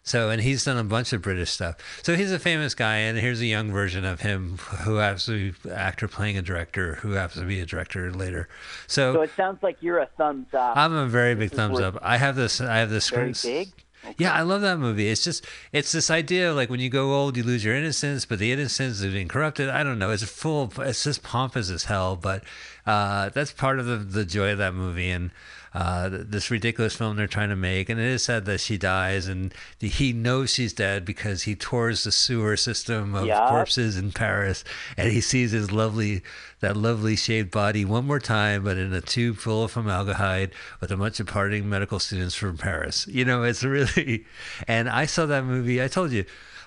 [0.06, 1.76] So, and he's done a bunch of British stuff.
[2.04, 5.50] So he's a famous guy, and here's a young version of him who happens to
[5.50, 8.48] be actor playing a director who happens to be a director later.
[8.86, 10.76] So, So it sounds like you're a thumbs up.
[10.76, 11.98] I'm a very big thumbs up.
[12.02, 12.60] I have this.
[12.60, 13.10] I have this.
[13.10, 13.72] Very screen- big?
[14.18, 15.08] Yeah, I love that movie.
[15.08, 18.24] It's just it's this idea of like when you go old, you lose your innocence,
[18.24, 19.68] but the innocence is being corrupted.
[19.68, 20.12] I don't know.
[20.12, 20.72] It's full.
[20.78, 22.44] It's just pompous as hell, but
[22.86, 25.32] uh, that's part of the the joy of that movie and.
[25.76, 29.28] Uh, this ridiculous film they're trying to make, and it is sad that she dies,
[29.28, 33.50] and the, he knows she's dead because he tours the sewer system of Yup.
[33.50, 34.64] corpses in Paris,
[34.96, 36.22] and he sees his lovely,
[36.60, 40.50] that lovely shaved body one more time, but in a tube full of formaldehyde
[40.80, 43.06] with a bunch of partying medical students from Paris.
[43.08, 44.24] You know, it's really,
[44.66, 45.82] and I saw that movie.
[45.82, 46.24] I told you.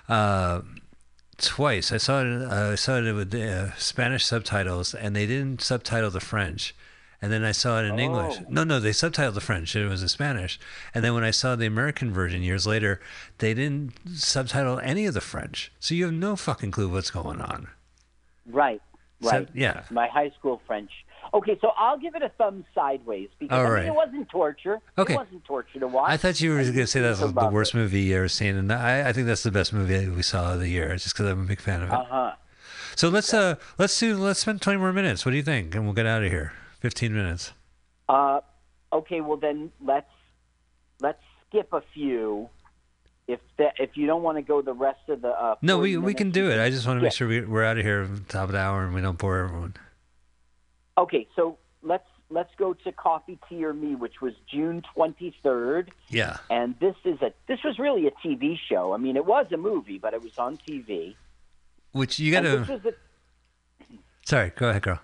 [0.08, 0.60] Uh,
[1.38, 2.42] Twice, I saw it.
[2.42, 6.74] Uh, I saw it with uh, Spanish subtitles, and they didn't subtitle the French.
[7.22, 8.36] And then I saw it in English.
[8.40, 8.44] Oh.
[8.48, 9.76] No, no, they subtitled the French.
[9.76, 10.58] It was in Spanish.
[10.94, 12.98] And then when I saw the American version years later,
[13.38, 15.70] they didn't subtitle any of the French.
[15.80, 17.68] So you have no fucking clue what's going on.
[18.46, 18.80] Right.
[19.22, 19.48] So- Right.
[19.52, 19.82] yeah.
[19.90, 20.90] My high school French.
[21.34, 24.78] Okay, so I'll give it a thumb sideways because I mean, it wasn't torture.
[24.98, 25.12] Okay.
[25.12, 26.10] It wasn't torture to watch.
[26.10, 28.72] I thought you were going to say that's the worst movie you ever seen, and
[28.72, 31.42] I, I think that's the best movie we saw of the year, just because I'm
[31.42, 31.94] a big fan of it.
[31.94, 32.32] Uh huh.
[32.96, 35.24] So let's uh let's do let's spend 20 more minutes.
[35.24, 35.74] What do you think?
[35.74, 36.52] And we'll get out of here.
[36.80, 37.52] 15 minutes.
[38.08, 38.40] Uh,
[38.92, 40.10] okay, well then let's
[41.00, 42.48] let's skip a few.
[43.28, 45.96] If that if you don't want to go the rest of the uh, No, 40
[45.96, 46.58] we we can do it.
[46.60, 48.52] I just want to make sure we, we're out of here at the top of
[48.52, 49.74] the hour and we don't bore everyone.
[50.98, 55.92] Okay, so let's let's go to Coffee Tea or Me, which was June twenty third,
[56.08, 56.38] Yeah.
[56.50, 58.92] and this is a this was really a TV show.
[58.92, 61.14] I mean, it was a movie, but it was on TV.
[61.92, 62.94] Which you got to.
[64.24, 65.00] Sorry, go ahead, girl.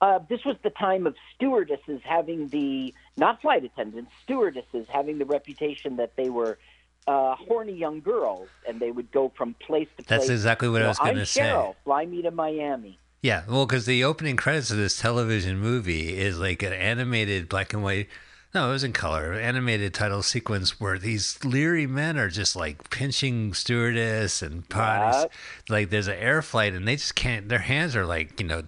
[0.00, 5.24] Uh, this was the time of stewardesses having the not flight attendants, stewardesses having the
[5.24, 6.58] reputation that they were
[7.06, 10.20] uh, horny young girls, and they would go from place to place.
[10.20, 11.42] That's exactly what I was gonna I'm say.
[11.42, 12.98] Cheryl, fly me to Miami.
[13.22, 17.72] Yeah, well, because the opening credits of this television movie is like an animated black
[17.72, 18.08] and white.
[18.56, 19.34] No, it was in color.
[19.34, 25.20] Animated title sequence where these leery men are just like pinching stewardess and parties.
[25.24, 25.32] Yep.
[25.68, 27.50] Like there's an air flight and they just can't.
[27.50, 28.62] Their hands are like you know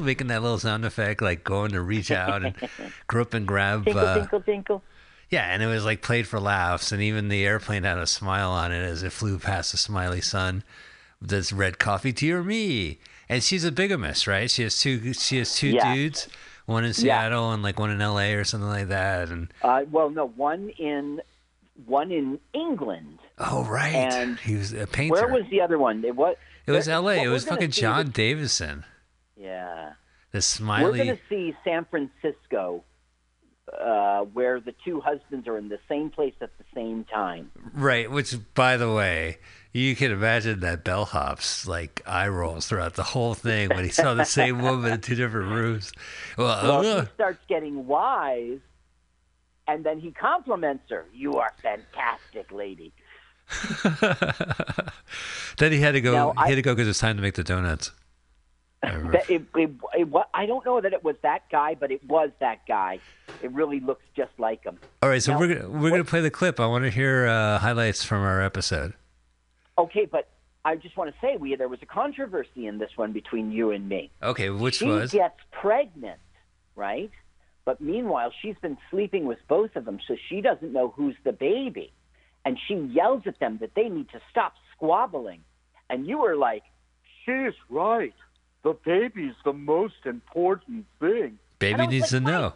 [0.00, 2.54] making that little sound effect, like going to reach out and
[3.06, 3.84] grip and grab.
[3.84, 4.82] Tinkle, uh, tinkle, tinkle.
[5.30, 8.50] Yeah, and it was like played for laughs, and even the airplane had a smile
[8.50, 10.64] on it as it flew past the smiley sun.
[11.22, 12.98] This red coffee tea or me,
[13.28, 14.50] and she's a bigamist, right?
[14.50, 15.12] She has two.
[15.12, 15.94] She has two Yeah.
[15.94, 16.26] dudes,
[16.70, 16.94] one in Yeah.
[16.94, 18.34] Seattle and like one in L.A.
[18.34, 19.28] or something like that.
[19.28, 21.20] And Uh, well, no, one in
[21.86, 23.18] one in England.
[23.38, 25.12] oh right, And he was a painter.
[25.14, 26.04] Where was the other one?
[26.04, 26.36] It was.
[26.66, 27.16] it was L.A.
[27.18, 28.84] what It was fucking John is- Davidson.
[29.36, 29.92] Yeah.
[30.32, 30.98] The smiley.
[30.98, 32.84] We're going to see San Francisco,
[33.72, 37.50] uh, where the two husbands are in the same place at the same time.
[37.74, 39.38] Right, which by the way,
[39.72, 44.14] you can imagine that bellhop's like eye rolls throughout the whole thing when he saw
[44.14, 45.92] the same woman in two different rooms.
[46.36, 46.46] Well,
[46.82, 48.58] Well, uh, he starts getting wise,
[49.68, 51.06] and then he compliments her.
[51.14, 52.92] You are fantastic, lady.
[55.58, 56.12] then he had to go.
[56.12, 57.92] Now, he I- had to go because it's time to make the donuts.
[58.82, 62.30] That- it, it, it, I don't know that it was that guy, but it was
[62.40, 62.98] that guy.
[63.42, 64.78] It really looks just like him.
[65.02, 66.58] All right, so Now, we're gonna, we're going to play the clip.
[66.58, 68.94] I want to hear uh, highlights from our episode.
[69.80, 70.28] Okay, but
[70.64, 73.70] I just want to say we there was a controversy in this one between you
[73.70, 74.10] and me.
[74.22, 75.10] Okay, which she was?
[75.10, 76.20] She gets pregnant,
[76.76, 77.10] right?
[77.64, 81.32] But meanwhile, she's been sleeping with both of them, so she doesn't know who's the
[81.32, 81.92] baby.
[82.44, 85.42] And she yells at them that they need to stop squabbling.
[85.88, 86.62] And you were like,
[87.24, 88.14] she's right.
[88.62, 91.38] The baby's the most important thing.
[91.58, 92.52] Baby needs like, to know.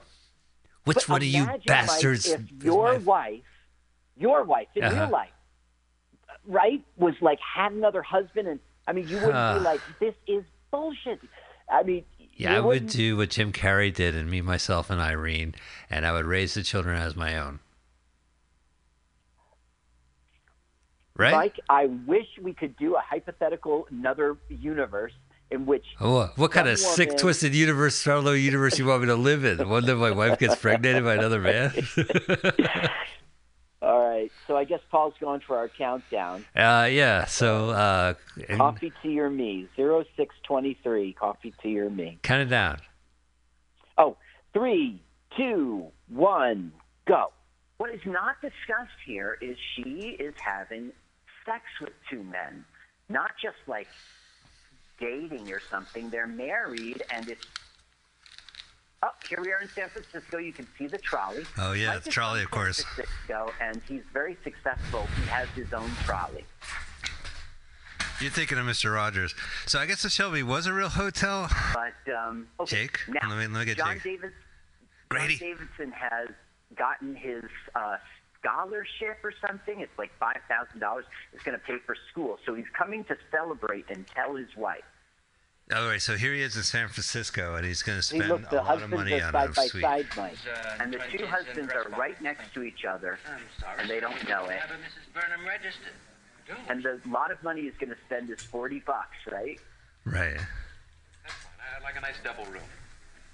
[0.85, 2.27] Which But one of you imagine, like, bastards?
[2.27, 3.43] if your wife,
[4.17, 5.03] your wife in Uh-huh.
[5.03, 5.34] real life,
[6.47, 9.55] right, was like had another husband, and I mean, you wouldn't Ah.
[9.59, 11.21] be like, this is bullshit.
[11.71, 12.05] I mean,
[12.37, 15.55] yeah, I would do what Jim Carrey did and Me, Myself, and Irene,
[15.89, 17.61] and I would raise the children as my own.
[21.17, 21.33] Right?
[21.33, 25.13] Mike, I wish we could do a hypothetical another universe
[25.51, 29.07] in which Oh, what kind of sick, woman- twisted universe, parallel universe you want me
[29.07, 29.69] to live in?
[29.69, 31.73] One that my wife gets pregnant by another man?
[33.85, 36.47] All right, so I guess Paul's going for our countdown.
[36.57, 38.15] uh, yeah, so uh,
[38.57, 41.13] Coffee Tea or Me, zero six twenty three.
[41.13, 42.19] Coffee Tea or Me.
[42.23, 42.79] count it down.
[43.99, 44.17] Oh,
[44.55, 45.03] three,
[45.37, 46.73] two, one,
[47.07, 47.31] go.
[47.77, 50.91] What is not discussed here is she is having
[51.45, 52.65] sex with two men,
[53.11, 53.89] not just like
[54.99, 56.09] dating or something.
[56.09, 57.47] They're married, and it's.
[59.07, 60.39] Oh, here we are in San Francisco.
[60.39, 61.45] You can see the trolley.
[61.59, 62.79] Oh, yeah, Mike the trolley, of course.
[62.79, 65.07] San Francisco, and he's very successful.
[65.21, 66.45] He has his own trolley.
[68.21, 68.95] You're thinking of Mr.
[68.95, 69.35] Rogers.
[69.67, 71.51] So I guess the Shelby was a real hotel.
[71.75, 72.99] But um, okay, Jake?
[73.09, 74.05] now Let me- let me get John Jake.
[74.05, 74.33] Davis.
[75.11, 75.37] Grady.
[75.37, 76.29] John Davidson has
[76.75, 77.45] gotten his
[77.75, 77.97] uh,
[78.41, 79.81] scholarship or something.
[79.81, 81.05] It's like five thousand dollars.
[81.35, 84.85] It's going to pay for school, so he's coming to celebrate and tell his wife.
[85.73, 88.53] All right, so here he is in San Francisco, and he's going to spend look,
[88.53, 89.83] a lot of money are on side a by suite.
[89.83, 90.37] side, Mike.
[90.47, 93.19] Uh, and the two husbands are right next to each other,
[93.79, 94.61] and they don't know it.
[94.61, 95.15] Mrs.
[95.15, 95.95] Burnham registered.
[96.69, 99.59] And the lot of money he's going to spend is forty bucks, right?
[100.05, 100.37] Right.
[100.37, 102.63] I'd like a nice double room.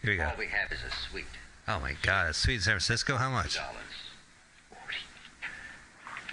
[0.00, 0.26] Here we go.
[0.26, 1.24] All we have is a suite.
[1.66, 3.16] Oh my God, a suite in San Francisco?
[3.16, 3.58] How much?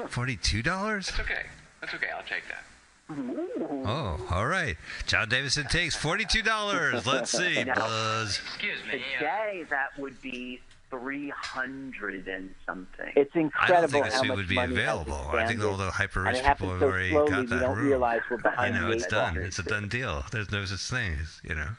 [0.10, 1.08] Forty-two dollars?
[1.08, 1.46] That's okay.
[1.82, 2.10] That's okay.
[2.16, 2.64] I'll take that.
[3.10, 4.76] Oh, all right.
[5.06, 7.06] John Davidson takes forty-two dollars.
[7.06, 8.42] Let's see, Now, Buzz.
[8.48, 9.02] Excuse me.
[9.18, 10.60] Today that would be
[10.90, 13.12] three hundred and something.
[13.16, 15.14] It's I don't incredible think the how suite much would be money available.
[15.32, 17.60] I think all the hyper and rich it people have so already slowly, got that
[17.62, 17.88] don't room.
[17.88, 19.38] realize we're You behind know, the it's done.
[19.38, 20.26] It's a done deal.
[20.32, 21.14] There's no such thing.
[21.22, 21.70] as, You know.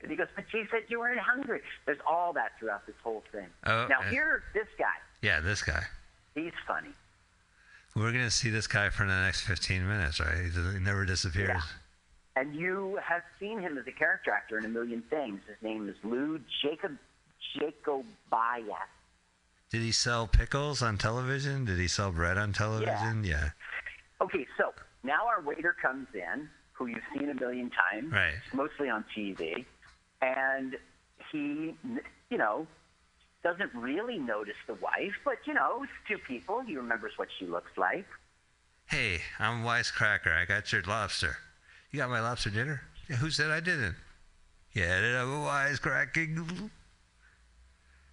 [0.00, 1.60] And he goes, but she said you weren't hungry.
[1.84, 3.46] There's all that throughout this whole thing.
[3.66, 4.10] Oh, now yeah.
[4.10, 4.84] here, this guy,
[5.22, 5.82] Yeah, this guy.
[6.36, 6.90] he's funny.
[7.98, 10.36] We're gonna see this guy for the next fifteen minutes, right?
[10.52, 11.48] He never disappears.
[11.48, 11.60] Yeah.
[12.40, 15.40] And you have seen him as a character actor in a million things.
[15.48, 16.96] His name is Lou Jacob
[17.56, 18.64] Jacobi.
[19.70, 21.64] Did he sell pickles on television?
[21.64, 23.24] Did he sell bread on television?
[23.24, 23.50] Yeah.
[24.20, 24.72] Okay, so
[25.02, 28.34] now our waiter comes in, who you've seen a million times, Right.
[28.52, 29.64] mostly on TV,
[30.22, 30.76] and
[31.32, 31.74] he,
[32.30, 32.66] you know,
[33.42, 36.60] doesn't really notice the wife, but you know, it's two people.
[36.60, 38.06] He remembers what she looks like.
[38.86, 40.34] Hey, I'm Wisecracker.
[40.34, 41.36] I got your lobster.
[41.90, 42.82] You got my lobster dinner?
[43.08, 43.94] Yeah, who said I didn't?
[44.72, 46.70] Yeah, I'm a wisecracking.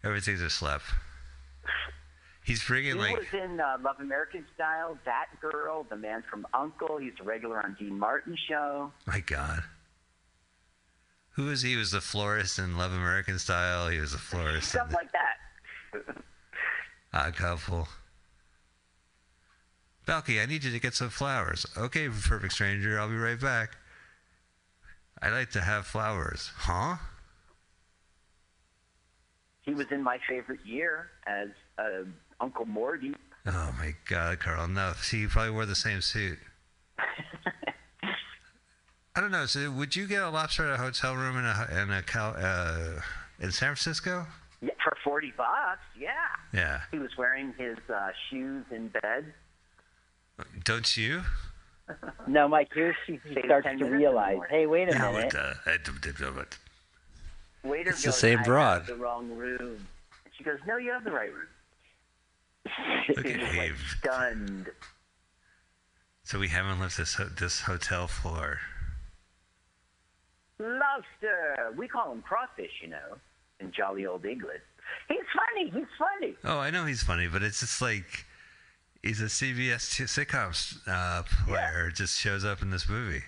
[0.03, 0.81] Everything's a slap.
[2.43, 3.17] He's He freaking like.
[3.17, 6.97] was in uh, Love American Style, That Girl, The Man from Uncle.
[6.97, 8.91] He's a regular on Dean Martin show.
[9.07, 9.63] My God.
[11.35, 11.71] Who was he?
[11.71, 13.89] He was the florist in Love American Style.
[13.89, 16.15] He was the florist Stuff like that.
[17.13, 17.87] Odd Couple.
[20.07, 21.65] Balki, I need you to get some flowers.
[21.75, 22.99] Okay, perfect stranger.
[22.99, 23.77] I'll be right back.
[25.21, 26.51] I like to have flowers.
[26.55, 26.97] Huh?
[29.63, 32.03] He was in My Favorite Year as uh,
[32.39, 33.13] Uncle Morty.
[33.47, 34.67] Oh my God, Carl.
[34.67, 36.37] No, see, you probably wore the same suit.
[39.15, 39.45] I don't know.
[39.45, 42.35] So, would you get a lobster at a hotel room in a in a cal,
[42.37, 43.01] uh,
[43.39, 44.25] in San Francisco?
[44.61, 46.09] Yeah, for 40 bucks, yeah.
[46.53, 46.81] Yeah.
[46.91, 49.33] He was wearing his uh, shoes in bed.
[50.63, 51.21] Don't you?
[52.27, 55.11] No, Mike, here she Save starts to minutes in the realize, hey, wait a Yeah,
[55.11, 55.31] minute.
[55.33, 56.57] but, uh, I don't- I but-
[57.63, 58.87] Waiter It's the same I broad.
[58.87, 59.59] the wrong room.
[60.25, 61.47] And she goes, no, you have the right room.
[63.15, 63.75] Look he at was like him.
[63.99, 64.69] stunned.
[66.23, 68.59] So we haven't left this ho- this hotel floor.
[70.59, 71.73] Lobster.
[71.77, 73.17] We call him crawfish, you know,
[73.59, 74.59] in jolly old England.
[75.07, 75.69] He's funny.
[75.71, 76.35] He's funny.
[76.43, 78.25] Oh, I know he's funny, but it's just like
[79.01, 81.91] he's a CBS sitcom uh, player.
[81.93, 83.23] Just shows up in this movie.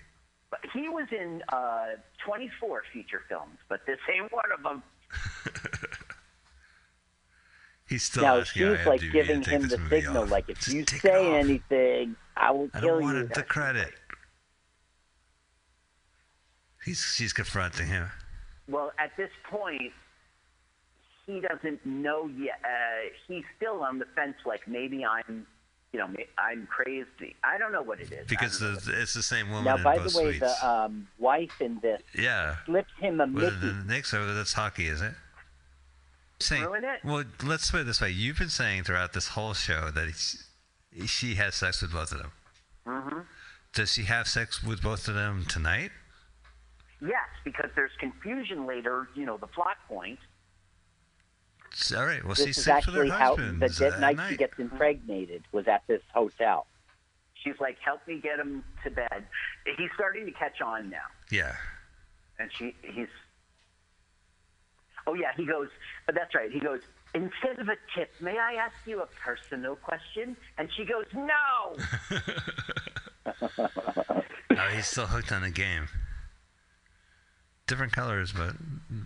[0.51, 1.87] but he was in uh,
[2.25, 4.83] 24 feature films, but this ain't one of them.
[7.89, 10.29] He's still now asking she's like IMDb giving him the signal, off.
[10.31, 11.45] like if Just you say off.
[11.45, 13.23] anything, I will I kill don't want you.
[13.23, 13.93] it the credit.
[16.87, 18.09] He's she's confronting him.
[18.69, 19.91] Well, at this point,
[21.25, 22.61] he doesn't know yet.
[22.63, 24.37] Uh, he's still on the fence.
[24.45, 25.45] Like maybe I'm,
[25.91, 26.07] you know,
[26.37, 27.35] I'm crazy.
[27.43, 28.25] I don't know what it is.
[28.29, 30.39] Because the, it's the same woman Now, by the way, suites.
[30.39, 32.55] the um, wife in this yeah.
[32.65, 33.55] slipped him a Well, Mickey.
[33.59, 35.13] the next over that's hockey, is it?
[36.39, 37.03] Saying, Ruin it?
[37.03, 40.13] Well, let's put it this way: you've been saying throughout this whole show that
[41.05, 42.31] she has sex with both of them.
[42.87, 43.19] Mm-hmm.
[43.73, 45.91] Does she have sex with both of them tonight?
[47.01, 49.07] Yes, because there's confusion later.
[49.15, 50.19] You know, the plot point.
[51.95, 52.23] All right.
[52.23, 54.29] Well, this she is sleeps with her actually how the dead night, night.
[54.31, 56.65] she gets impregnated was at this hotel.
[57.43, 59.27] She's like, "Help me get him to bed."
[59.77, 61.55] He's starting to catch on now, Yeah.
[62.39, 63.07] and she he's.
[65.05, 65.67] Oh yeah, he goes.
[66.07, 66.51] But that's right.
[66.51, 66.81] He goes.
[67.13, 70.35] Instead of a tip, may I ask you a personal question?
[70.57, 71.77] And she goes, "No."
[73.47, 75.87] oh, he's still hooked on the game.
[77.67, 78.53] Different colors, but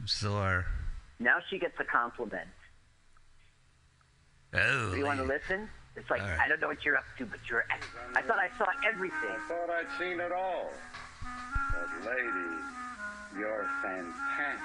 [0.05, 0.65] still are.
[1.19, 2.47] Now she gets a compliment.
[4.53, 4.91] Oh.
[4.91, 5.67] Do you want to listen?
[5.95, 6.39] It's like All right.
[6.39, 7.65] I don't know what you're up to, but you're.
[8.15, 9.17] I thought I saw everything.
[9.29, 10.69] I thought I'd seen it all.
[11.73, 12.57] But lady,
[13.37, 14.61] you're fantastic.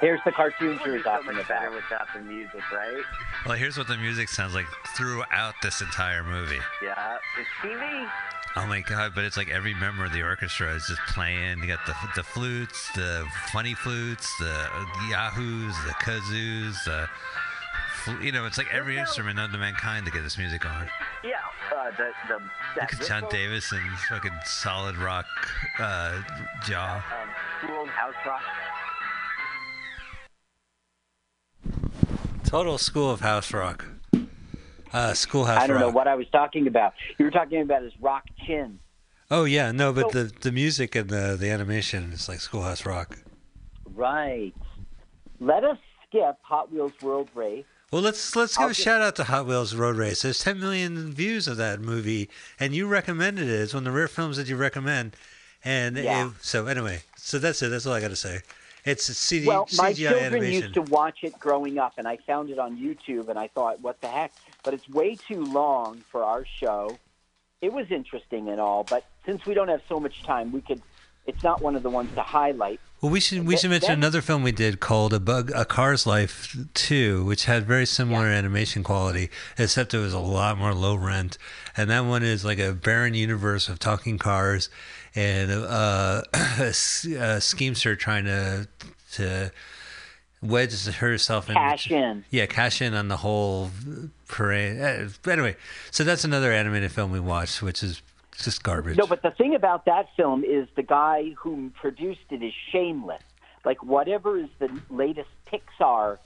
[0.00, 1.82] Here's the cartoon you were It's so talking much better about.
[1.82, 3.02] without the music, right?
[3.46, 4.66] Well, here's what the music sounds like
[4.96, 6.58] throughout this entire movie.
[6.82, 8.08] Yeah, it's TV.
[8.60, 9.12] Oh my god!
[9.14, 11.60] But it's like every member of the orchestra is just playing.
[11.60, 14.68] You got the the flutes, the funny flutes, the
[15.08, 17.08] yahoos, the kazoos, the
[18.02, 20.88] fl- you know, it's like every instrument known to mankind to get this music on.
[21.22, 21.36] Yeah,
[21.72, 22.40] uh, the the
[22.76, 25.26] that Look at John ripple, Davidson's fucking solid rock
[25.78, 26.20] uh,
[26.66, 26.96] jaw.
[26.96, 27.28] Um,
[27.68, 28.42] cool house rock.
[32.44, 33.84] Total School of House Rock.
[34.92, 35.86] Uh, Schoolhouse I don't Rock.
[35.86, 36.94] know what I was talking about.
[37.18, 38.78] You were talking about his rock chin.
[39.30, 42.86] Oh yeah, no, but So- the the music and the the animation is like Schoolhouse
[42.86, 43.18] Rock.
[43.94, 44.54] Right.
[45.40, 45.78] Let us
[46.08, 47.64] skip Hot Wheels World Race.
[47.90, 50.22] Well, let's let's give I'll a just- shout out to Hot Wheels Road Race.
[50.22, 52.28] There's 10 million views of that movie,
[52.60, 53.60] and you recommended it.
[53.60, 55.16] It's one of the rare films that you recommend.
[55.64, 56.28] And Yeah.
[56.28, 57.68] it- so anyway, so that's it.
[57.68, 58.40] That's all I got to say.
[58.84, 60.62] It's a CD, well, my children animation.
[60.62, 63.80] used to watch it growing up, and I found it on YouTube, and I thought,
[63.80, 64.32] what the heck?
[64.68, 66.98] But it's way too long for our show.
[67.62, 70.82] It was interesting and all, but since we don't have so much time, we could.
[71.26, 72.78] It's not one of the ones to highlight.
[73.00, 75.64] Well, we should we That- should mention another film we did called A Bug A
[75.64, 80.74] Car's Life 2, which had very similar animation quality, except it was a lot more
[80.74, 81.38] low rent.
[81.74, 84.68] And that one is like a barren universe of talking cars
[85.14, 88.68] and uh, a, a schemester trying to
[89.12, 89.50] to
[90.42, 91.54] wedge herself in.
[91.54, 92.24] Cash in.
[92.30, 93.70] Yeah, cash in on the whole
[94.28, 94.78] parade.
[94.78, 95.56] Eh, but anyway,
[95.90, 98.02] so that's another animated film we watched, which is
[98.38, 98.96] just garbage.
[98.96, 103.22] No, but the thing about that film is the guy who produced it is shameless.
[103.64, 106.18] Like whatever is the latest Pixar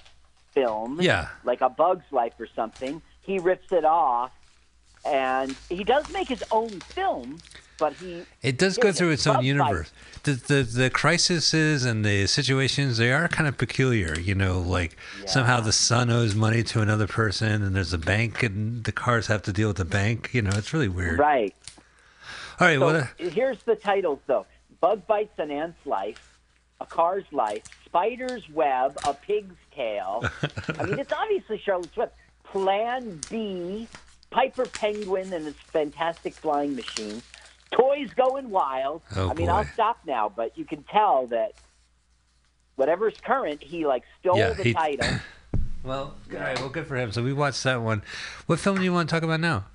[0.52, 1.28] film, Yeah.
[1.44, 4.30] like A Bug's Life or something, he rips it off,
[5.04, 7.38] and he does make his own film,
[7.82, 9.90] but he It does go through its own universe.
[10.22, 14.16] The, the the crises and the situations they are kind of peculiar.
[14.16, 14.96] You know, like
[15.26, 19.26] somehow the son owes money to another person, and there's a bank, and the cars
[19.26, 20.30] have to deal with the bank.
[20.32, 21.18] You know, it's really weird.
[21.18, 21.56] Right.
[22.60, 22.78] All right.
[22.78, 22.94] So What?
[22.94, 24.46] Uh, here's the titles, though:
[24.80, 26.38] Bug bites an ant's life,
[26.80, 30.24] a car's life, spider's web, a pig's tail.
[30.78, 32.12] I mean, it's obviously Charlotte Swift.
[32.44, 33.88] Plan B,
[34.32, 37.22] Piper Penguin and his fantastic flying machine.
[37.72, 39.02] Toys going wild.
[39.16, 39.52] Oh, I mean, boy.
[39.52, 41.52] I'll stop now, but you can tell that
[42.76, 45.08] whatever's current, he like stole Yeah, the he- title.
[45.82, 46.58] well, all right.
[46.58, 47.12] Well, good for him.
[47.12, 48.02] So we watched that one.
[48.46, 49.66] What film do you want to talk about now?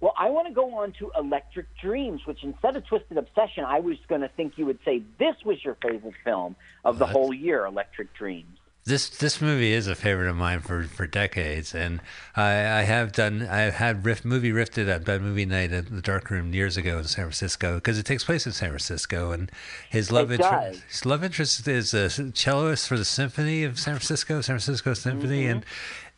[0.00, 3.80] Well, I want to go on to Electric Dreams, which instead of Twisted Obsession, I
[3.80, 7.34] was going to think you would say this was your favorite film of the whole
[7.34, 8.57] year, Electric Dreams.
[8.88, 12.00] This this movie is a favorite of mine for, for decades, and
[12.34, 16.00] I, I have done I've had riff, movie rifted at Bad Movie Night at the
[16.00, 19.52] Dark Room years ago in San Francisco because it takes place in San Francisco, and
[19.90, 24.40] his love interest his love interest is a celloist for the Symphony of San Francisco,
[24.40, 25.50] San Francisco Symphony, Mm-hmm.
[25.58, 25.64] and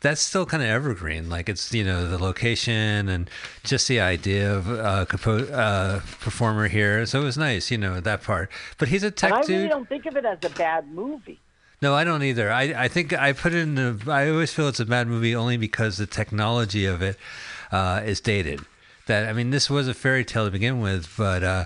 [0.01, 1.29] that's still kind of evergreen.
[1.29, 3.29] Like it's you know the location and
[3.65, 7.99] just the idea of uh, compo- uh, performer here, so it was nice, you know
[7.99, 8.49] that part.
[8.79, 9.57] But he's a tech and I dude.
[9.57, 11.41] really don't think of it as a bad movie.
[11.83, 12.53] No, I don't either.
[12.53, 14.13] I, I think I put it in the.
[14.13, 17.17] I always feel it's a bad movie only because the technology of it
[17.73, 18.61] uh, is dated.
[19.07, 21.65] that I mean, this was a fairy tale to begin with, but uh,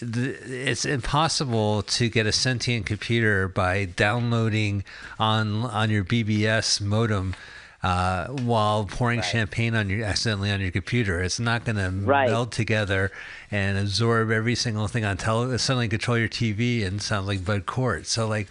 [0.00, 4.82] th- it's impossible to get a sentient computer by downloading
[5.20, 7.34] on on your BBS modem.
[7.80, 11.90] Uh, while pouring champagne on your accidentally on your computer, it's not going to
[12.30, 13.12] meld together
[13.50, 15.58] and absorb every single thing on television.
[15.58, 18.06] Suddenly control your TV and sound like Bud Cort.
[18.06, 18.48] So like,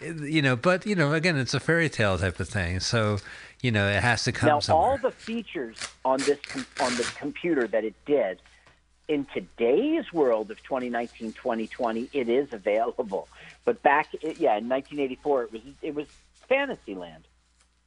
[0.00, 2.80] you know, but you know, again, it's a fairy tale type of thing.
[2.80, 3.18] So
[3.62, 4.90] you know, it has to come now, somewhere.
[4.90, 8.40] all the features on this com- on the computer that it did
[9.08, 13.26] in today's world of 2019, 2020, it is available.
[13.64, 16.06] But back, yeah, in 1984, it was it was
[16.48, 17.24] Fantasyland.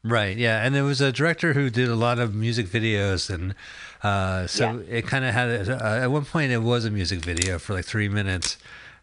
[0.04, 0.36] Right.
[0.36, 3.54] Yeah, and there was a director who did a lot of music videos, and
[4.02, 5.70] uh, so it kind of had.
[5.70, 8.58] Uh, at one point, it was a music video for like three minutes.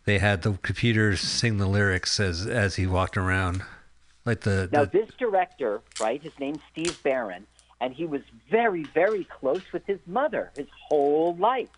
[0.08, 3.62] They had the computer sing the lyrics as as he walked around,
[4.24, 4.66] like the.
[4.72, 6.22] Now, the this director, right?
[6.22, 7.46] His name's Steve Barron,
[7.78, 11.68] and he was very, very close with his mother his whole life.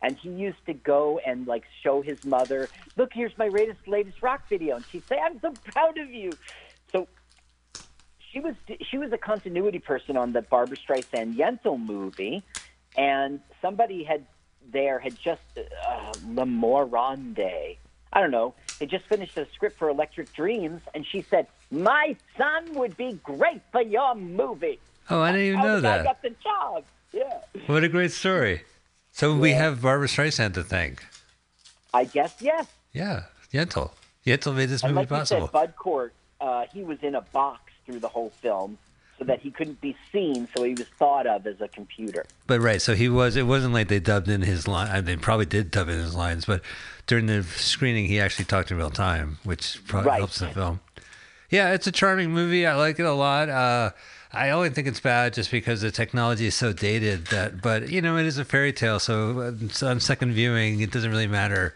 [0.00, 4.22] And he used to go and like show his mother, "Look, here's my latest, latest
[4.22, 6.30] rock video," and she'd say, "I'm so proud of you."
[6.90, 7.06] So
[8.32, 12.44] she was she was a continuity person on the Barbra Streisand Yentl movie,
[12.96, 14.24] and somebody had
[14.72, 17.76] there had just uh, Le Morande.
[18.12, 18.54] I don't know.
[18.78, 23.18] They just finished a script for Electric Dreams, and she said, "My son would be
[23.22, 24.78] great for your movie."
[25.10, 26.04] oh, I didn't even know that.
[26.04, 26.84] got the job.
[27.12, 28.62] Yeah, What a great story!
[29.12, 31.04] So we have Barbra Streisand to thank.
[31.92, 32.66] I guess yes.
[32.92, 33.92] Yeah, Yentl.
[34.26, 35.42] Yentl made this And movie like possible.
[35.42, 38.78] you said, Bud Cort, uh, he was in a box through the whole film,
[39.18, 42.24] so that he couldn't be seen, so he was thought of as a computer.
[42.46, 43.36] But right, so he was.
[43.36, 44.88] It wasn't like they dubbed in his line.
[44.90, 46.62] I mean, They probably did dub in his lines, but
[47.06, 50.18] during the screening, he actually talked in real time, which probably Right.
[50.18, 50.80] helps the film.
[51.50, 52.66] Yeah, it's a charming movie.
[52.66, 53.48] I like it a lot.
[53.48, 53.90] Uh,
[54.32, 57.62] I only think it's bad just because the technology is so dated that.
[57.62, 60.90] But you know, it is a fairy tale, so, uh, so on second viewing, it
[60.90, 61.74] doesn't really matter.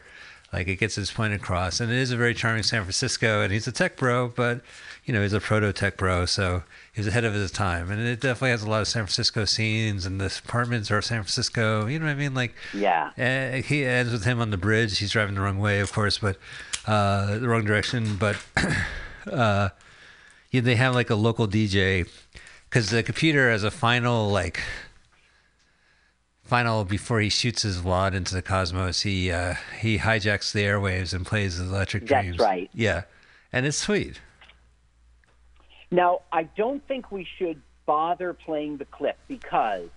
[0.52, 3.42] Like it gets its point across, and it is a very charming San Francisco.
[3.42, 4.62] And he's a tech bro, but
[5.04, 6.62] you know he's a proto tech bro, so
[6.92, 7.90] he's ahead of his time.
[7.90, 11.22] And it definitely has a lot of San Francisco scenes, and the apartments are San
[11.22, 11.86] Francisco.
[11.86, 12.32] You know what I mean?
[12.34, 13.10] Like Yeah.
[13.18, 14.98] uh, he ends with him on the bridge.
[14.98, 16.38] He's driving the wrong way, of course, but
[16.86, 18.16] uh, the wrong direction.
[18.16, 18.36] But
[19.30, 19.68] uh,
[20.50, 22.08] yeah, they have like a local DJ
[22.70, 24.60] because the computer has a final like
[26.48, 29.02] final before he shoots his wad into the cosmos.
[29.02, 32.38] He uh, he hijacks the airwaves and plays Electric That's Dreams.
[32.38, 32.70] right.
[32.72, 33.02] Yeah,
[33.52, 34.20] and it's sweet.
[35.90, 39.88] Now, I don't think we should bother playing the clip because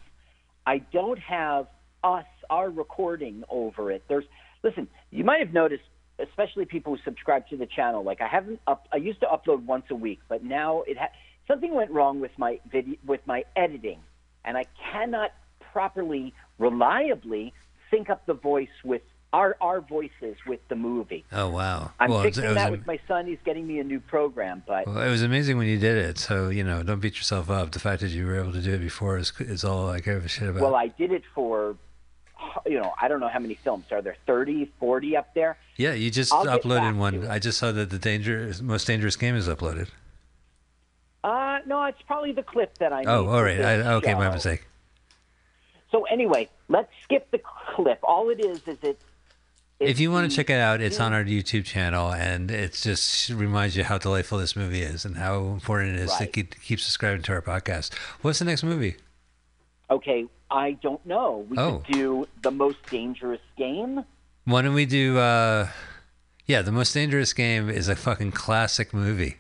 [0.66, 1.68] I don't have
[2.04, 4.04] us, our recording over it.
[4.08, 4.24] There's,
[4.64, 5.84] listen, you might have noticed,
[6.18, 9.66] especially people who subscribe to the channel, like I haven't up, I used to upload
[9.66, 11.12] once a week, but now it ha-
[11.48, 14.00] something went wrong with my video, with my editing,
[14.46, 15.32] and I cannot
[15.74, 17.54] properly, reliably
[17.90, 19.02] sync up the voice with
[19.34, 21.24] our, our voices with the movie.
[21.32, 21.92] Oh wow!
[22.00, 23.26] I'm well, it was- fixing it was that with my son.
[23.28, 26.18] He's getting me a new program, but Well, it was amazing when you did it.
[26.18, 27.72] So you know, don't beat yourself up.
[27.72, 30.26] The fact that you were able to do it before is, is all I give
[30.26, 30.62] a shit about.
[30.62, 31.78] Well, I did it for,
[32.66, 33.86] you know, I don't know how many films.
[33.92, 35.58] Are there 30, 40 up there?
[35.78, 37.26] yeah, you just I'll uploaded one.
[37.28, 39.88] I just saw that the danger most dangerous game is uploaded.
[41.24, 43.04] Uh, no, it's probably the clip that I.
[43.06, 43.62] Oh, all right.
[43.62, 44.34] I, okay, my show.
[44.34, 44.66] mistake.
[45.92, 47.42] So anyway, let's skip the
[47.76, 48.00] clip.
[48.04, 49.02] All it is is it.
[49.80, 53.30] If you want to check it out, it's on our YouTube channel, and it just
[53.32, 56.32] reminds you how delightful this movie is and how important it is to Right.
[56.34, 57.92] keep, keep subscribing to our podcast.
[58.22, 58.98] What's the next movie?
[59.90, 61.48] Okay, I don't know.
[61.50, 61.80] We Oh.
[61.86, 64.06] could do the most dangerous game.
[64.46, 65.18] Why don't we do?
[65.18, 65.68] Uh,
[66.46, 69.38] yeah, the most dangerous game is a fucking classic movie.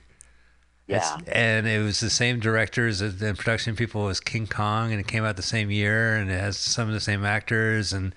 [0.96, 1.34] It's- Yeah.
[1.34, 5.08] and it was the same directors uh, and production people as King Kong, and it
[5.08, 8.14] came out the same year, and it has some of the same actors, and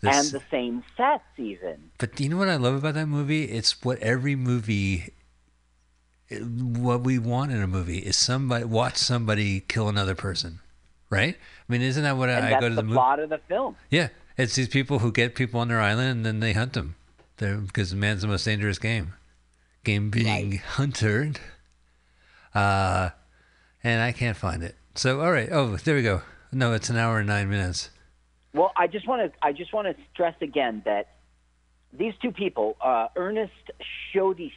[0.00, 1.90] this, and the same sets even.
[1.98, 3.44] But do you know what I love about that movie?
[3.44, 5.12] It's what every movie,
[6.32, 10.60] uh, what we want in a movie is somebody watch somebody kill another person,
[11.10, 11.36] right?
[11.36, 12.94] I mean, isn't that what and I, I go to the, the movie?
[12.94, 13.76] plot of the film.
[13.90, 14.08] Yeah,
[14.38, 16.96] it's these people who get people on their island and then they hunt them.
[17.36, 19.14] They're, because man's the most dangerous game.
[19.84, 21.40] Game being hunted.
[22.54, 23.10] Uh,
[23.82, 24.76] and I can't find it.
[24.94, 25.48] So all right.
[25.50, 26.22] Oh, there we go.
[26.52, 27.90] No, it's an hour and nine minutes.
[28.52, 31.16] Well, I just want to I just want to stress again that
[31.92, 33.52] these two people, uh, Ernest
[34.12, 34.52] Schoedsack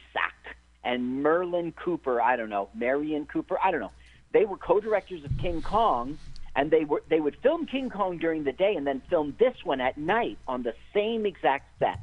[0.82, 3.92] and Merlin Cooper, I don't know, Merian Cooper, I don't know,
[4.32, 6.18] they were co-directors of King Kong,
[6.56, 9.54] and they were they would film King Kong during the day and then film this
[9.64, 12.00] one at night on the same exact set.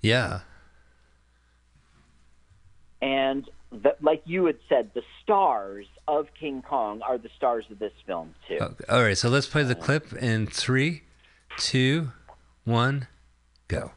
[0.00, 0.40] Yeah.
[3.02, 7.78] And the, like you had said, the stars of King Kong are the stars of
[7.78, 8.58] this film too.
[8.60, 11.02] Okay, All right, so let's play the clip in three,
[11.58, 12.12] two,
[12.64, 13.06] one,
[13.68, 13.92] go.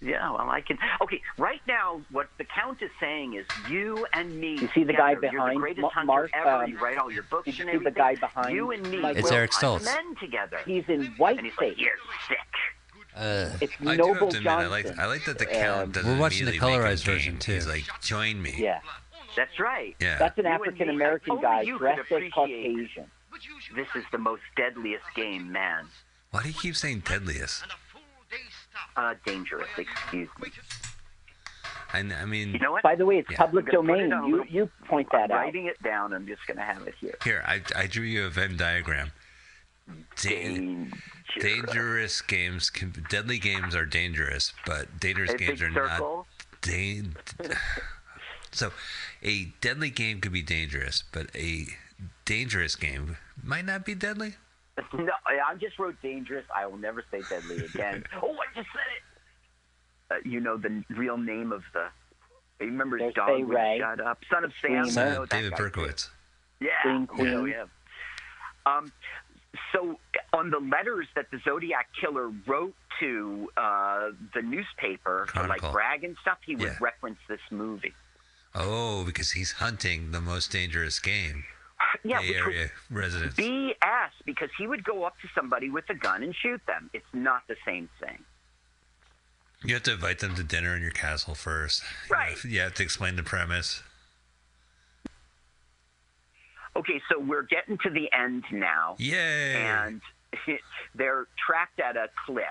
[0.00, 0.78] Yeah, well, I can.
[1.00, 4.58] Okay, right now, what the count is saying is you and me.
[4.58, 6.50] You see the guy together, You're behind the greatest Ma- hunter Mark, ever.
[6.64, 8.98] um, you write all your books you and see the guy behind You and me.
[9.00, 9.84] Mike It's Eric Stoltz.
[9.84, 10.58] Men together.
[10.66, 11.92] He's in white and he's like, You're
[12.26, 12.38] sick.
[13.14, 15.00] Uh, It's I do Noble have to admit, I like Johnson.
[15.00, 17.32] I like that the Um, count doesn't We're watching the immediately make him colorized version
[17.34, 17.40] game.
[17.40, 17.52] too.
[17.52, 18.54] He's like, join me.
[18.56, 18.80] Yeah,
[19.36, 19.94] That's right.
[20.00, 20.18] Yeah.
[20.18, 23.10] that's an You and me, African American only guy you could dressed as appreciate- Caucasian.
[23.74, 25.86] This is the most deadliest game, man.
[26.30, 27.64] Why do you keep saying deadliest?
[28.96, 29.68] Uh, dangerous.
[29.76, 30.48] Excuse me.
[31.94, 32.82] I, kn- I mean, You know what?
[32.82, 33.36] By the way, it's Yeah.
[33.36, 34.12] public I'm put it domain.
[34.14, 35.40] on a You little- you point I'm that out.
[35.44, 36.12] writing it down.
[36.14, 37.14] I'm just going to have it here.
[37.24, 39.12] here I, I drew you a Venn diagram.
[40.20, 40.86] Da-
[41.40, 46.26] dangerous games, can, deadly games are dangerous, but dangerous A games are circle.
[46.26, 46.26] not.
[46.62, 47.16] Dan-
[48.52, 48.72] so,
[49.22, 51.66] a deadly game could be dangerous, but a
[52.24, 54.34] dangerous game might not be deadly.
[54.94, 56.46] No, I just wrote dangerous.
[56.56, 58.04] I will never say deadly again.
[58.22, 59.02] oh, I just said it.
[60.26, 61.88] Uh, you know the real name of the.
[62.58, 63.28] You remember his There's dog?
[63.36, 63.78] Fay Wray.
[63.80, 64.88] Shut up, son of Sam.
[64.88, 65.08] Screamer.
[65.10, 65.56] you know David guy.
[65.58, 66.08] Berkowitz.
[66.60, 67.48] Yeah, Queen, Queen.
[67.48, 67.64] yeah.
[68.64, 68.90] Um,
[69.72, 69.98] so
[70.32, 75.72] on the letters that the Zodiac killer wrote to uh, the newspaper, to, like Chronicle.
[75.72, 76.76] brag and stuff, he would Yeah.
[76.80, 77.92] reference this movie.
[78.54, 81.44] Oh, because he's hunting the most dangerous game.
[82.04, 83.34] Yeah, Bay Area residents.
[83.36, 86.88] BS because he would go up to somebody with a gun and shoot them.
[86.94, 88.18] It's not the same thing.
[89.64, 91.82] You have to invite them to dinner in your castle first.
[92.10, 92.36] Right.
[92.44, 93.82] You have to explain the premise.
[96.74, 98.96] Okay, so we're getting to the end now.
[98.98, 99.54] Yay!
[99.54, 100.00] And
[100.94, 102.46] they're trapped at a cliff.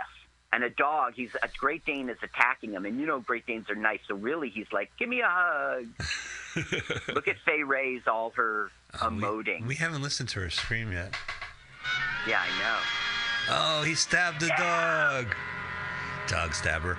[0.53, 2.85] And a dog, he's a Great Dane is attacking him.
[2.85, 3.99] And you know Great Danes are nice.
[4.07, 5.88] So really he's like, give me a hug.
[7.15, 9.65] Look at Fay Wray's all her oh, emoting.
[9.65, 11.15] We haven't listened to her scream yet.
[12.27, 12.77] yeah, I know.
[13.49, 15.34] Oh, he stabbed the dog.
[16.27, 16.98] Dog stabber.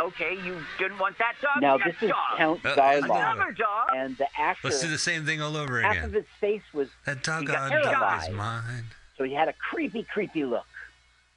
[0.00, 1.60] Okay, you didn't want that dog?
[1.60, 2.38] Now you got this is dog.
[2.38, 3.88] Count Uh, Zaroff, Another dog?
[3.94, 4.68] and the actor.
[4.68, 5.88] Let's do the same thing all over again.
[5.92, 6.08] half again.
[6.08, 8.32] of his face was That he doggone dog is paralyzed.
[8.32, 8.84] mine.
[9.18, 10.64] so he had a creepy, creepy look.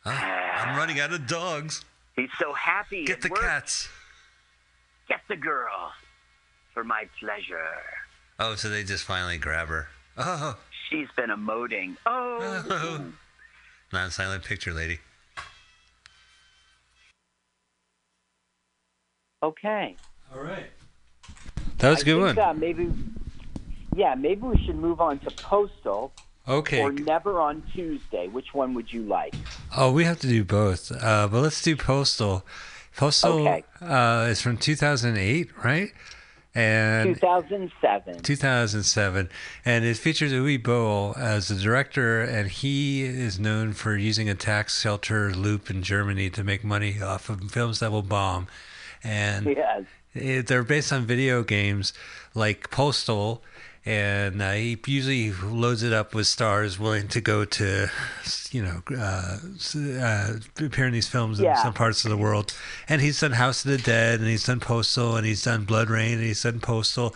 [0.05, 1.83] Oh, I'm running out of dogs.
[2.15, 3.03] He's so happy.
[3.05, 3.41] Get the worked.
[3.43, 3.89] cats.
[5.09, 5.91] Get the girl
[6.73, 7.67] for my pleasure.
[8.39, 9.87] Oh, so they just finally grab her.
[10.17, 10.57] Oh,
[10.89, 11.97] She's been emoting.
[12.05, 12.63] Oh.
[12.69, 13.05] oh.
[13.91, 14.99] non-silent picture lady.
[19.43, 19.95] Okay.
[20.33, 20.67] All right.
[21.79, 22.35] That was a good I one.
[22.35, 22.89] think, Uh, maybe,
[23.93, 26.13] yeah, maybe we should move on to Postal
[26.47, 26.81] Okay.
[26.81, 28.27] or Never on Tuesday.
[28.29, 29.35] Which one would you like?
[29.75, 30.91] Oh, we have to do both.
[30.91, 32.45] Uh, but let's do Postal.
[32.95, 33.63] Postal Okay.
[33.81, 35.89] uh, is from 2008, right?
[36.55, 38.21] And 2007.
[38.21, 39.29] 2007,
[39.65, 44.35] and it features Uwe Boll as the director, and he is known for using a
[44.35, 48.47] tax shelter loop in Germany to make money off of films that will bomb.
[49.03, 49.83] And Yes.
[50.13, 51.93] it, they're based on video games
[52.33, 53.43] like Postal,
[53.85, 57.89] and uh, he usually loads it up with stars willing to go to,
[58.51, 59.37] you know, uh,
[59.75, 62.55] uh, appear in these films in some parts of the world.
[62.87, 65.89] And he's done House of the Dead, and he's done Postal, and he's done Blood
[65.89, 67.13] Rain, and he's done Postal.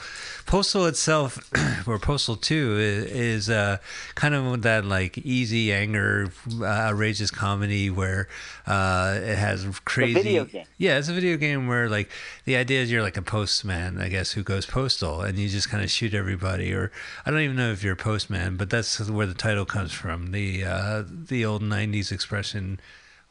[0.47, 1.37] Postal itself,
[1.87, 3.79] or Postal Two, is, is uh,
[4.15, 8.29] kind of that like easy anger, uh, outrageous comedy where
[8.65, 10.13] uh, it has crazy.
[10.13, 10.65] video game.
[10.77, 12.09] Yeah, it's a video game where like
[12.45, 15.69] the idea is you're like a postman, I guess, who goes postal, and you just
[15.69, 16.73] kind of shoot everybody.
[16.73, 16.93] Or
[17.25, 20.31] I don't even know if you're a postman, but that's where the title comes from.
[20.31, 22.79] The uh, the old '90s expression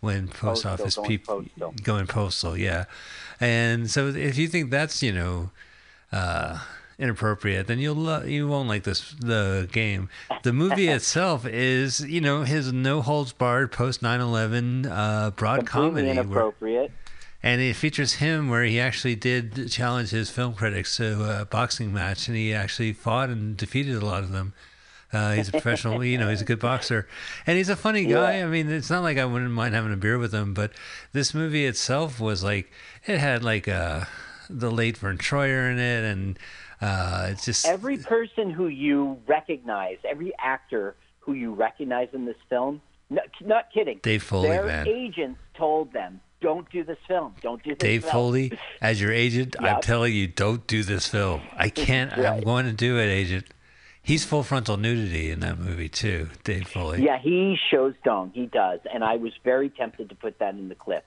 [0.00, 1.46] when post Postal, office people
[1.82, 2.84] going postal, yeah.
[3.40, 5.50] And so if you think that's you know.
[6.12, 6.58] Uh,
[6.98, 10.08] inappropriate then you'll lo- you won't like this the game
[10.44, 15.68] the movie itself is you know his no holds barred post 9-11 uh broad Completely
[15.68, 16.92] comedy where, inappropriate.
[17.42, 21.92] and it features him where he actually did challenge his film critics to a boxing
[21.92, 24.54] match, and he actually fought and defeated a lot of them.
[25.12, 27.06] Uh, he's a professional, you know, he's a good boxer,
[27.46, 28.42] and he's a funny guy.
[28.42, 30.72] I mean, it's not like I wouldn't mind having a beer with him, but
[31.12, 32.72] this movie itself was like
[33.06, 34.06] it had like uh,
[34.50, 36.38] the late Vern Troyer in it, and
[36.80, 42.36] uh, it's just Every person who you recognize, every actor who you recognize in this
[42.48, 42.80] film,
[43.10, 44.00] no, not kidding.
[44.02, 44.88] Dave Foley, Their man.
[44.88, 47.34] agents told them, "Don't do this film.
[47.40, 47.90] Don't do this." Film.
[47.92, 48.12] Dave film.
[48.12, 51.40] Foley, as your agent, I'm telling you, don't do this film.
[51.56, 52.16] I can't.
[52.16, 53.46] I'm going to do it, agent.
[54.02, 57.02] He's full frontal nudity in that movie too, Dave Foley.
[57.02, 58.30] Yeah, he shows dong.
[58.34, 61.04] He does, and I was very tempted to put that in the clip.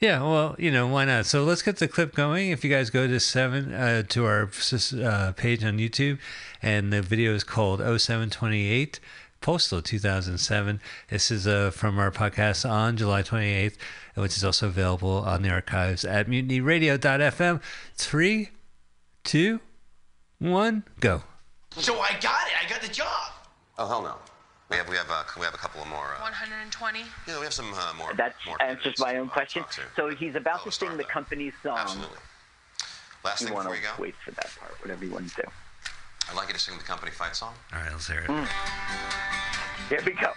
[0.00, 1.26] Yeah, well, you know, why not?
[1.26, 2.50] So let's get the clip going.
[2.50, 6.18] If you guys go to seven uh, to our uh, page on YouTube,
[6.62, 9.00] and the video is called 0728
[9.40, 10.80] Postal 2007.
[11.10, 13.76] This is uh, from our podcast on July 28th,
[14.14, 17.60] which is also available on the archives at mutinyradio.fm.
[17.96, 18.50] Three,
[19.24, 19.58] two,
[20.38, 21.24] one, go.
[21.72, 22.64] So I got it.
[22.64, 23.32] I got the job.
[23.76, 24.14] Oh hell no.
[24.70, 26.14] We have we have uh, we have a couple of more.
[26.18, 27.00] Uh, 120.
[27.26, 28.12] yeah, we have some uh, more.
[28.14, 29.64] That more answers my own question.
[29.96, 31.78] So he's about to sing the company's song.
[31.78, 32.18] Absolutely.
[33.24, 35.30] Last you thing want before to you go, wait for that part, whatever you want
[35.30, 35.48] to do.
[36.28, 37.54] I'd like you to sing the company fight song.
[37.72, 38.26] All right, let's hear it.
[38.28, 38.46] Mm.
[39.88, 40.32] Here we go.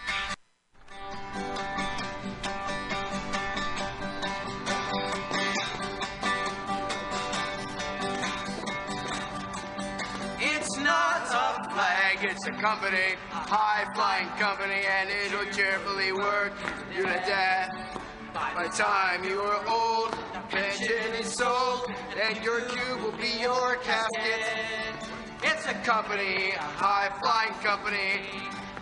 [12.21, 16.53] Flag, it's a company, high flying company, and it'll cheerfully work
[16.95, 17.69] you to death.
[18.33, 20.11] By the time you are old,
[20.49, 21.91] pension is sold,
[22.21, 24.41] and your cube will be your casket.
[25.43, 28.21] It's a company, a high flying company.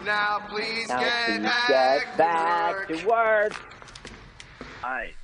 [0.05, 3.53] Now please Now get please back, get back to to work.
[4.83, 5.13] All right.
[5.13, 5.18] Well,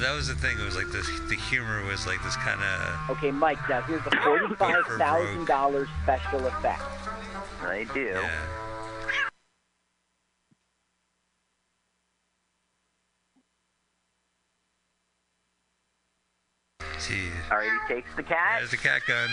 [0.00, 0.58] that was the thing.
[0.58, 1.06] It was like this.
[1.28, 3.10] The humor was like this kind of.
[3.16, 3.58] Okay, Mike.
[3.68, 6.82] Now here's a forty-five thousand dollars special effect.
[7.62, 8.18] I do.
[16.98, 17.28] See.
[17.50, 18.60] All right, he takes the cat.
[18.60, 19.28] There's the cat gun.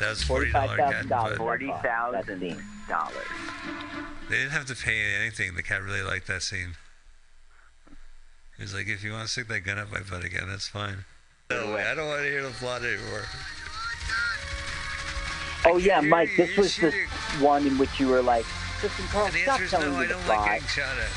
[0.00, 2.56] That was forty dollar Forty thousand
[2.88, 3.26] dollars.
[4.28, 5.54] They didn't have to pay anything.
[5.54, 6.74] The cat really liked that scene.
[8.56, 10.68] He was like, "If you want to stick that gun up my butt again, that's
[10.68, 11.04] fine."
[11.50, 11.84] No way.
[11.86, 13.24] I don't want to hear the plot anymore.
[15.64, 16.30] Oh yeah, Mike.
[16.36, 16.92] This was the
[17.40, 18.46] one in which you were like,
[18.82, 19.98] "Listen, Carl, And stop is telling no.
[19.98, 21.10] me I the don't plot." like getting shot at.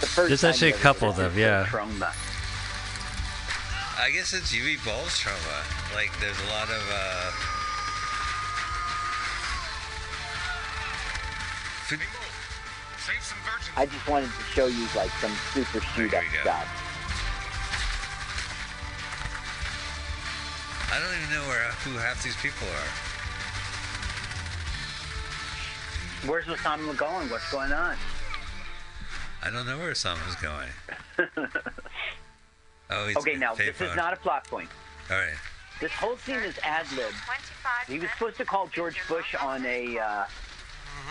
[0.00, 1.66] The first There's actually a couple did of it, them, yeah.
[1.68, 2.12] Trauma.
[3.98, 5.64] I guess it's Uwe Boll's Troma.
[5.94, 7.32] Like there's a lot of uh
[13.76, 16.82] I just wanted to show you like some super shoot up stuff.
[20.92, 22.90] I don't even know where who half these people are.
[26.30, 27.28] Where's Osama going?
[27.28, 27.96] What's going on?
[29.42, 30.68] I don't know where someone's going.
[32.88, 33.90] Oh, he's okay, now this payphone.
[33.90, 34.68] is not a plot point.
[35.10, 35.34] All right.
[35.80, 37.12] This whole scene is ad lib.
[37.88, 40.24] He was supposed to call George Bush on a uh,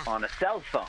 [0.08, 0.86] on a cell phone,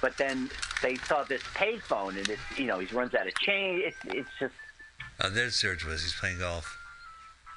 [0.00, 0.50] but then
[0.82, 3.82] they saw this payphone, and it's you know he runs out of change.
[3.84, 4.54] It's it's just
[5.22, 6.02] Oh, there's George Bush.
[6.02, 6.78] He's playing golf.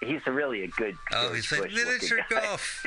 [0.02, 0.95] he's a really a good.
[1.14, 2.86] Oh, George he's playing Bush miniature golf.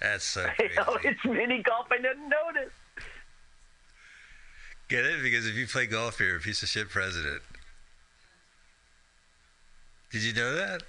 [0.00, 1.86] That's so I know, it's mini golf.
[1.90, 2.72] I didn't notice.
[4.88, 5.22] Get it?
[5.22, 7.42] Because if you play golf, you're a piece of shit president.
[10.12, 10.82] Did you know that?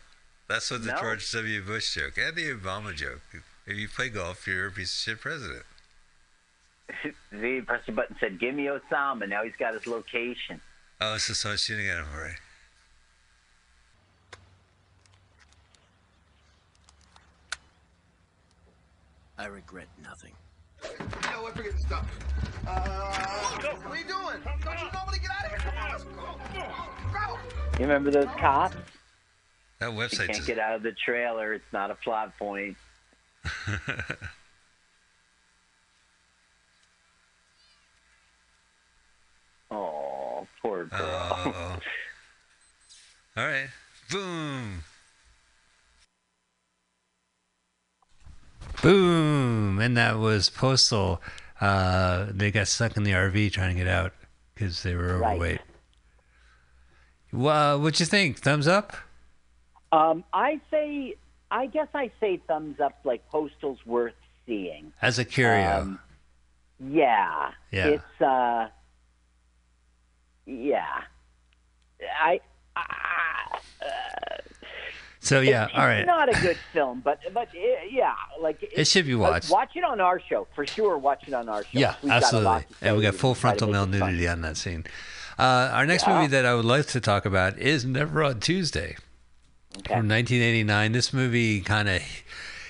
[0.48, 1.00] That's what the No.
[1.00, 1.62] George W.
[1.64, 3.22] Bush joke and the Obama joke.
[3.66, 5.64] If you play golf, you're a piece of shit president.
[7.32, 10.62] he pressed the button, said, "Give me Osama." Now he's got his location.
[11.00, 12.36] Oh, so someone's shooting at him, all right.
[19.38, 20.34] I regret nothing.
[20.84, 21.56] You know what?
[21.56, 22.08] Forget the stuff.
[22.68, 22.80] Uh,
[23.84, 24.42] what are you doing?
[24.64, 25.60] Don't you normally get out of here?
[25.60, 26.64] Come on, let's go.
[27.14, 27.38] Go.
[27.80, 28.76] You remember those cops?
[29.80, 30.48] That You website can't just.
[30.48, 31.54] get out of the trailer.
[31.54, 32.78] It's not a plot point.
[39.70, 41.00] Oh, poor girl.
[41.02, 41.80] Oh.
[43.38, 43.68] all right.
[44.12, 44.84] Boom.
[48.82, 49.80] Boom.
[49.80, 51.22] And that was Postal.
[51.60, 54.14] Uh, they got stuck in the RV trying to get out
[54.54, 55.32] because they were Right.
[55.36, 55.62] overweight.
[57.34, 58.38] Well, what'd you think?
[58.40, 58.96] Thumbs up?
[59.92, 61.16] Um, I say,
[61.52, 63.00] I guess I say thumbs up.
[63.04, 64.14] Like Postal's worth
[64.46, 64.94] seeing.
[65.02, 65.82] As a curio.
[65.82, 66.00] Um,
[66.80, 67.52] yeah.
[67.72, 67.88] Yeah.
[67.88, 68.70] It's uh,
[70.48, 70.86] yeah.
[72.22, 72.40] I.
[72.76, 74.38] I uh,
[75.20, 76.00] so, yeah, it's, all right.
[76.00, 77.60] It's not a good film, but but uh,
[77.90, 79.50] yeah, like It should be watched.
[79.50, 80.98] Watch it on our show for sure.
[80.98, 81.70] Watch it on our show.
[81.80, 82.66] Yeah, We've absolutely.
[82.82, 84.12] And we got full frontal male it fun.
[84.12, 84.86] nudity on that scene.
[85.38, 86.16] Uh, our next Yeah.
[86.16, 88.96] movie that I would like to talk about is Never on Tuesday
[89.86, 90.92] from 1989.
[90.94, 92.02] This movie kind of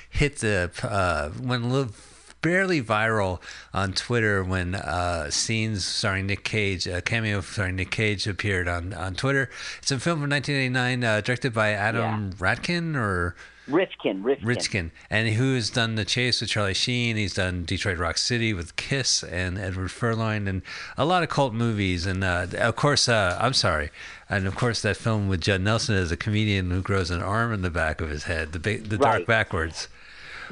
[0.10, 1.94] hit the uh, went a little
[2.42, 3.42] barely viral
[3.74, 8.94] on Twitter when uh, scenes starring Nick Cage, a cameo starring Nick Cage appeared on,
[8.94, 9.50] on Twitter.
[9.80, 13.36] It's a film from 1989, uh, directed by Adam Ratkin or
[13.68, 14.48] Rifkin, Rifkin.
[14.48, 17.18] Richkin, and who has done The Chase with Charlie Sheen.
[17.18, 20.62] He's done Detroit Rock City with Kiss and Edward Furlong, and
[20.98, 22.06] a lot of cult movies.
[22.06, 23.90] And uh, of course, uh, I'm sorry,
[24.30, 27.52] and of course that film with Judd Nelson as a comedian who grows an arm
[27.52, 29.90] in the back of his head, the the dark backwards.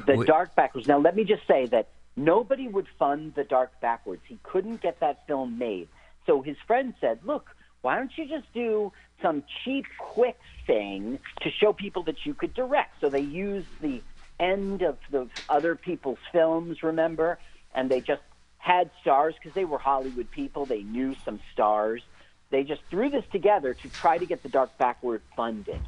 [0.04, 0.86] The Wh- Dark Backwards.
[0.88, 4.22] Now, let me just say that nobody would fund The Dark Backwards.
[4.26, 5.88] He couldn't get that film made.
[6.26, 7.50] So his friend said, look,
[7.82, 8.92] why don't you just do
[9.22, 13.00] some cheap, quick thing to show people that you could direct?
[13.00, 14.02] So they used the
[14.40, 17.38] end of the other people's films, remember?
[17.74, 18.22] And they just
[18.58, 20.66] had stars because they were Hollywood people.
[20.66, 22.02] They knew some stars.
[22.50, 25.80] They just threw this together to try to get The Dark Backward funded.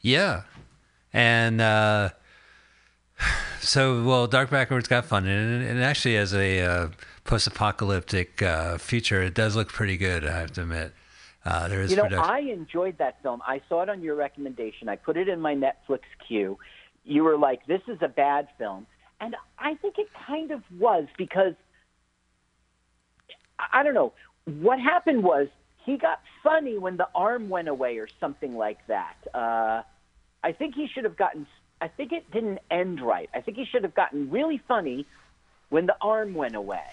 [0.00, 0.42] Yeah,
[1.12, 2.10] and uh,
[3.60, 6.88] so well, Dark Backwards got funded, and, and actually, as a uh,
[7.24, 10.24] post-apocalyptic uh, future, it does look pretty good.
[10.26, 10.92] I have to admit,
[11.44, 12.30] uh, there is you know, production.
[12.34, 13.42] I enjoyed that film.
[13.46, 14.88] I saw it on your recommendation.
[14.88, 16.58] I put it in my Netflix queue.
[17.04, 18.86] You were like, "This is a bad film,"
[19.20, 21.54] and I think it kind of was because
[23.58, 24.12] I- I don't know
[24.44, 25.48] what happened was
[25.84, 29.16] he got funny when the arm went away or something like that.
[29.34, 29.82] Uh,
[30.42, 31.46] I think he should have gotten.
[31.80, 33.30] I think it didn't end right.
[33.34, 35.06] I think he should have gotten really funny
[35.70, 36.84] when the arm went away.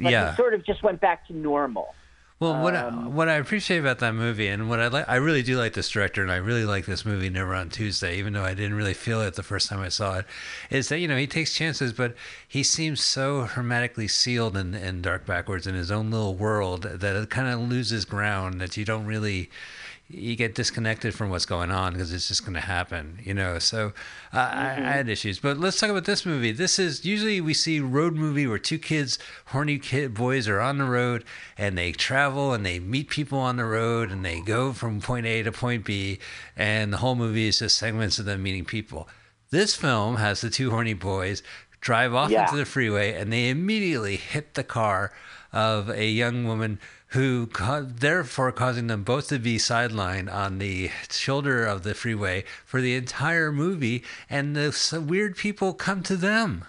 [0.00, 0.30] But yeah.
[0.30, 1.94] he sort of just went back to normal.
[2.40, 5.16] Well, what I, Um, what I appreciate about that movie, and what I like, I
[5.16, 8.32] really do like this director, and I really like this movie, Never on Tuesday, even
[8.32, 10.26] though I didn't really feel it the first time I saw it,
[10.70, 12.14] is that you know he takes chances, but
[12.46, 17.16] he seems so hermetically sealed in, in Dark Backwards in his own little world that
[17.16, 18.60] it kind of loses ground.
[18.60, 19.50] That you don't really
[20.10, 23.58] you get disconnected from what's going on because it's just going to happen, you know.
[23.58, 23.92] So
[24.32, 26.50] uh, I, I had issues, but let's talk about this movie.
[26.50, 30.78] This is usually we see road movie where two kids, horny kid boys, are on
[30.78, 31.24] the road
[31.58, 35.26] and they travel and they meet people on the road and they go from point
[35.26, 36.18] A to point B,
[36.56, 39.08] and the whole movie is just segments of them meeting people.
[39.50, 41.42] This film has the two horny boys
[41.80, 42.44] drive off Yeah.
[42.44, 45.12] into the freeway and they immediately hit the car
[45.52, 46.78] of a young woman
[47.12, 52.44] who ca- therefore causing them both to be sidelined on the shoulder of the freeway
[52.66, 56.64] for the entire movie and the weird people come to them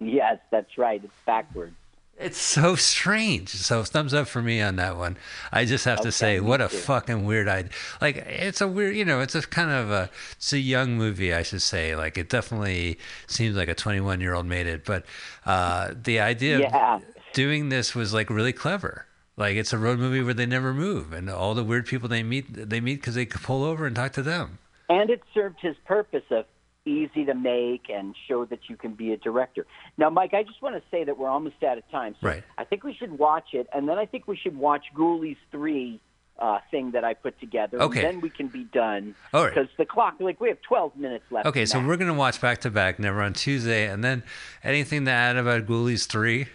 [0.00, 1.00] Yes, that's right.
[1.04, 1.74] It's backwards.
[2.18, 5.16] it's so strange so thumbs up for me on that one
[5.50, 6.76] i just have to say what a too.
[6.76, 7.70] fucking weird idea
[8.02, 11.32] like it's a weird you know it's a kind of a it's a young movie
[11.32, 15.04] i should say like it definitely seems like a 21 year old made it but
[15.46, 16.96] uh the idea Yeah.
[16.96, 17.02] of
[17.32, 19.06] doing this was like really clever
[19.36, 22.22] like it's a road movie where they never move and all the weird people they
[22.22, 25.56] meet they meet because they could pull over and talk to them And it served
[25.60, 26.44] his purpose of
[26.84, 29.64] easy to make and show that you can be a director.
[29.96, 32.16] Now, Mike, I just want to say that we're almost out of time.
[32.20, 32.42] So Right.
[32.58, 36.00] I think we should watch it, and then I think we should watch Ghoulies 3
[36.40, 37.80] uh, thing that I put together.
[37.80, 38.00] Okay.
[38.04, 39.14] And then we can be done.
[39.32, 39.54] All right.
[39.54, 41.46] Because the clock, like, we have 12 minutes left.
[41.46, 41.86] okay so max.
[41.88, 44.24] we're gonna watch back to back never on tuesday and then
[44.64, 46.48] anything to add about ghoulies 3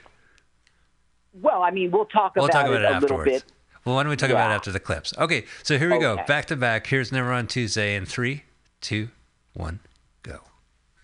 [1.33, 3.31] Well, I mean, we'll talk We'll about, talk about it, it a little afterwards.
[3.43, 3.43] bit.
[3.85, 5.13] Well, why don't we talk about it after the clips?
[5.17, 6.17] Okay, so here we go.
[6.27, 6.87] Back to back.
[6.87, 8.43] Here's Never on Tuesday in three,
[8.81, 9.09] two,
[9.53, 9.79] one,
[10.23, 10.39] go.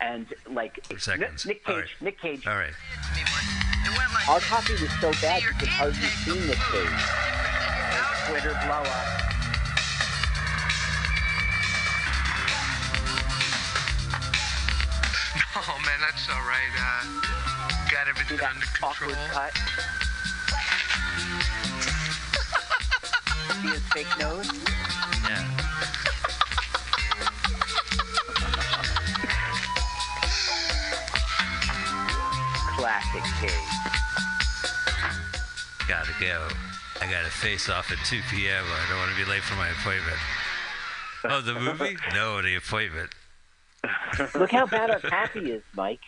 [0.02, 1.46] And, like, For seconds.
[1.46, 2.02] Nick All Cage, right.
[2.02, 2.46] Nick Cage.
[2.48, 2.74] All right.
[4.28, 7.04] Our copy was so bad you could hardly see Nick Cage.
[8.28, 9.20] Twitter blow up.
[15.56, 16.74] Oh man, that's all right.
[16.78, 19.14] Uh, got everything under control.
[19.32, 19.54] cut.
[23.64, 24.52] His fake nose?
[25.24, 26.54] Yeah.
[32.78, 33.52] Classic Cage.
[35.88, 36.48] Gotta go.
[37.02, 38.64] I got to face off at 2 p.m.
[38.66, 40.18] I don't want to be late for my appointment.
[41.26, 41.98] Oh, the movie?
[42.14, 43.10] No, the appointment.
[44.36, 46.02] Look how bad our copy is, Mike.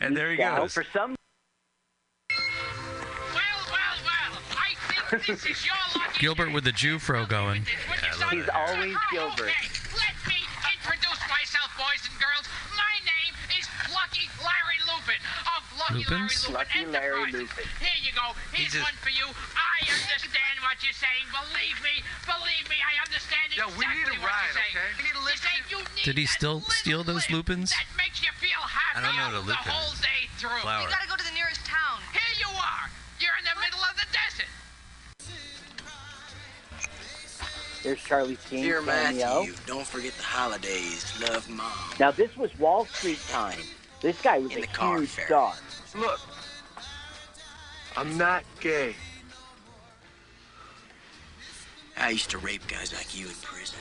[0.00, 0.58] And there he out.
[0.58, 0.74] goes.
[0.74, 1.14] For some
[6.18, 7.66] Gilbert with the Jufro going.
[8.30, 9.52] He's always Gilbert.
[9.92, 10.40] Let me
[10.72, 12.48] introduce myself, boys and girls.
[12.72, 15.20] My name is Lucky Larry Lupin
[15.52, 16.48] of Lucky Lupins?
[16.48, 17.66] Larry Lupin Lucky Larry Lupin.
[17.84, 18.32] Here you go.
[18.56, 19.28] Here's just- one for you.
[19.28, 21.28] I understand what you're saying.
[21.28, 22.00] Believe me.
[22.24, 22.80] Believe me.
[22.80, 24.76] I understand Yo, exactly we need a what ride, you're saying.
[24.80, 24.96] okay?
[24.96, 27.76] We need to You say you need Did he still steal those lupins?
[27.76, 30.56] That makes you feel happy I don't know what a the lupin whole day through.
[30.64, 30.88] Flower.
[37.82, 39.40] There's Charlie Sheen Dear cameo.
[39.40, 41.12] Matthew, don't forget the holidays.
[41.20, 41.70] Love, Mom.
[41.98, 43.58] Now this was Wall Street time.
[44.00, 45.28] This guy was In a the car, huge Ferris.
[45.28, 45.54] star.
[46.00, 46.20] Look,
[47.96, 48.94] I'm not gay.
[51.96, 53.78] I used to rape guys like you in prison.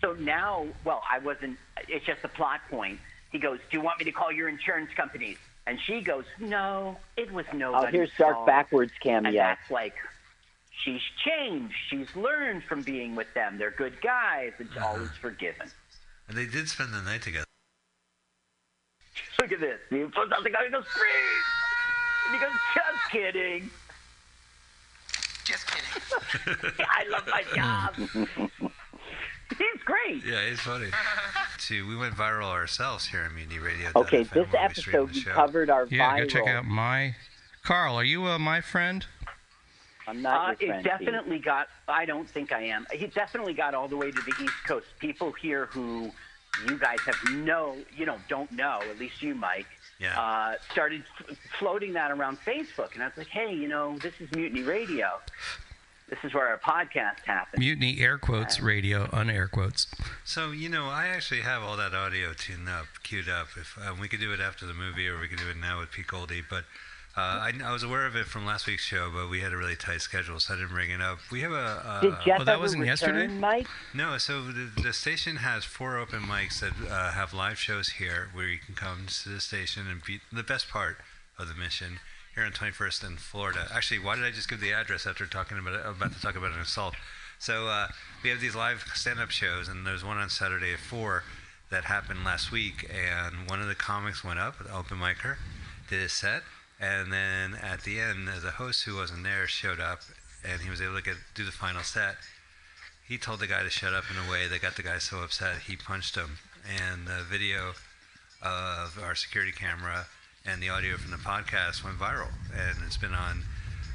[0.00, 1.56] So now, well, I wasn't.
[1.88, 2.98] It's just a plot point.
[3.30, 6.96] He goes, "Do you want me to call your insurance companies?" And she goes, "No,
[7.16, 7.70] it was no.
[7.70, 9.28] Oh, nobody." here's Dark Backwards cameo.
[9.28, 9.94] And that's like,
[10.84, 11.74] she's changed.
[11.88, 13.56] She's learned from being with them.
[13.58, 14.52] They're good guys.
[14.58, 14.86] It's uh-huh.
[14.86, 15.68] always forgiven.
[16.28, 17.46] And they did spend the night together.
[19.40, 19.80] Look at this.
[19.90, 21.44] He puts out the guy and goes, "Freeze!"
[22.26, 23.70] And he goes, "Just kidding."
[25.44, 26.72] Just kidding.
[26.88, 28.70] I love my job.
[29.50, 30.24] He's great.
[30.24, 30.88] Yeah, it's funny.
[31.58, 33.90] Too, we went viral ourselves here on Mutiny Radio.
[33.96, 36.18] Okay, this episode we covered our Yeah, viral.
[36.20, 37.14] go check out my.
[37.62, 39.06] Carl, are you uh, my friend?
[40.06, 40.86] I'm not Uh, your friend.
[40.86, 41.68] it definitely got.
[41.88, 42.86] I don't think I am.
[42.92, 44.86] He definitely got all the way to the East Coast.
[44.98, 46.10] People here who
[46.68, 48.80] you guys have no, you know, don't know.
[48.90, 49.66] At least you, Mike.
[49.98, 50.20] Yeah.
[50.20, 54.12] Uh, started f- floating that around Facebook, and I was like, hey, you know, this
[54.20, 55.20] is Mutiny Radio.
[56.14, 57.58] This is where our podcast happens.
[57.58, 59.88] Mutiny air quotes radio, on air quotes.
[60.24, 63.48] So you know, I actually have all that audio tuned up, queued up.
[63.56, 65.80] If uh, we could do it after the movie, or we could do it now
[65.80, 66.64] with Pete Goldie, but.
[67.16, 69.56] Uh, I, I was aware of it from last week's show, but we had a
[69.56, 71.20] really tight schedule, so I didn't bring it up.
[71.30, 71.80] We have a.
[71.86, 73.68] Uh, Did Jeff ever return, Mike?
[73.94, 78.30] No, so the, the station has four open mics that uh, have live shows here
[78.32, 80.96] where you can come to the station and be the best part
[81.38, 82.00] of the mission
[82.34, 83.68] here on 21st in Florida.
[83.72, 86.52] Actually, why did I just give the address after talking about about to talk about
[86.52, 86.94] an assault?
[87.38, 87.88] So uh,
[88.22, 91.24] we have these live stand-up shows, and there's one on Saturday at four
[91.70, 95.36] that happened last week, and one of the comics went up, the open micer,
[95.88, 96.42] did his set,
[96.80, 100.00] and then at the end, the host who wasn't there showed up,
[100.44, 102.16] and he was able to get do the final set
[103.06, 105.22] he told the guy to shut up in a way that got the guy so
[105.22, 106.38] upset he punched him.
[106.64, 107.74] And the video
[108.42, 110.06] of our security camera
[110.46, 113.42] and the audio from the podcast went viral, and it's been on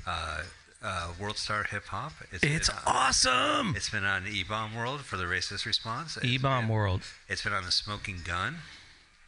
[0.07, 0.41] uh,
[0.84, 2.11] uh, World Star Hip Hop.
[2.31, 3.76] It's been on- awesome.
[3.76, 6.17] It's been on E Bomb World for the racist response.
[6.23, 7.03] E Bomb World.
[7.27, 8.57] It's been on the Smoking Gun,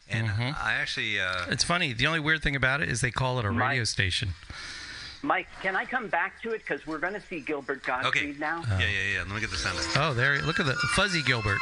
[0.08, 0.60] and Mhm.
[0.60, 1.20] I actually.
[1.20, 1.92] Uh, It's funny.
[1.92, 4.34] The only weird thing about it is they call it a radio station.
[5.24, 8.64] Mike, can I come back to it because we're going to see Gilbert Gottfried now?
[8.68, 9.18] yeah, yeah, yeah.
[9.20, 9.78] Let me get the sound.
[9.78, 9.96] effect.
[9.96, 10.42] Oh, there.
[10.42, 11.60] Look at the fuzzy Gilbert.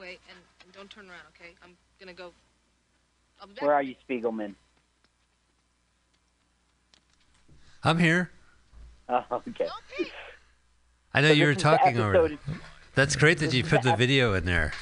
[0.00, 1.50] Way, and, and don't turn around, okay?
[1.62, 2.32] I'm gonna go.
[3.40, 3.62] I'll be back.
[3.62, 4.54] Where are you, Spiegelman?
[7.84, 8.30] I'm here.
[9.12, 9.66] Oh, okay.
[11.12, 12.38] I know So you were this is the talking episode- already.
[12.94, 14.72] That's great that you put the the video in there.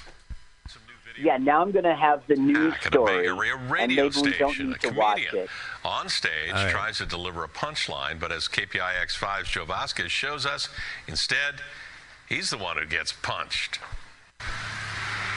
[1.18, 4.58] Yeah, now I'm going to have the news story, Area and radio maybe we don't
[4.58, 5.50] need A to watch comedian it.
[5.82, 6.70] on stage All right.
[6.70, 10.68] tries to deliver a punchline, but as KPIX5's Joe Vasquez shows us,
[11.06, 11.54] instead,
[12.28, 13.80] he's the one who gets punched.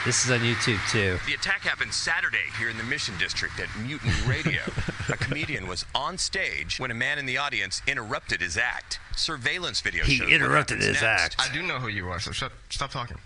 [0.04, 1.18] This is on YouTube too.
[1.26, 4.60] The attack happened Saturday here in the Mission District at Mutiny Radio.
[5.08, 8.98] a comedian was on stage when a man in the audience interrupted his act.
[9.16, 11.02] Surveillance video He shows what interrupted his next.
[11.04, 11.36] act.
[11.38, 13.16] I do know who you are, so shut, stop talking.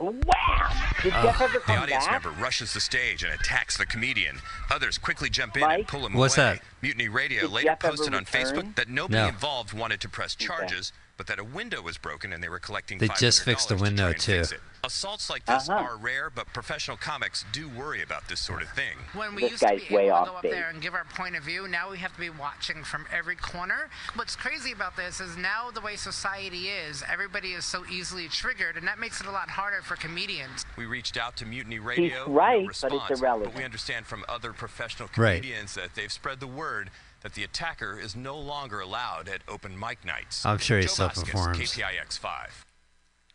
[0.00, 0.10] Wow!
[0.28, 2.24] Uh, Did Jeff ever the audience back?
[2.24, 4.38] member rushes the stage and attacks the comedian.
[4.70, 5.78] Others quickly jump in Mike?
[5.80, 6.54] and pull him What's away.
[6.54, 6.62] that?
[6.80, 8.24] Mutiny Radio Did later Jeff posted on?
[8.24, 9.28] Facebook that nobody No.
[9.28, 10.92] involved wanted to press charges,
[11.22, 14.08] but that a window was broken and they were collecting They just fixed the window
[14.08, 14.42] and too.
[14.82, 15.78] Assaults like this Uh-huh.
[15.84, 18.98] are rare, but professional comics do worry about this sort of thing.
[19.12, 20.50] When we This used to guy's be way able off to go up base.
[20.50, 23.36] there and give our point of view, now we have to be watching from every
[23.36, 23.88] corner.
[24.16, 28.76] What's crazy about this is now the way society is, everybody is so easily triggered,
[28.76, 30.66] and that makes it a lot harder for comedians.
[30.76, 32.26] We reached out to Mutiny Radio.
[32.26, 33.52] no right, but it's irrelevant.
[33.52, 35.36] But we understand from other professional Right.
[35.40, 36.90] comedians that they've spread the word
[37.22, 40.44] that the attacker is no longer allowed at open mic nights.
[40.44, 41.58] I'm sure he Joe still Vasquez, performs.
[41.58, 42.64] KPIX 5.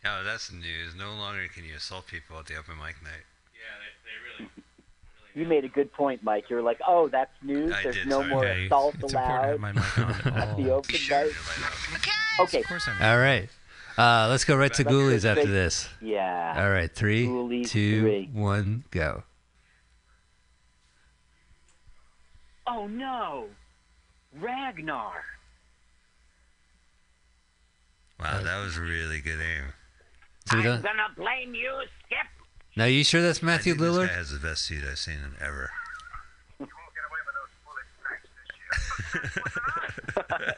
[0.05, 0.95] Oh, that's the news.
[0.97, 3.25] No longer can you assault people at the open mic night.
[3.53, 4.51] Yeah, they, they really.
[4.55, 4.63] really
[5.35, 6.49] you made a good point, Mike.
[6.49, 7.71] You're like, "Oh, that's news.
[7.71, 8.29] I There's did, no sorry.
[8.29, 8.65] more Okay.
[8.65, 10.77] assault It's important to have allowed my mic on at at the all.
[10.79, 11.31] open night."
[12.39, 12.63] Okay.
[13.01, 13.49] All right.
[13.97, 15.89] Uh, let's go right to Let's Ghoulies after this.
[16.01, 16.53] Yeah.
[16.57, 16.91] All right.
[16.93, 18.29] Three, Ghoulies two, three.
[18.31, 19.23] one, go.
[22.67, 23.47] Oh no,
[24.39, 25.23] Ragnar.
[28.19, 29.73] Wow, that was a really good aim.
[30.49, 31.71] So I'm don't, gonna blame you,
[32.05, 32.17] Skip.
[32.75, 34.07] now, you sure that's Matthew I think this Lillard?
[34.07, 35.69] guy has the best suit I've seen in ever.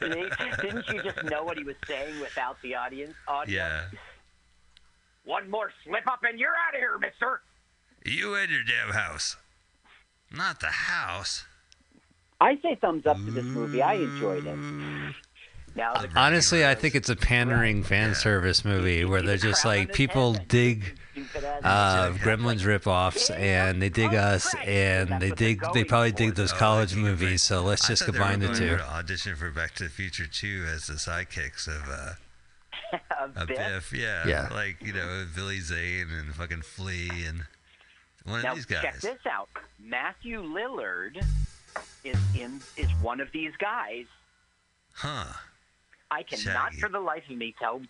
[0.00, 3.14] Didn't you just know what he was saying without the audience?
[3.28, 3.56] Audio?
[3.56, 3.84] Yeah.
[5.24, 7.42] One more slip up and you're out of here, mister.
[8.04, 9.36] You and your damn house.
[10.32, 11.44] Not the house.
[12.40, 13.82] I say thumbs up to this movie.
[13.82, 14.56] I enjoyed it.
[15.76, 20.34] Now, Honestly, I think it's a pandering fan service movie where they're just like people
[20.48, 20.98] dig
[21.62, 26.96] uh, Gremlins ripoffs and they dig us and they dig they probably dig those college
[26.96, 27.42] movies.
[27.42, 28.82] So let's just I thought they combine were the two.
[28.82, 33.56] audition for Back to the Future 2 as the sidekicks of uh, of Biff?
[33.58, 33.92] Biff.
[33.92, 34.48] Yeah, Yeah.
[34.52, 37.42] like you know Billy Zane and fucking Flea and
[38.24, 38.82] one now of these guys.
[38.82, 39.48] check this out.
[39.78, 41.24] Matthew Lillard
[42.04, 44.06] is in is one of these guys.
[44.92, 45.24] Huh?
[46.10, 46.80] I cannot Shaggy.
[46.80, 47.80] for the life of me tell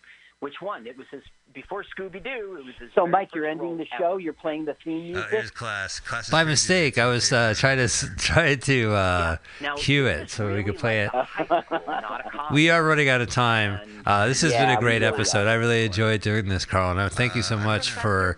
[0.41, 0.87] which one.
[0.87, 1.23] It was his
[1.53, 2.57] before Scooby Doo.
[2.61, 2.91] It was his.
[2.95, 4.03] so Mike, you're ending role the ever.
[4.03, 4.17] show.
[4.19, 5.31] You're playing the theme Uh, music.
[5.31, 6.01] here's class.
[6.01, 6.31] Class.
[6.31, 7.89] By mistake, I was uh, trying to
[8.19, 11.11] try to uh, Now, cue it it is so we could play it.
[11.13, 12.27] not.
[12.53, 13.79] We are running out of time.
[14.05, 15.47] Uh, this has been a great really episode.
[15.47, 16.91] I really enjoyed doing this, Carl.
[16.91, 18.37] And I thank you so much for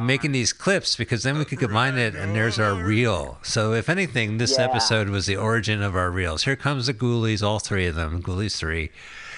[0.00, 3.38] making these clips because then we could combine it and there's our reel.
[3.42, 4.64] So, if anything, this Yeah.
[4.64, 6.44] episode was the origin of our reels.
[6.44, 8.90] Here comes the Ghoulies, all three of them, Ghoulies 3,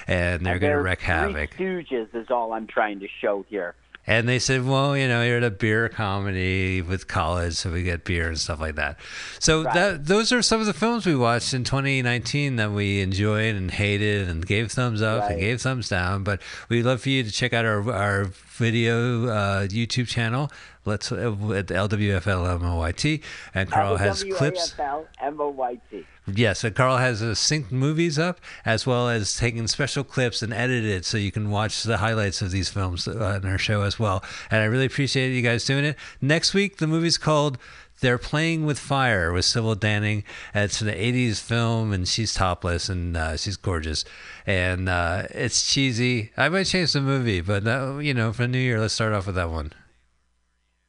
[0.06, 1.54] and they're going to wreak havoc.
[1.54, 3.74] Stooges is all I'm trying to show here.
[4.04, 7.84] And they said, well, you know, you're at a beer comedy with college, so we
[7.84, 8.98] get beer and stuff like that.
[9.38, 13.54] So that those are some of the films we watched in 2019 that we enjoyed
[13.54, 16.24] and hated and gave thumbs up and gave thumbs down.
[16.24, 20.50] But we'd love for you to check out our our video uh, YouTube channel.
[20.84, 23.22] Let's uh, at LWAFLMOYT,
[23.54, 24.70] and Carl has clips.
[24.72, 26.06] W-A-F-L-M-O-Y-T.
[26.26, 30.52] Yes, and Carl has uh, synced movies up as well as taking special clips and
[30.52, 33.98] edited so you can watch the highlights of these films uh, in our show as
[33.98, 34.22] well.
[34.50, 35.96] And I really appreciate you guys doing it.
[36.20, 37.58] Next week, the movie's called
[38.00, 40.22] They're Playing with Fire with Sybil Danning.
[40.54, 44.04] It's an 80s film, and she's topless and uh, she's gorgeous.
[44.46, 46.32] And uh, it's cheesy.
[46.36, 49.26] I might change the movie, but that, you know, for New Year, let's start off
[49.26, 49.72] with that one.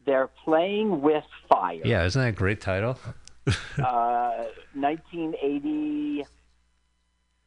[0.06, 1.82] They're playing with fire.
[1.86, 2.98] Yeah, isn't that a great title?
[3.78, 6.26] Uh, 1980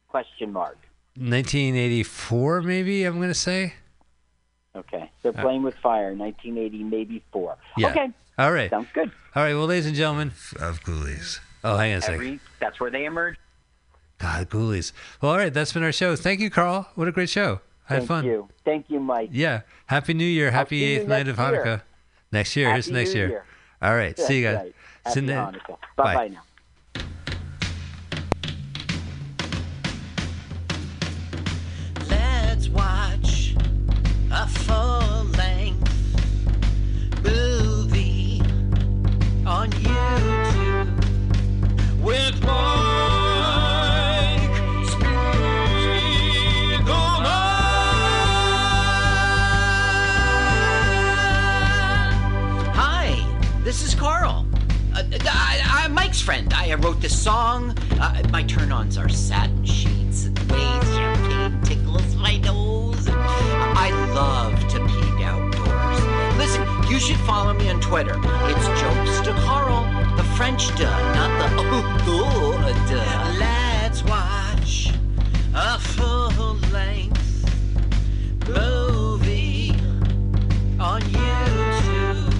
[0.07, 0.77] question mark.
[1.15, 3.73] 1984, maybe, I'm going to say.
[4.75, 5.09] Okay.
[5.23, 6.13] They're Uh, playing with fire.
[6.13, 7.57] 1980, maybe four.
[7.77, 7.89] Yeah.
[7.89, 8.11] Okay.
[8.37, 8.69] All right.
[8.69, 9.11] Sounds good.
[9.35, 9.55] All right.
[9.55, 11.39] Well, ladies and gentlemen of coolies.
[11.63, 12.15] Oh, hang on a second.
[12.15, 13.37] Every, that's where they emerge.
[14.19, 14.93] God, Ghoulies.
[15.21, 15.53] Well, all right.
[15.53, 16.15] That's been our show.
[16.15, 16.89] Thank you, Carl.
[16.95, 17.61] What a great show.
[17.89, 18.25] I had Thank fun.
[18.25, 18.49] you.
[18.65, 19.29] Thank you, Mike.
[19.31, 19.61] Yeah.
[19.85, 20.51] Happy New Year.
[20.51, 21.63] Happy see eighth night next of year.
[21.65, 21.81] Hanukkah.
[22.31, 22.71] Next year.
[22.73, 23.29] Here's next year.
[23.29, 23.45] Year.
[23.81, 24.17] All right.
[24.17, 24.73] See you guys.
[25.05, 25.13] right.
[25.13, 25.77] See you Hanukkah.
[25.95, 26.41] Bye-bye now.
[32.09, 33.55] Let's watch
[34.31, 35.91] a full length
[37.23, 38.41] movie
[39.45, 39.71] on
[56.81, 57.75] wrote this song.
[57.99, 63.07] Uh, my turn-ons are satin sheets and way champagne tickles my nose.
[63.09, 66.37] I love to peek outdoors.
[66.37, 68.15] Listen, you should follow me on Twitter.
[68.17, 69.83] It's jokes to Carl,
[70.17, 73.39] the French duh, not the oh, oh duh.
[73.39, 74.93] Let's watch
[75.53, 77.45] a full-length
[78.47, 79.71] movie
[80.79, 82.33] on YouTube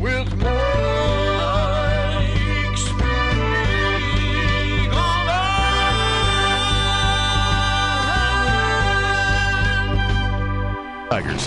[0.00, 0.95] with Mike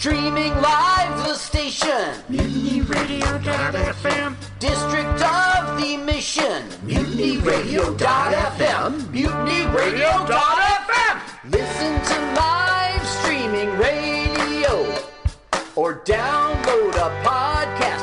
[0.00, 2.14] Streaming live the station.
[2.30, 4.34] MutinyRadio.fm.
[4.58, 6.70] District of the Mission.
[6.70, 6.88] station.
[6.88, 8.92] MutinyRadio.fm.
[9.12, 11.20] MutinyRadio.fm.
[11.52, 14.96] Listen to live streaming radio
[15.76, 17.99] or download a podcast